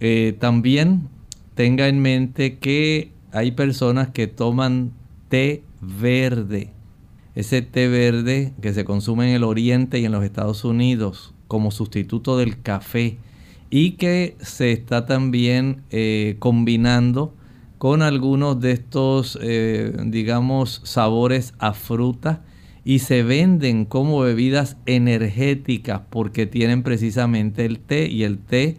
Eh, 0.00 0.36
también 0.38 1.08
tenga 1.54 1.88
en 1.88 2.00
mente 2.00 2.58
que 2.58 3.12
hay 3.32 3.52
personas 3.52 4.08
que 4.08 4.26
toman 4.26 4.92
té 5.28 5.62
verde. 5.80 6.70
Ese 7.34 7.62
té 7.62 7.88
verde 7.88 8.52
que 8.60 8.72
se 8.72 8.84
consume 8.84 9.28
en 9.28 9.36
el 9.36 9.44
oriente 9.44 9.98
y 9.98 10.04
en 10.04 10.12
los 10.12 10.24
Estados 10.24 10.64
Unidos 10.64 11.34
como 11.48 11.70
sustituto 11.70 12.38
del 12.38 12.60
café 12.62 13.18
y 13.70 13.92
que 13.92 14.36
se 14.40 14.72
está 14.72 15.06
también 15.06 15.82
eh, 15.90 16.36
combinando 16.38 17.34
con 17.78 18.02
algunos 18.02 18.60
de 18.60 18.72
estos, 18.72 19.38
eh, 19.40 19.92
digamos, 20.06 20.82
sabores 20.84 21.54
a 21.58 21.72
fruta 21.72 22.42
y 22.84 23.00
se 23.00 23.22
venden 23.22 23.84
como 23.84 24.20
bebidas 24.20 24.76
energéticas 24.86 26.02
porque 26.10 26.46
tienen 26.46 26.82
precisamente 26.82 27.64
el 27.64 27.78
té 27.78 28.08
y 28.08 28.24
el 28.24 28.38
té, 28.38 28.78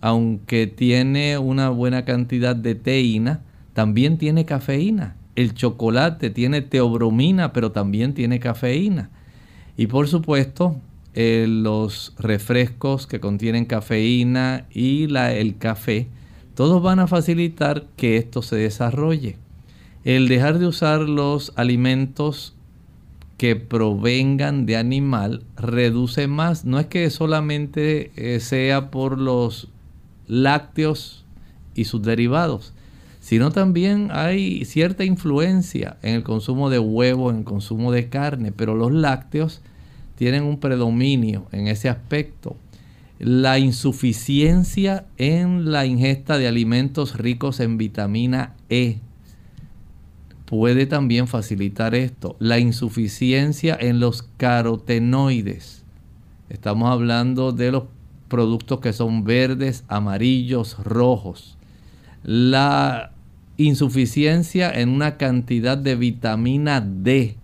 aunque 0.00 0.66
tiene 0.66 1.38
una 1.38 1.68
buena 1.70 2.04
cantidad 2.04 2.56
de 2.56 2.74
teína, 2.74 3.42
también 3.72 4.18
tiene 4.18 4.44
cafeína. 4.44 5.16
El 5.36 5.54
chocolate 5.54 6.30
tiene 6.30 6.62
teobromina, 6.62 7.52
pero 7.52 7.72
también 7.72 8.14
tiene 8.14 8.38
cafeína. 8.38 9.10
Y 9.76 9.88
por 9.88 10.08
supuesto, 10.08 10.80
eh, 11.14 11.46
los 11.48 12.14
refrescos 12.18 13.06
que 13.06 13.20
contienen 13.20 13.66
cafeína 13.66 14.66
y 14.72 15.06
la, 15.08 15.32
el 15.34 15.58
café, 15.58 16.08
todos 16.54 16.82
van 16.82 17.00
a 17.00 17.06
facilitar 17.06 17.86
que 17.96 18.16
esto 18.16 18.42
se 18.42 18.56
desarrolle. 18.56 19.36
El 20.04 20.28
dejar 20.28 20.58
de 20.58 20.66
usar 20.66 21.00
los 21.00 21.52
alimentos 21.56 22.53
que 23.44 23.56
provengan 23.56 24.64
de 24.64 24.78
animal 24.78 25.42
reduce 25.54 26.28
más. 26.28 26.64
No 26.64 26.80
es 26.80 26.86
que 26.86 27.10
solamente 27.10 28.10
eh, 28.16 28.40
sea 28.40 28.90
por 28.90 29.18
los 29.18 29.68
lácteos 30.26 31.26
y 31.74 31.84
sus 31.84 32.00
derivados, 32.00 32.72
sino 33.20 33.50
también 33.50 34.08
hay 34.12 34.64
cierta 34.64 35.04
influencia 35.04 35.98
en 36.00 36.14
el 36.14 36.22
consumo 36.22 36.70
de 36.70 36.78
huevo, 36.78 37.28
en 37.28 37.40
el 37.40 37.44
consumo 37.44 37.92
de 37.92 38.08
carne, 38.08 38.50
pero 38.50 38.74
los 38.74 38.90
lácteos 38.90 39.60
tienen 40.16 40.44
un 40.44 40.58
predominio 40.58 41.46
en 41.52 41.68
ese 41.68 41.90
aspecto. 41.90 42.56
La 43.18 43.58
insuficiencia 43.58 45.04
en 45.18 45.70
la 45.70 45.84
ingesta 45.84 46.38
de 46.38 46.48
alimentos 46.48 47.18
ricos 47.18 47.60
en 47.60 47.76
vitamina 47.76 48.54
E 48.70 49.00
puede 50.44 50.86
también 50.86 51.26
facilitar 51.26 51.94
esto. 51.94 52.36
La 52.38 52.58
insuficiencia 52.58 53.76
en 53.78 54.00
los 54.00 54.22
carotenoides. 54.36 55.84
Estamos 56.48 56.90
hablando 56.90 57.52
de 57.52 57.72
los 57.72 57.84
productos 58.28 58.80
que 58.80 58.92
son 58.92 59.24
verdes, 59.24 59.84
amarillos, 59.88 60.76
rojos. 60.82 61.56
La 62.22 63.12
insuficiencia 63.56 64.70
en 64.70 64.88
una 64.88 65.16
cantidad 65.16 65.78
de 65.78 65.94
vitamina 65.96 66.80
D 66.80 67.36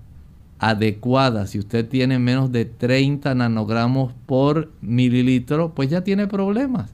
adecuada, 0.61 1.47
si 1.47 1.59
usted 1.59 1.89
tiene 1.89 2.19
menos 2.19 2.53
de 2.53 2.67
30 2.67 3.35
nanogramos 3.35 4.13
por 4.27 4.71
mililitro, 4.83 5.75
pues 5.75 5.89
ya 5.89 6.05
tiene 6.05 6.27
problemas. 6.27 6.93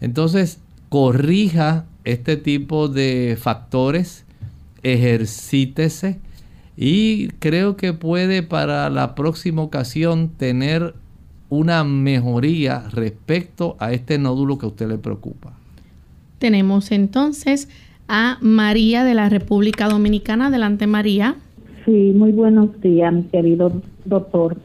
Entonces, 0.00 0.58
corrija 0.88 1.84
este 2.04 2.36
tipo 2.36 2.88
de 2.88 3.36
factores, 3.40 4.24
ejercítese 4.84 6.20
y 6.76 7.28
creo 7.38 7.76
que 7.76 7.92
puede 7.92 8.42
para 8.42 8.88
la 8.90 9.14
próxima 9.14 9.62
ocasión 9.62 10.28
tener 10.28 10.94
una 11.48 11.84
mejoría 11.84 12.84
respecto 12.92 13.76
a 13.78 13.92
este 13.92 14.18
nódulo 14.18 14.58
que 14.58 14.66
a 14.66 14.68
usted 14.68 14.88
le 14.88 14.98
preocupa. 14.98 15.52
Tenemos 16.38 16.90
entonces 16.92 17.68
a 18.08 18.38
María 18.40 19.04
de 19.04 19.14
la 19.14 19.28
República 19.28 19.88
Dominicana. 19.88 20.48
Adelante 20.48 20.86
María. 20.86 21.36
Sí, 21.84 22.12
muy 22.14 22.32
buenos 22.32 22.80
días, 22.80 23.12
mi 23.12 23.22
querido 23.24 23.72
doctor. 24.04 24.56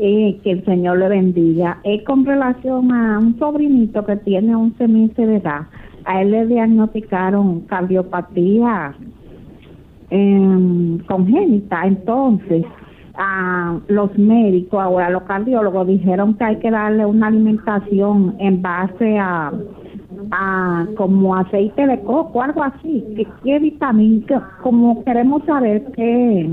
Eh, 0.00 0.38
que 0.44 0.52
el 0.52 0.64
Señor 0.64 0.98
le 0.98 1.08
bendiga. 1.08 1.80
Es 1.82 2.04
con 2.04 2.24
relación 2.24 2.92
a 2.92 3.18
un 3.18 3.36
sobrinito 3.36 4.06
que 4.06 4.16
tiene 4.16 4.54
11 4.54 4.86
meses 4.86 5.16
de 5.16 5.36
edad. 5.36 5.62
A 6.04 6.22
él 6.22 6.30
le 6.30 6.46
diagnosticaron 6.46 7.62
cardiopatía 7.62 8.94
congénita. 10.10 11.86
Entonces, 11.86 12.64
a 13.18 13.78
los 13.88 14.16
médicos, 14.16 14.80
ahora 14.80 15.10
los 15.10 15.24
cardiólogos 15.24 15.88
dijeron 15.88 16.34
que 16.34 16.44
hay 16.44 16.56
que 16.56 16.70
darle 16.70 17.04
una 17.04 17.26
alimentación 17.26 18.36
en 18.38 18.62
base 18.62 19.18
a, 19.18 19.52
a 20.30 20.86
como 20.96 21.34
aceite 21.34 21.86
de 21.86 22.00
coco, 22.02 22.42
algo 22.42 22.62
así. 22.62 23.04
¿Qué, 23.16 23.26
qué 23.42 23.58
vitamina? 23.58 24.58
Como 24.62 25.04
queremos 25.04 25.44
saber 25.44 25.84
qué, 25.96 26.48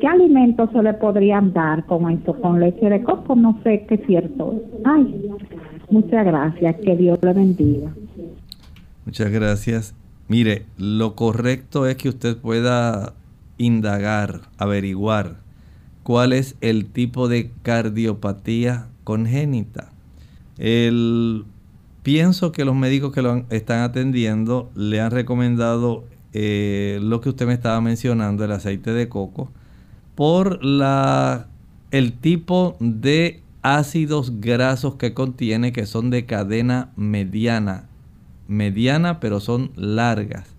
qué 0.00 0.06
alimentos 0.06 0.70
se 0.72 0.82
le 0.82 0.94
podrían 0.94 1.52
dar 1.52 1.84
con 1.86 2.08
esto, 2.10 2.34
con 2.40 2.60
leche 2.60 2.88
de 2.88 3.02
coco, 3.02 3.34
no 3.34 3.58
sé 3.64 3.84
qué 3.88 3.96
es 3.96 4.06
cierto. 4.06 4.54
Ay, 4.84 5.30
muchas 5.90 6.24
gracias, 6.24 6.76
que 6.76 6.96
Dios 6.96 7.18
le 7.22 7.32
bendiga. 7.32 7.90
Muchas 9.04 9.30
gracias. 9.30 9.94
Mire, 10.28 10.66
lo 10.76 11.14
correcto 11.14 11.86
es 11.86 11.96
que 11.96 12.10
usted 12.10 12.36
pueda 12.36 13.14
indagar, 13.56 14.42
averiguar 14.58 15.40
cuál 16.02 16.32
es 16.32 16.56
el 16.60 16.86
tipo 16.86 17.28
de 17.28 17.50
cardiopatía 17.62 18.88
congénita. 19.04 19.90
El, 20.58 21.44
pienso 22.02 22.52
que 22.52 22.64
los 22.64 22.74
médicos 22.74 23.12
que 23.12 23.22
lo 23.22 23.44
están 23.50 23.80
atendiendo 23.80 24.70
le 24.74 25.00
han 25.00 25.10
recomendado 25.10 26.04
eh, 26.32 26.98
lo 27.02 27.20
que 27.20 27.30
usted 27.30 27.46
me 27.46 27.54
estaba 27.54 27.80
mencionando, 27.80 28.44
el 28.44 28.52
aceite 28.52 28.92
de 28.92 29.08
coco, 29.08 29.50
por 30.14 30.62
la, 30.64 31.48
el 31.90 32.12
tipo 32.12 32.76
de 32.80 33.42
ácidos 33.62 34.40
grasos 34.40 34.96
que 34.96 35.14
contiene, 35.14 35.72
que 35.72 35.86
son 35.86 36.10
de 36.10 36.26
cadena 36.26 36.92
mediana. 36.96 37.87
Mediana, 38.48 39.20
pero 39.20 39.38
son 39.38 39.70
largas. 39.76 40.56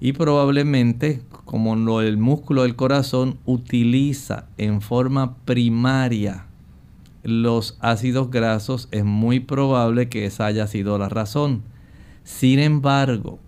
Y 0.00 0.12
probablemente, 0.12 1.22
como 1.44 1.76
lo, 1.76 2.02
el 2.02 2.18
músculo 2.18 2.62
del 2.62 2.76
corazón 2.76 3.38
utiliza 3.46 4.46
en 4.58 4.80
forma 4.80 5.36
primaria 5.44 6.46
los 7.22 7.76
ácidos 7.80 8.30
grasos, 8.30 8.88
es 8.92 9.04
muy 9.04 9.40
probable 9.40 10.08
que 10.08 10.26
esa 10.26 10.46
haya 10.46 10.66
sido 10.66 10.98
la 10.98 11.08
razón. 11.08 11.62
Sin 12.24 12.58
embargo, 12.58 13.38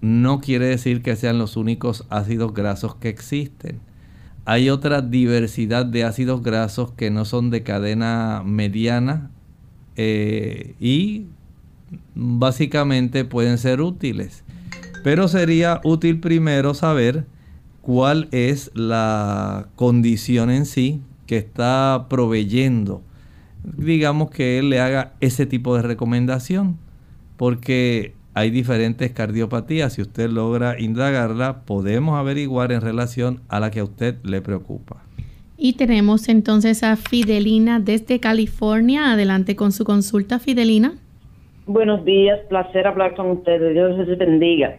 no 0.00 0.40
quiere 0.40 0.66
decir 0.66 1.02
que 1.02 1.16
sean 1.16 1.38
los 1.38 1.56
únicos 1.56 2.06
ácidos 2.08 2.54
grasos 2.54 2.94
que 2.94 3.08
existen. 3.08 3.80
Hay 4.44 4.70
otra 4.70 5.02
diversidad 5.02 5.84
de 5.84 6.04
ácidos 6.04 6.42
grasos 6.42 6.92
que 6.92 7.10
no 7.10 7.24
son 7.24 7.50
de 7.50 7.62
cadena 7.62 8.42
mediana 8.44 9.30
eh, 9.96 10.74
y 10.80 11.26
básicamente 12.14 13.24
pueden 13.24 13.58
ser 13.58 13.80
útiles. 13.80 14.44
Pero 15.04 15.28
sería 15.28 15.80
útil 15.84 16.20
primero 16.20 16.74
saber 16.74 17.26
cuál 17.80 18.28
es 18.32 18.70
la 18.74 19.68
condición 19.76 20.50
en 20.50 20.66
sí 20.66 21.00
que 21.26 21.38
está 21.38 22.06
proveyendo. 22.10 23.02
Digamos 23.64 24.30
que 24.30 24.58
él 24.58 24.70
le 24.70 24.80
haga 24.80 25.14
ese 25.20 25.46
tipo 25.46 25.76
de 25.76 25.82
recomendación, 25.82 26.78
porque 27.36 28.14
hay 28.34 28.50
diferentes 28.50 29.10
cardiopatías. 29.12 29.94
Si 29.94 30.02
usted 30.02 30.30
logra 30.30 30.80
indagarla, 30.80 31.62
podemos 31.62 32.18
averiguar 32.18 32.72
en 32.72 32.80
relación 32.80 33.40
a 33.48 33.60
la 33.60 33.70
que 33.70 33.80
a 33.80 33.84
usted 33.84 34.16
le 34.22 34.40
preocupa. 34.40 35.02
Y 35.56 35.72
tenemos 35.72 36.28
entonces 36.28 36.84
a 36.84 36.96
Fidelina 36.96 37.80
desde 37.80 38.20
California. 38.20 39.12
Adelante 39.12 39.56
con 39.56 39.72
su 39.72 39.84
consulta, 39.84 40.38
Fidelina. 40.38 40.94
Buenos 41.68 42.02
días, 42.06 42.40
placer 42.48 42.86
hablar 42.86 43.14
con 43.14 43.30
ustedes. 43.30 43.74
Dios 43.74 43.98
les 43.98 44.16
bendiga. 44.16 44.78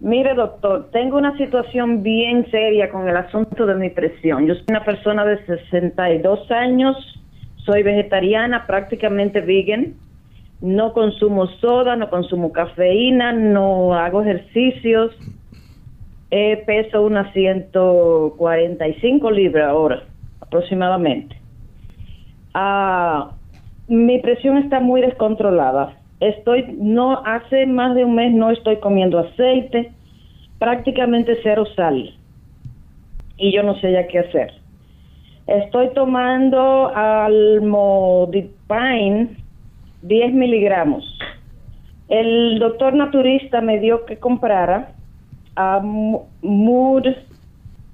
Mire, 0.00 0.34
doctor, 0.34 0.90
tengo 0.92 1.16
una 1.16 1.34
situación 1.38 2.02
bien 2.02 2.48
seria 2.50 2.90
con 2.90 3.08
el 3.08 3.16
asunto 3.16 3.64
de 3.64 3.74
mi 3.74 3.88
presión. 3.88 4.46
Yo 4.46 4.54
soy 4.54 4.64
una 4.68 4.84
persona 4.84 5.24
de 5.24 5.44
62 5.46 6.50
años, 6.50 6.94
soy 7.56 7.82
vegetariana, 7.82 8.66
prácticamente 8.66 9.40
vegan 9.40 9.94
no 10.60 10.92
consumo 10.92 11.46
soda, 11.46 11.96
no 11.96 12.10
consumo 12.10 12.52
cafeína, 12.52 13.32
no 13.32 13.94
hago 13.94 14.20
ejercicios. 14.20 15.16
Peso 16.28 17.00
unas 17.02 17.32
145 17.32 19.30
libras 19.30 19.70
ahora, 19.70 20.02
aproximadamente. 20.40 21.34
Ah, 22.52 23.37
mi 23.88 24.18
presión 24.20 24.58
está 24.58 24.80
muy 24.80 25.00
descontrolada. 25.00 25.96
Estoy, 26.20 26.76
no, 26.78 27.22
hace 27.24 27.66
más 27.66 27.94
de 27.94 28.04
un 28.04 28.14
mes 28.14 28.32
no 28.32 28.50
estoy 28.50 28.76
comiendo 28.76 29.18
aceite, 29.18 29.92
prácticamente 30.58 31.38
cero 31.42 31.64
sal. 31.74 32.14
Y 33.36 33.52
yo 33.52 33.62
no 33.62 33.74
sé 33.80 33.92
ya 33.92 34.06
qué 34.08 34.18
hacer. 34.20 34.52
Estoy 35.46 35.88
tomando 35.94 36.88
almodipine 36.94 38.48
10 40.02 40.34
miligramos. 40.34 41.04
El 42.08 42.58
doctor 42.58 42.94
naturista 42.94 43.60
me 43.60 43.78
dio 43.80 44.04
que 44.04 44.18
comprara 44.18 44.92
a 45.56 45.80
Mood, 45.80 47.06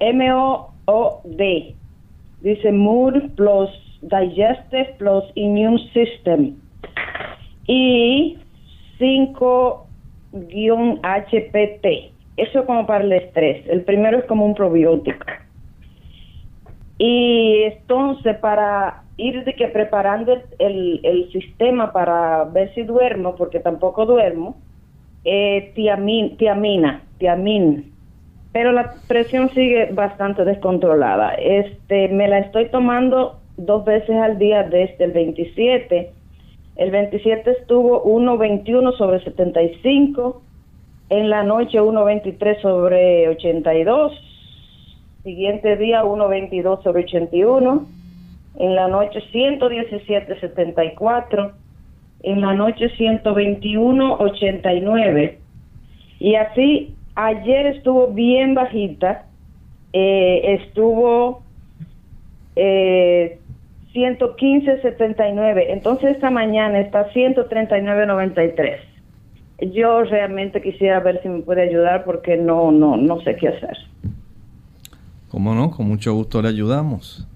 M-O-O-D. 0.00 1.74
Dice 2.40 2.72
Mood 2.72 3.30
plus 3.36 3.83
Digestive 4.08 4.94
plus 4.98 5.24
Immune 5.34 5.78
System. 5.92 6.56
Y 7.66 8.38
5-HPT. 8.98 9.72
Eso 12.36 12.66
como 12.66 12.86
para 12.86 13.04
el 13.04 13.12
estrés. 13.12 13.66
El 13.68 13.82
primero 13.82 14.18
es 14.18 14.24
como 14.24 14.44
un 14.44 14.54
probiótico. 14.54 15.24
Y 16.98 17.62
entonces 17.64 18.36
para 18.38 19.02
ir 19.16 19.44
de 19.44 19.54
que 19.54 19.68
preparando 19.68 20.36
el, 20.58 21.00
el, 21.02 21.30
sistema 21.32 21.92
para 21.92 22.44
ver 22.44 22.74
si 22.74 22.82
duermo, 22.82 23.36
porque 23.36 23.60
tampoco 23.60 24.06
duermo, 24.06 24.56
eh, 25.24 25.72
tiamin, 25.74 26.36
tiamina, 26.36 27.02
tiamin. 27.18 27.92
Pero 28.52 28.72
la 28.72 28.94
presión 29.08 29.50
sigue 29.50 29.90
bastante 29.92 30.44
descontrolada. 30.44 31.34
Este, 31.34 32.08
me 32.08 32.28
la 32.28 32.38
estoy 32.38 32.68
tomando 32.70 33.40
dos 33.56 33.84
veces 33.84 34.16
al 34.16 34.38
día 34.38 34.64
desde 34.64 35.04
el 35.04 35.12
27. 35.12 36.10
El 36.76 36.90
27 36.90 37.50
estuvo 37.50 38.04
1.21 38.04 38.96
sobre 38.96 39.22
75. 39.22 40.42
En 41.10 41.30
la 41.30 41.42
noche 41.42 41.80
1.23 41.80 42.62
sobre 42.62 43.28
82. 43.28 44.12
Siguiente 45.22 45.76
día 45.76 46.04
1.22 46.04 46.82
sobre 46.82 47.04
81 47.04 47.86
en 48.56 48.74
la 48.74 48.88
noche 48.88 49.20
117.74, 49.32 51.52
en 52.22 52.40
la 52.40 52.54
noche 52.54 52.90
121.89. 52.96 55.36
Y 56.20 56.36
así, 56.36 56.94
ayer 57.14 57.66
estuvo 57.66 58.06
bien 58.08 58.54
bajita, 58.54 59.26
eh, 59.92 60.56
estuvo 60.60 61.42
eh, 62.56 63.38
115.79, 63.94 65.66
entonces 65.68 66.16
esta 66.16 66.30
mañana 66.30 66.80
está 66.80 67.10
139.93. 67.12 68.78
Yo 69.72 70.02
realmente 70.02 70.60
quisiera 70.60 70.98
ver 71.00 71.22
si 71.22 71.28
me 71.28 71.40
puede 71.42 71.62
ayudar 71.62 72.04
porque 72.04 72.36
no, 72.36 72.72
no, 72.72 72.96
no 72.96 73.20
sé 73.20 73.36
qué 73.36 73.48
hacer. 73.48 73.76
¿Cómo 75.28 75.54
no? 75.54 75.70
Con 75.70 75.86
mucho 75.86 76.12
gusto 76.12 76.42
le 76.42 76.48
ayudamos. 76.48 77.28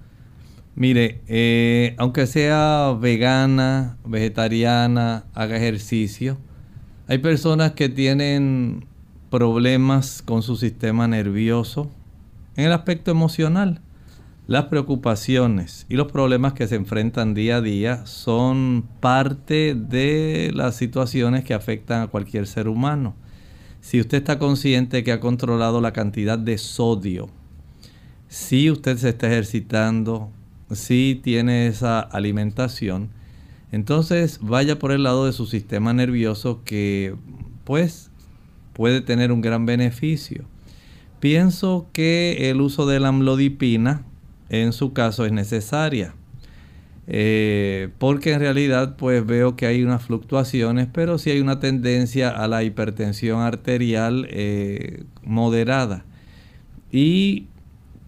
Mire, 0.75 1.21
eh, 1.27 1.95
aunque 1.97 2.27
sea 2.27 2.95
vegana, 2.99 3.97
vegetariana, 4.05 5.25
haga 5.33 5.57
ejercicio, 5.57 6.37
hay 7.07 7.17
personas 7.17 7.71
que 7.71 7.89
tienen 7.89 8.85
problemas 9.29 10.21
con 10.21 10.41
su 10.41 10.55
sistema 10.55 11.07
nervioso 11.07 11.89
en 12.55 12.65
el 12.65 12.71
aspecto 12.73 13.11
emocional. 13.11 13.81
Las 14.49 14.65
preocupaciones 14.65 15.85
y 15.89 15.93
los 15.93 16.11
problemas 16.11 16.53
que 16.53 16.67
se 16.67 16.73
enfrentan 16.73 17.35
día 17.35 17.57
a 17.57 17.61
día 17.61 18.07
son 18.07 18.83
parte 18.99 19.75
de 19.75 20.49
las 20.55 20.75
situaciones 20.75 21.43
que 21.43 21.53
afectan 21.53 22.01
a 22.01 22.07
cualquier 22.07 22.47
ser 22.47 22.67
humano. 22.67 23.13
Si 23.79 24.01
usted 24.01 24.17
está 24.17 24.39
consciente 24.39 25.03
que 25.03 25.11
ha 25.11 25.19
controlado 25.19 25.81
la 25.81 25.93
cantidad 25.93 26.39
de 26.39 26.57
sodio, 26.57 27.29
si 28.27 28.71
usted 28.71 28.97
se 28.97 29.09
está 29.09 29.27
ejercitando, 29.27 30.31
si 30.71 31.21
tiene 31.21 31.67
esa 31.67 31.99
alimentación, 31.99 33.11
entonces 33.71 34.39
vaya 34.41 34.79
por 34.79 34.91
el 34.91 35.03
lado 35.03 35.27
de 35.27 35.33
su 35.33 35.45
sistema 35.45 35.93
nervioso 35.93 36.63
que 36.65 37.13
pues 37.65 38.09
puede 38.73 39.01
tener 39.01 39.31
un 39.31 39.41
gran 39.41 39.67
beneficio. 39.67 40.45
Pienso 41.19 41.85
que 41.93 42.49
el 42.49 42.61
uso 42.61 42.87
de 42.87 42.99
la 42.99 43.09
amlodipina 43.09 44.05
en 44.49 44.73
su 44.73 44.93
caso 44.93 45.25
es 45.25 45.31
necesaria. 45.31 46.13
Eh, 47.11 47.89
porque 47.97 48.33
en 48.33 48.39
realidad 48.39 48.95
pues 48.95 49.25
veo 49.25 49.55
que 49.55 49.65
hay 49.65 49.81
unas 49.81 50.03
fluctuaciones, 50.03 50.87
pero 50.93 51.17
sí 51.17 51.31
hay 51.31 51.39
una 51.39 51.59
tendencia 51.59 52.29
a 52.29 52.47
la 52.47 52.63
hipertensión 52.63 53.41
arterial 53.41 54.27
eh, 54.29 55.05
moderada. 55.23 56.05
Y 56.91 57.47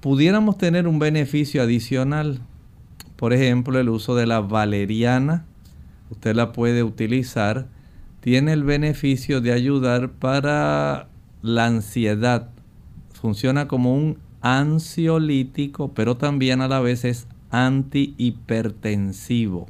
pudiéramos 0.01 0.57
tener 0.57 0.87
un 0.87 0.99
beneficio 0.99 1.63
adicional. 1.63 2.41
Por 3.15 3.33
ejemplo, 3.33 3.79
el 3.79 3.89
uso 3.89 4.15
de 4.15 4.27
la 4.27 4.39
valeriana. 4.39 5.45
Usted 6.11 6.35
la 6.35 6.51
puede 6.51 6.83
utilizar. 6.83 7.67
Tiene 8.19 8.53
el 8.53 8.63
beneficio 8.63 9.41
de 9.41 9.51
ayudar 9.51 10.11
para 10.11 11.07
la 11.41 11.65
ansiedad. 11.65 12.49
Funciona 13.13 13.67
como 13.67 13.95
un 13.95 14.17
ansiolítico, 14.41 15.93
pero 15.93 16.17
también 16.17 16.61
a 16.61 16.67
la 16.67 16.79
vez 16.79 17.05
es 17.05 17.27
antihipertensivo. 17.51 19.67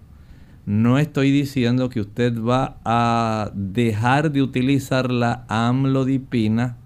No 0.65 0.97
estoy 0.99 1.31
diciendo 1.31 1.89
que 1.89 1.99
usted 2.01 2.39
va 2.39 2.77
a 2.85 3.51
dejar 3.53 4.31
de 4.31 4.41
utilizar 4.41 5.11
la 5.11 5.43
amlodipina 5.47 6.77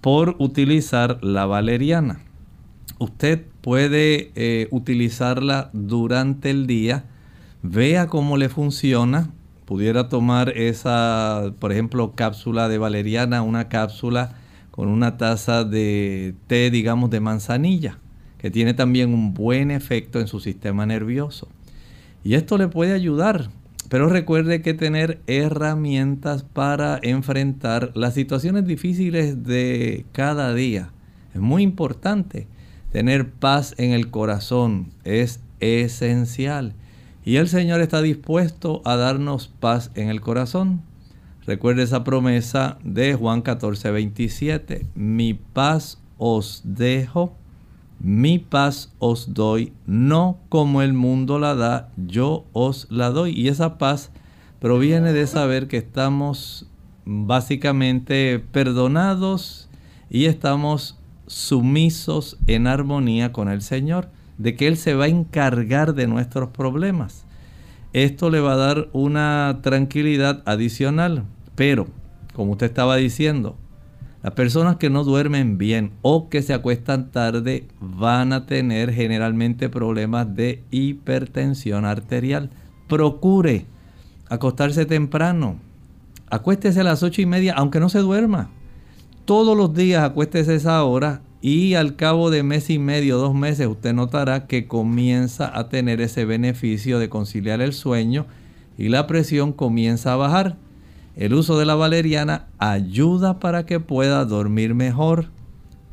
por 0.00 0.36
utilizar 0.38 1.22
la 1.22 1.46
valeriana. 1.46 2.20
Usted 2.98 3.44
puede 3.60 4.32
eh, 4.34 4.66
utilizarla 4.70 5.70
durante 5.72 6.50
el 6.50 6.66
día, 6.66 7.04
vea 7.62 8.08
cómo 8.08 8.36
le 8.36 8.48
funciona. 8.48 9.30
Pudiera 9.64 10.08
tomar 10.08 10.48
esa, 10.50 11.52
por 11.60 11.70
ejemplo, 11.70 12.14
cápsula 12.16 12.68
de 12.68 12.78
valeriana, 12.78 13.42
una 13.42 13.68
cápsula 13.68 14.34
con 14.80 14.88
una 14.88 15.18
taza 15.18 15.62
de 15.62 16.34
té, 16.46 16.70
digamos, 16.70 17.10
de 17.10 17.20
manzanilla, 17.20 17.98
que 18.38 18.50
tiene 18.50 18.72
también 18.72 19.12
un 19.12 19.34
buen 19.34 19.70
efecto 19.70 20.20
en 20.20 20.26
su 20.26 20.40
sistema 20.40 20.86
nervioso. 20.86 21.48
Y 22.24 22.32
esto 22.32 22.56
le 22.56 22.66
puede 22.66 22.94
ayudar, 22.94 23.50
pero 23.90 24.08
recuerde 24.08 24.62
que 24.62 24.72
tener 24.72 25.20
herramientas 25.26 26.44
para 26.44 26.98
enfrentar 27.02 27.92
las 27.94 28.14
situaciones 28.14 28.64
difíciles 28.64 29.44
de 29.44 30.06
cada 30.12 30.54
día 30.54 30.92
es 31.34 31.42
muy 31.42 31.62
importante. 31.62 32.46
Tener 32.90 33.28
paz 33.28 33.74
en 33.76 33.90
el 33.90 34.08
corazón 34.08 34.92
es 35.04 35.40
esencial. 35.60 36.72
Y 37.22 37.36
el 37.36 37.48
Señor 37.48 37.82
está 37.82 38.00
dispuesto 38.00 38.80
a 38.86 38.96
darnos 38.96 39.48
paz 39.60 39.90
en 39.94 40.08
el 40.08 40.22
corazón. 40.22 40.80
Recuerde 41.46 41.82
esa 41.82 42.04
promesa 42.04 42.78
de 42.84 43.14
Juan 43.14 43.42
14, 43.42 43.90
27. 43.90 44.86
Mi 44.94 45.34
paz 45.34 46.00
os 46.18 46.62
dejo, 46.64 47.34
mi 47.98 48.38
paz 48.38 48.92
os 48.98 49.32
doy, 49.32 49.72
no 49.86 50.38
como 50.48 50.82
el 50.82 50.92
mundo 50.92 51.38
la 51.38 51.54
da, 51.54 51.90
yo 51.96 52.44
os 52.52 52.86
la 52.90 53.10
doy. 53.10 53.32
Y 53.32 53.48
esa 53.48 53.78
paz 53.78 54.10
proviene 54.60 55.12
de 55.12 55.26
saber 55.26 55.66
que 55.66 55.78
estamos 55.78 56.66
básicamente 57.04 58.38
perdonados 58.38 59.68
y 60.10 60.26
estamos 60.26 60.98
sumisos 61.26 62.36
en 62.46 62.66
armonía 62.66 63.32
con 63.32 63.48
el 63.48 63.62
Señor, 63.62 64.10
de 64.36 64.56
que 64.56 64.66
Él 64.66 64.76
se 64.76 64.94
va 64.94 65.04
a 65.04 65.08
encargar 65.08 65.94
de 65.94 66.06
nuestros 66.06 66.50
problemas. 66.50 67.24
Esto 67.92 68.30
le 68.30 68.40
va 68.40 68.52
a 68.52 68.56
dar 68.56 68.88
una 68.92 69.58
tranquilidad 69.62 70.42
adicional, 70.46 71.24
pero 71.56 71.88
como 72.34 72.52
usted 72.52 72.66
estaba 72.66 72.96
diciendo, 72.96 73.56
las 74.22 74.34
personas 74.34 74.76
que 74.76 74.90
no 74.90 75.02
duermen 75.02 75.58
bien 75.58 75.92
o 76.02 76.28
que 76.28 76.42
se 76.42 76.54
acuestan 76.54 77.10
tarde 77.10 77.66
van 77.80 78.32
a 78.32 78.46
tener 78.46 78.92
generalmente 78.92 79.68
problemas 79.68 80.34
de 80.34 80.62
hipertensión 80.70 81.84
arterial. 81.84 82.50
Procure 82.86 83.66
acostarse 84.28 84.84
temprano. 84.84 85.56
Acuéstese 86.28 86.80
a 86.80 86.84
las 86.84 87.02
ocho 87.02 87.22
y 87.22 87.26
media, 87.26 87.54
aunque 87.54 87.80
no 87.80 87.88
se 87.88 88.00
duerma. 88.00 88.50
Todos 89.24 89.56
los 89.56 89.74
días 89.74 90.04
acuéstese 90.04 90.52
a 90.52 90.56
esa 90.56 90.84
hora 90.84 91.22
y 91.42 91.74
al 91.74 91.96
cabo 91.96 92.30
de 92.30 92.42
mes 92.42 92.68
y 92.68 92.78
medio, 92.78 93.16
dos 93.16 93.34
meses, 93.34 93.66
usted 93.66 93.94
notará 93.94 94.46
que 94.46 94.66
comienza 94.66 95.56
a 95.58 95.70
tener 95.70 96.00
ese 96.02 96.26
beneficio 96.26 96.98
de 96.98 97.08
conciliar 97.08 97.62
el 97.62 97.72
sueño 97.72 98.26
y 98.76 98.88
la 98.88 99.06
presión 99.06 99.52
comienza 99.52 100.12
a 100.12 100.16
bajar. 100.16 100.56
El 101.16 101.32
uso 101.32 101.58
de 101.58 101.64
la 101.64 101.74
valeriana 101.74 102.46
ayuda 102.58 103.40
para 103.40 103.64
que 103.64 103.80
pueda 103.80 104.24
dormir 104.26 104.74
mejor. 104.74 105.26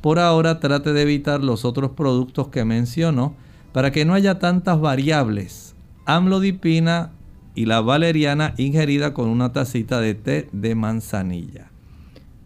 Por 0.02 0.20
ahora 0.20 0.60
trate 0.60 0.92
de 0.92 1.02
evitar 1.02 1.42
los 1.44 1.64
otros 1.64 1.92
productos 1.92 2.50
que 2.50 2.66
mencionó 2.66 3.36
para 3.72 3.92
que 3.92 4.06
no 4.06 4.14
haya 4.14 4.40
tantas 4.40 4.80
variables. 4.80 5.76
Amlodipina 6.06 7.12
y 7.56 7.66
la 7.66 7.80
valeriana 7.82 8.54
ingerida 8.58 9.14
con 9.14 9.30
una 9.30 9.54
tacita 9.54 10.02
de 10.02 10.14
té 10.14 10.50
de 10.52 10.76
manzanilla. 10.76 11.72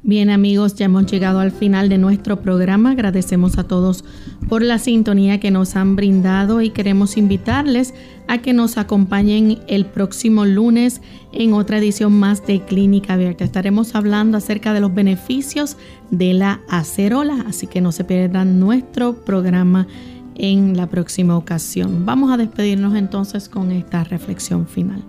Bien 0.04 0.32
amigos, 0.32 0.74
ya 0.74 0.86
hemos 0.86 1.06
llegado 1.06 1.40
al 1.40 1.52
final 1.52 1.88
de 1.88 2.00
nuestro 2.00 2.42
programa. 2.42 2.92
Agradecemos 2.92 3.60
a 3.60 3.66
todos 3.68 4.04
por 4.50 4.64
la 4.64 4.80
sintonía 4.80 5.40
que 5.40 5.52
nos 5.52 5.76
han 5.76 5.96
brindado 5.96 6.62
y 6.62 6.72
queremos 6.72 7.18
invitarles 7.18 7.94
a 8.28 8.40
que 8.40 8.52
nos 8.52 8.80
acompañen 8.80 9.60
el 9.68 9.86
próximo 9.86 10.46
lunes 10.46 11.02
en 11.34 11.54
otra 11.54 11.78
edición 11.78 12.14
más 12.14 12.48
de 12.48 12.62
Clínica 12.62 13.14
Abierta. 13.14 13.44
Estaremos 13.44 13.94
hablando 13.94 14.40
acerca 14.40 14.74
de 14.74 14.80
los 14.80 14.92
beneficios 14.92 15.78
de 16.10 16.34
la 16.34 16.62
acerola, 16.68 17.46
así 17.48 17.68
que 17.68 17.80
no 17.80 17.92
se 17.92 18.04
pierdan 18.04 18.60
nuestro 18.60 19.24
programa 19.24 19.86
en 20.34 20.76
la 20.78 20.88
próxima 20.88 21.38
ocasión. 21.38 22.08
Vamos 22.08 22.32
a 22.32 22.38
despedirnos 22.38 22.96
entonces 22.96 23.48
con 23.48 23.72
esta 23.72 24.04
reflexión 24.04 24.66
final. 24.66 25.04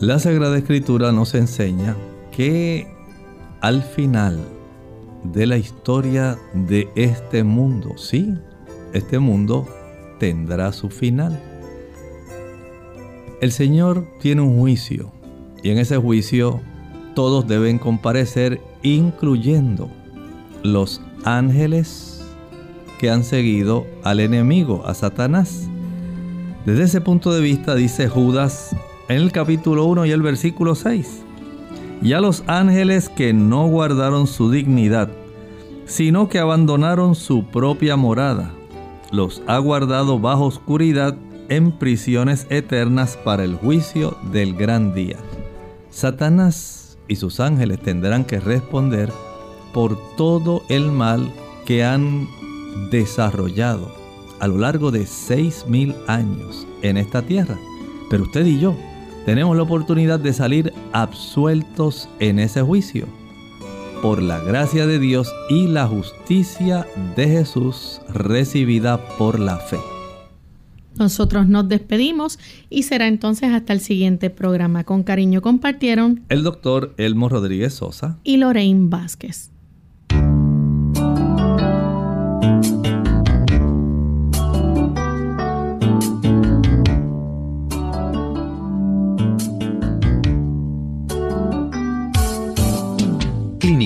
La 0.00 0.18
Sagrada 0.18 0.58
Escritura 0.58 1.12
nos 1.12 1.34
enseña 1.36 1.94
que 2.32 2.99
al 3.60 3.82
final 3.82 4.38
de 5.24 5.46
la 5.46 5.58
historia 5.58 6.38
de 6.54 6.88
este 6.94 7.44
mundo. 7.44 7.96
Sí, 7.96 8.34
este 8.92 9.18
mundo 9.18 9.66
tendrá 10.18 10.72
su 10.72 10.88
final. 10.88 11.38
El 13.40 13.52
Señor 13.52 14.06
tiene 14.20 14.42
un 14.42 14.58
juicio 14.58 15.12
y 15.62 15.70
en 15.70 15.78
ese 15.78 15.96
juicio 15.96 16.60
todos 17.14 17.46
deben 17.46 17.78
comparecer, 17.78 18.60
incluyendo 18.82 19.90
los 20.62 21.00
ángeles 21.24 22.22
que 22.98 23.10
han 23.10 23.24
seguido 23.24 23.86
al 24.04 24.20
enemigo, 24.20 24.86
a 24.86 24.94
Satanás. 24.94 25.68
Desde 26.66 26.84
ese 26.84 27.00
punto 27.00 27.32
de 27.32 27.40
vista 27.40 27.74
dice 27.74 28.08
Judas 28.08 28.76
en 29.08 29.16
el 29.16 29.32
capítulo 29.32 29.86
1 29.86 30.06
y 30.06 30.10
el 30.10 30.22
versículo 30.22 30.74
6 30.74 31.24
y 32.02 32.12
a 32.14 32.20
los 32.20 32.44
ángeles 32.46 33.08
que 33.08 33.32
no 33.32 33.66
guardaron 33.66 34.26
su 34.26 34.50
dignidad, 34.50 35.10
sino 35.86 36.28
que 36.28 36.38
abandonaron 36.38 37.14
su 37.14 37.44
propia 37.44 37.96
morada. 37.96 38.52
Los 39.12 39.42
ha 39.46 39.58
guardado 39.58 40.18
bajo 40.18 40.46
oscuridad 40.46 41.16
en 41.48 41.72
prisiones 41.72 42.46
eternas 42.48 43.16
para 43.16 43.44
el 43.44 43.56
juicio 43.56 44.16
del 44.32 44.54
gran 44.54 44.94
día. 44.94 45.16
Satanás 45.90 46.96
y 47.08 47.16
sus 47.16 47.40
ángeles 47.40 47.80
tendrán 47.80 48.24
que 48.24 48.38
responder 48.38 49.12
por 49.74 49.98
todo 50.16 50.62
el 50.68 50.92
mal 50.92 51.30
que 51.66 51.84
han 51.84 52.28
desarrollado 52.90 53.92
a 54.38 54.48
lo 54.48 54.58
largo 54.58 54.90
de 54.90 55.06
seis 55.06 55.64
mil 55.68 55.94
años 56.06 56.66
en 56.82 56.96
esta 56.96 57.22
tierra. 57.22 57.58
Pero 58.08 58.24
usted 58.24 58.46
y 58.46 58.58
yo 58.58 58.74
tenemos 59.24 59.56
la 59.56 59.62
oportunidad 59.62 60.20
de 60.20 60.32
salir 60.32 60.72
absueltos 60.92 62.08
en 62.18 62.38
ese 62.38 62.62
juicio 62.62 63.06
por 64.02 64.22
la 64.22 64.38
gracia 64.38 64.86
de 64.86 64.98
Dios 64.98 65.32
y 65.48 65.66
la 65.66 65.86
justicia 65.86 66.86
de 67.16 67.28
Jesús 67.28 68.00
recibida 68.08 68.98
por 69.18 69.38
la 69.38 69.58
fe. 69.58 69.78
Nosotros 70.98 71.48
nos 71.48 71.68
despedimos 71.68 72.38
y 72.68 72.82
será 72.82 73.08
entonces 73.08 73.52
hasta 73.52 73.72
el 73.72 73.80
siguiente 73.80 74.28
programa. 74.30 74.84
Con 74.84 75.02
cariño 75.02 75.40
compartieron 75.40 76.24
el 76.28 76.42
doctor 76.42 76.94
Elmo 76.96 77.28
Rodríguez 77.28 77.74
Sosa 77.74 78.18
y 78.24 78.38
Lorraine 78.38 78.88
Vázquez. 78.88 79.50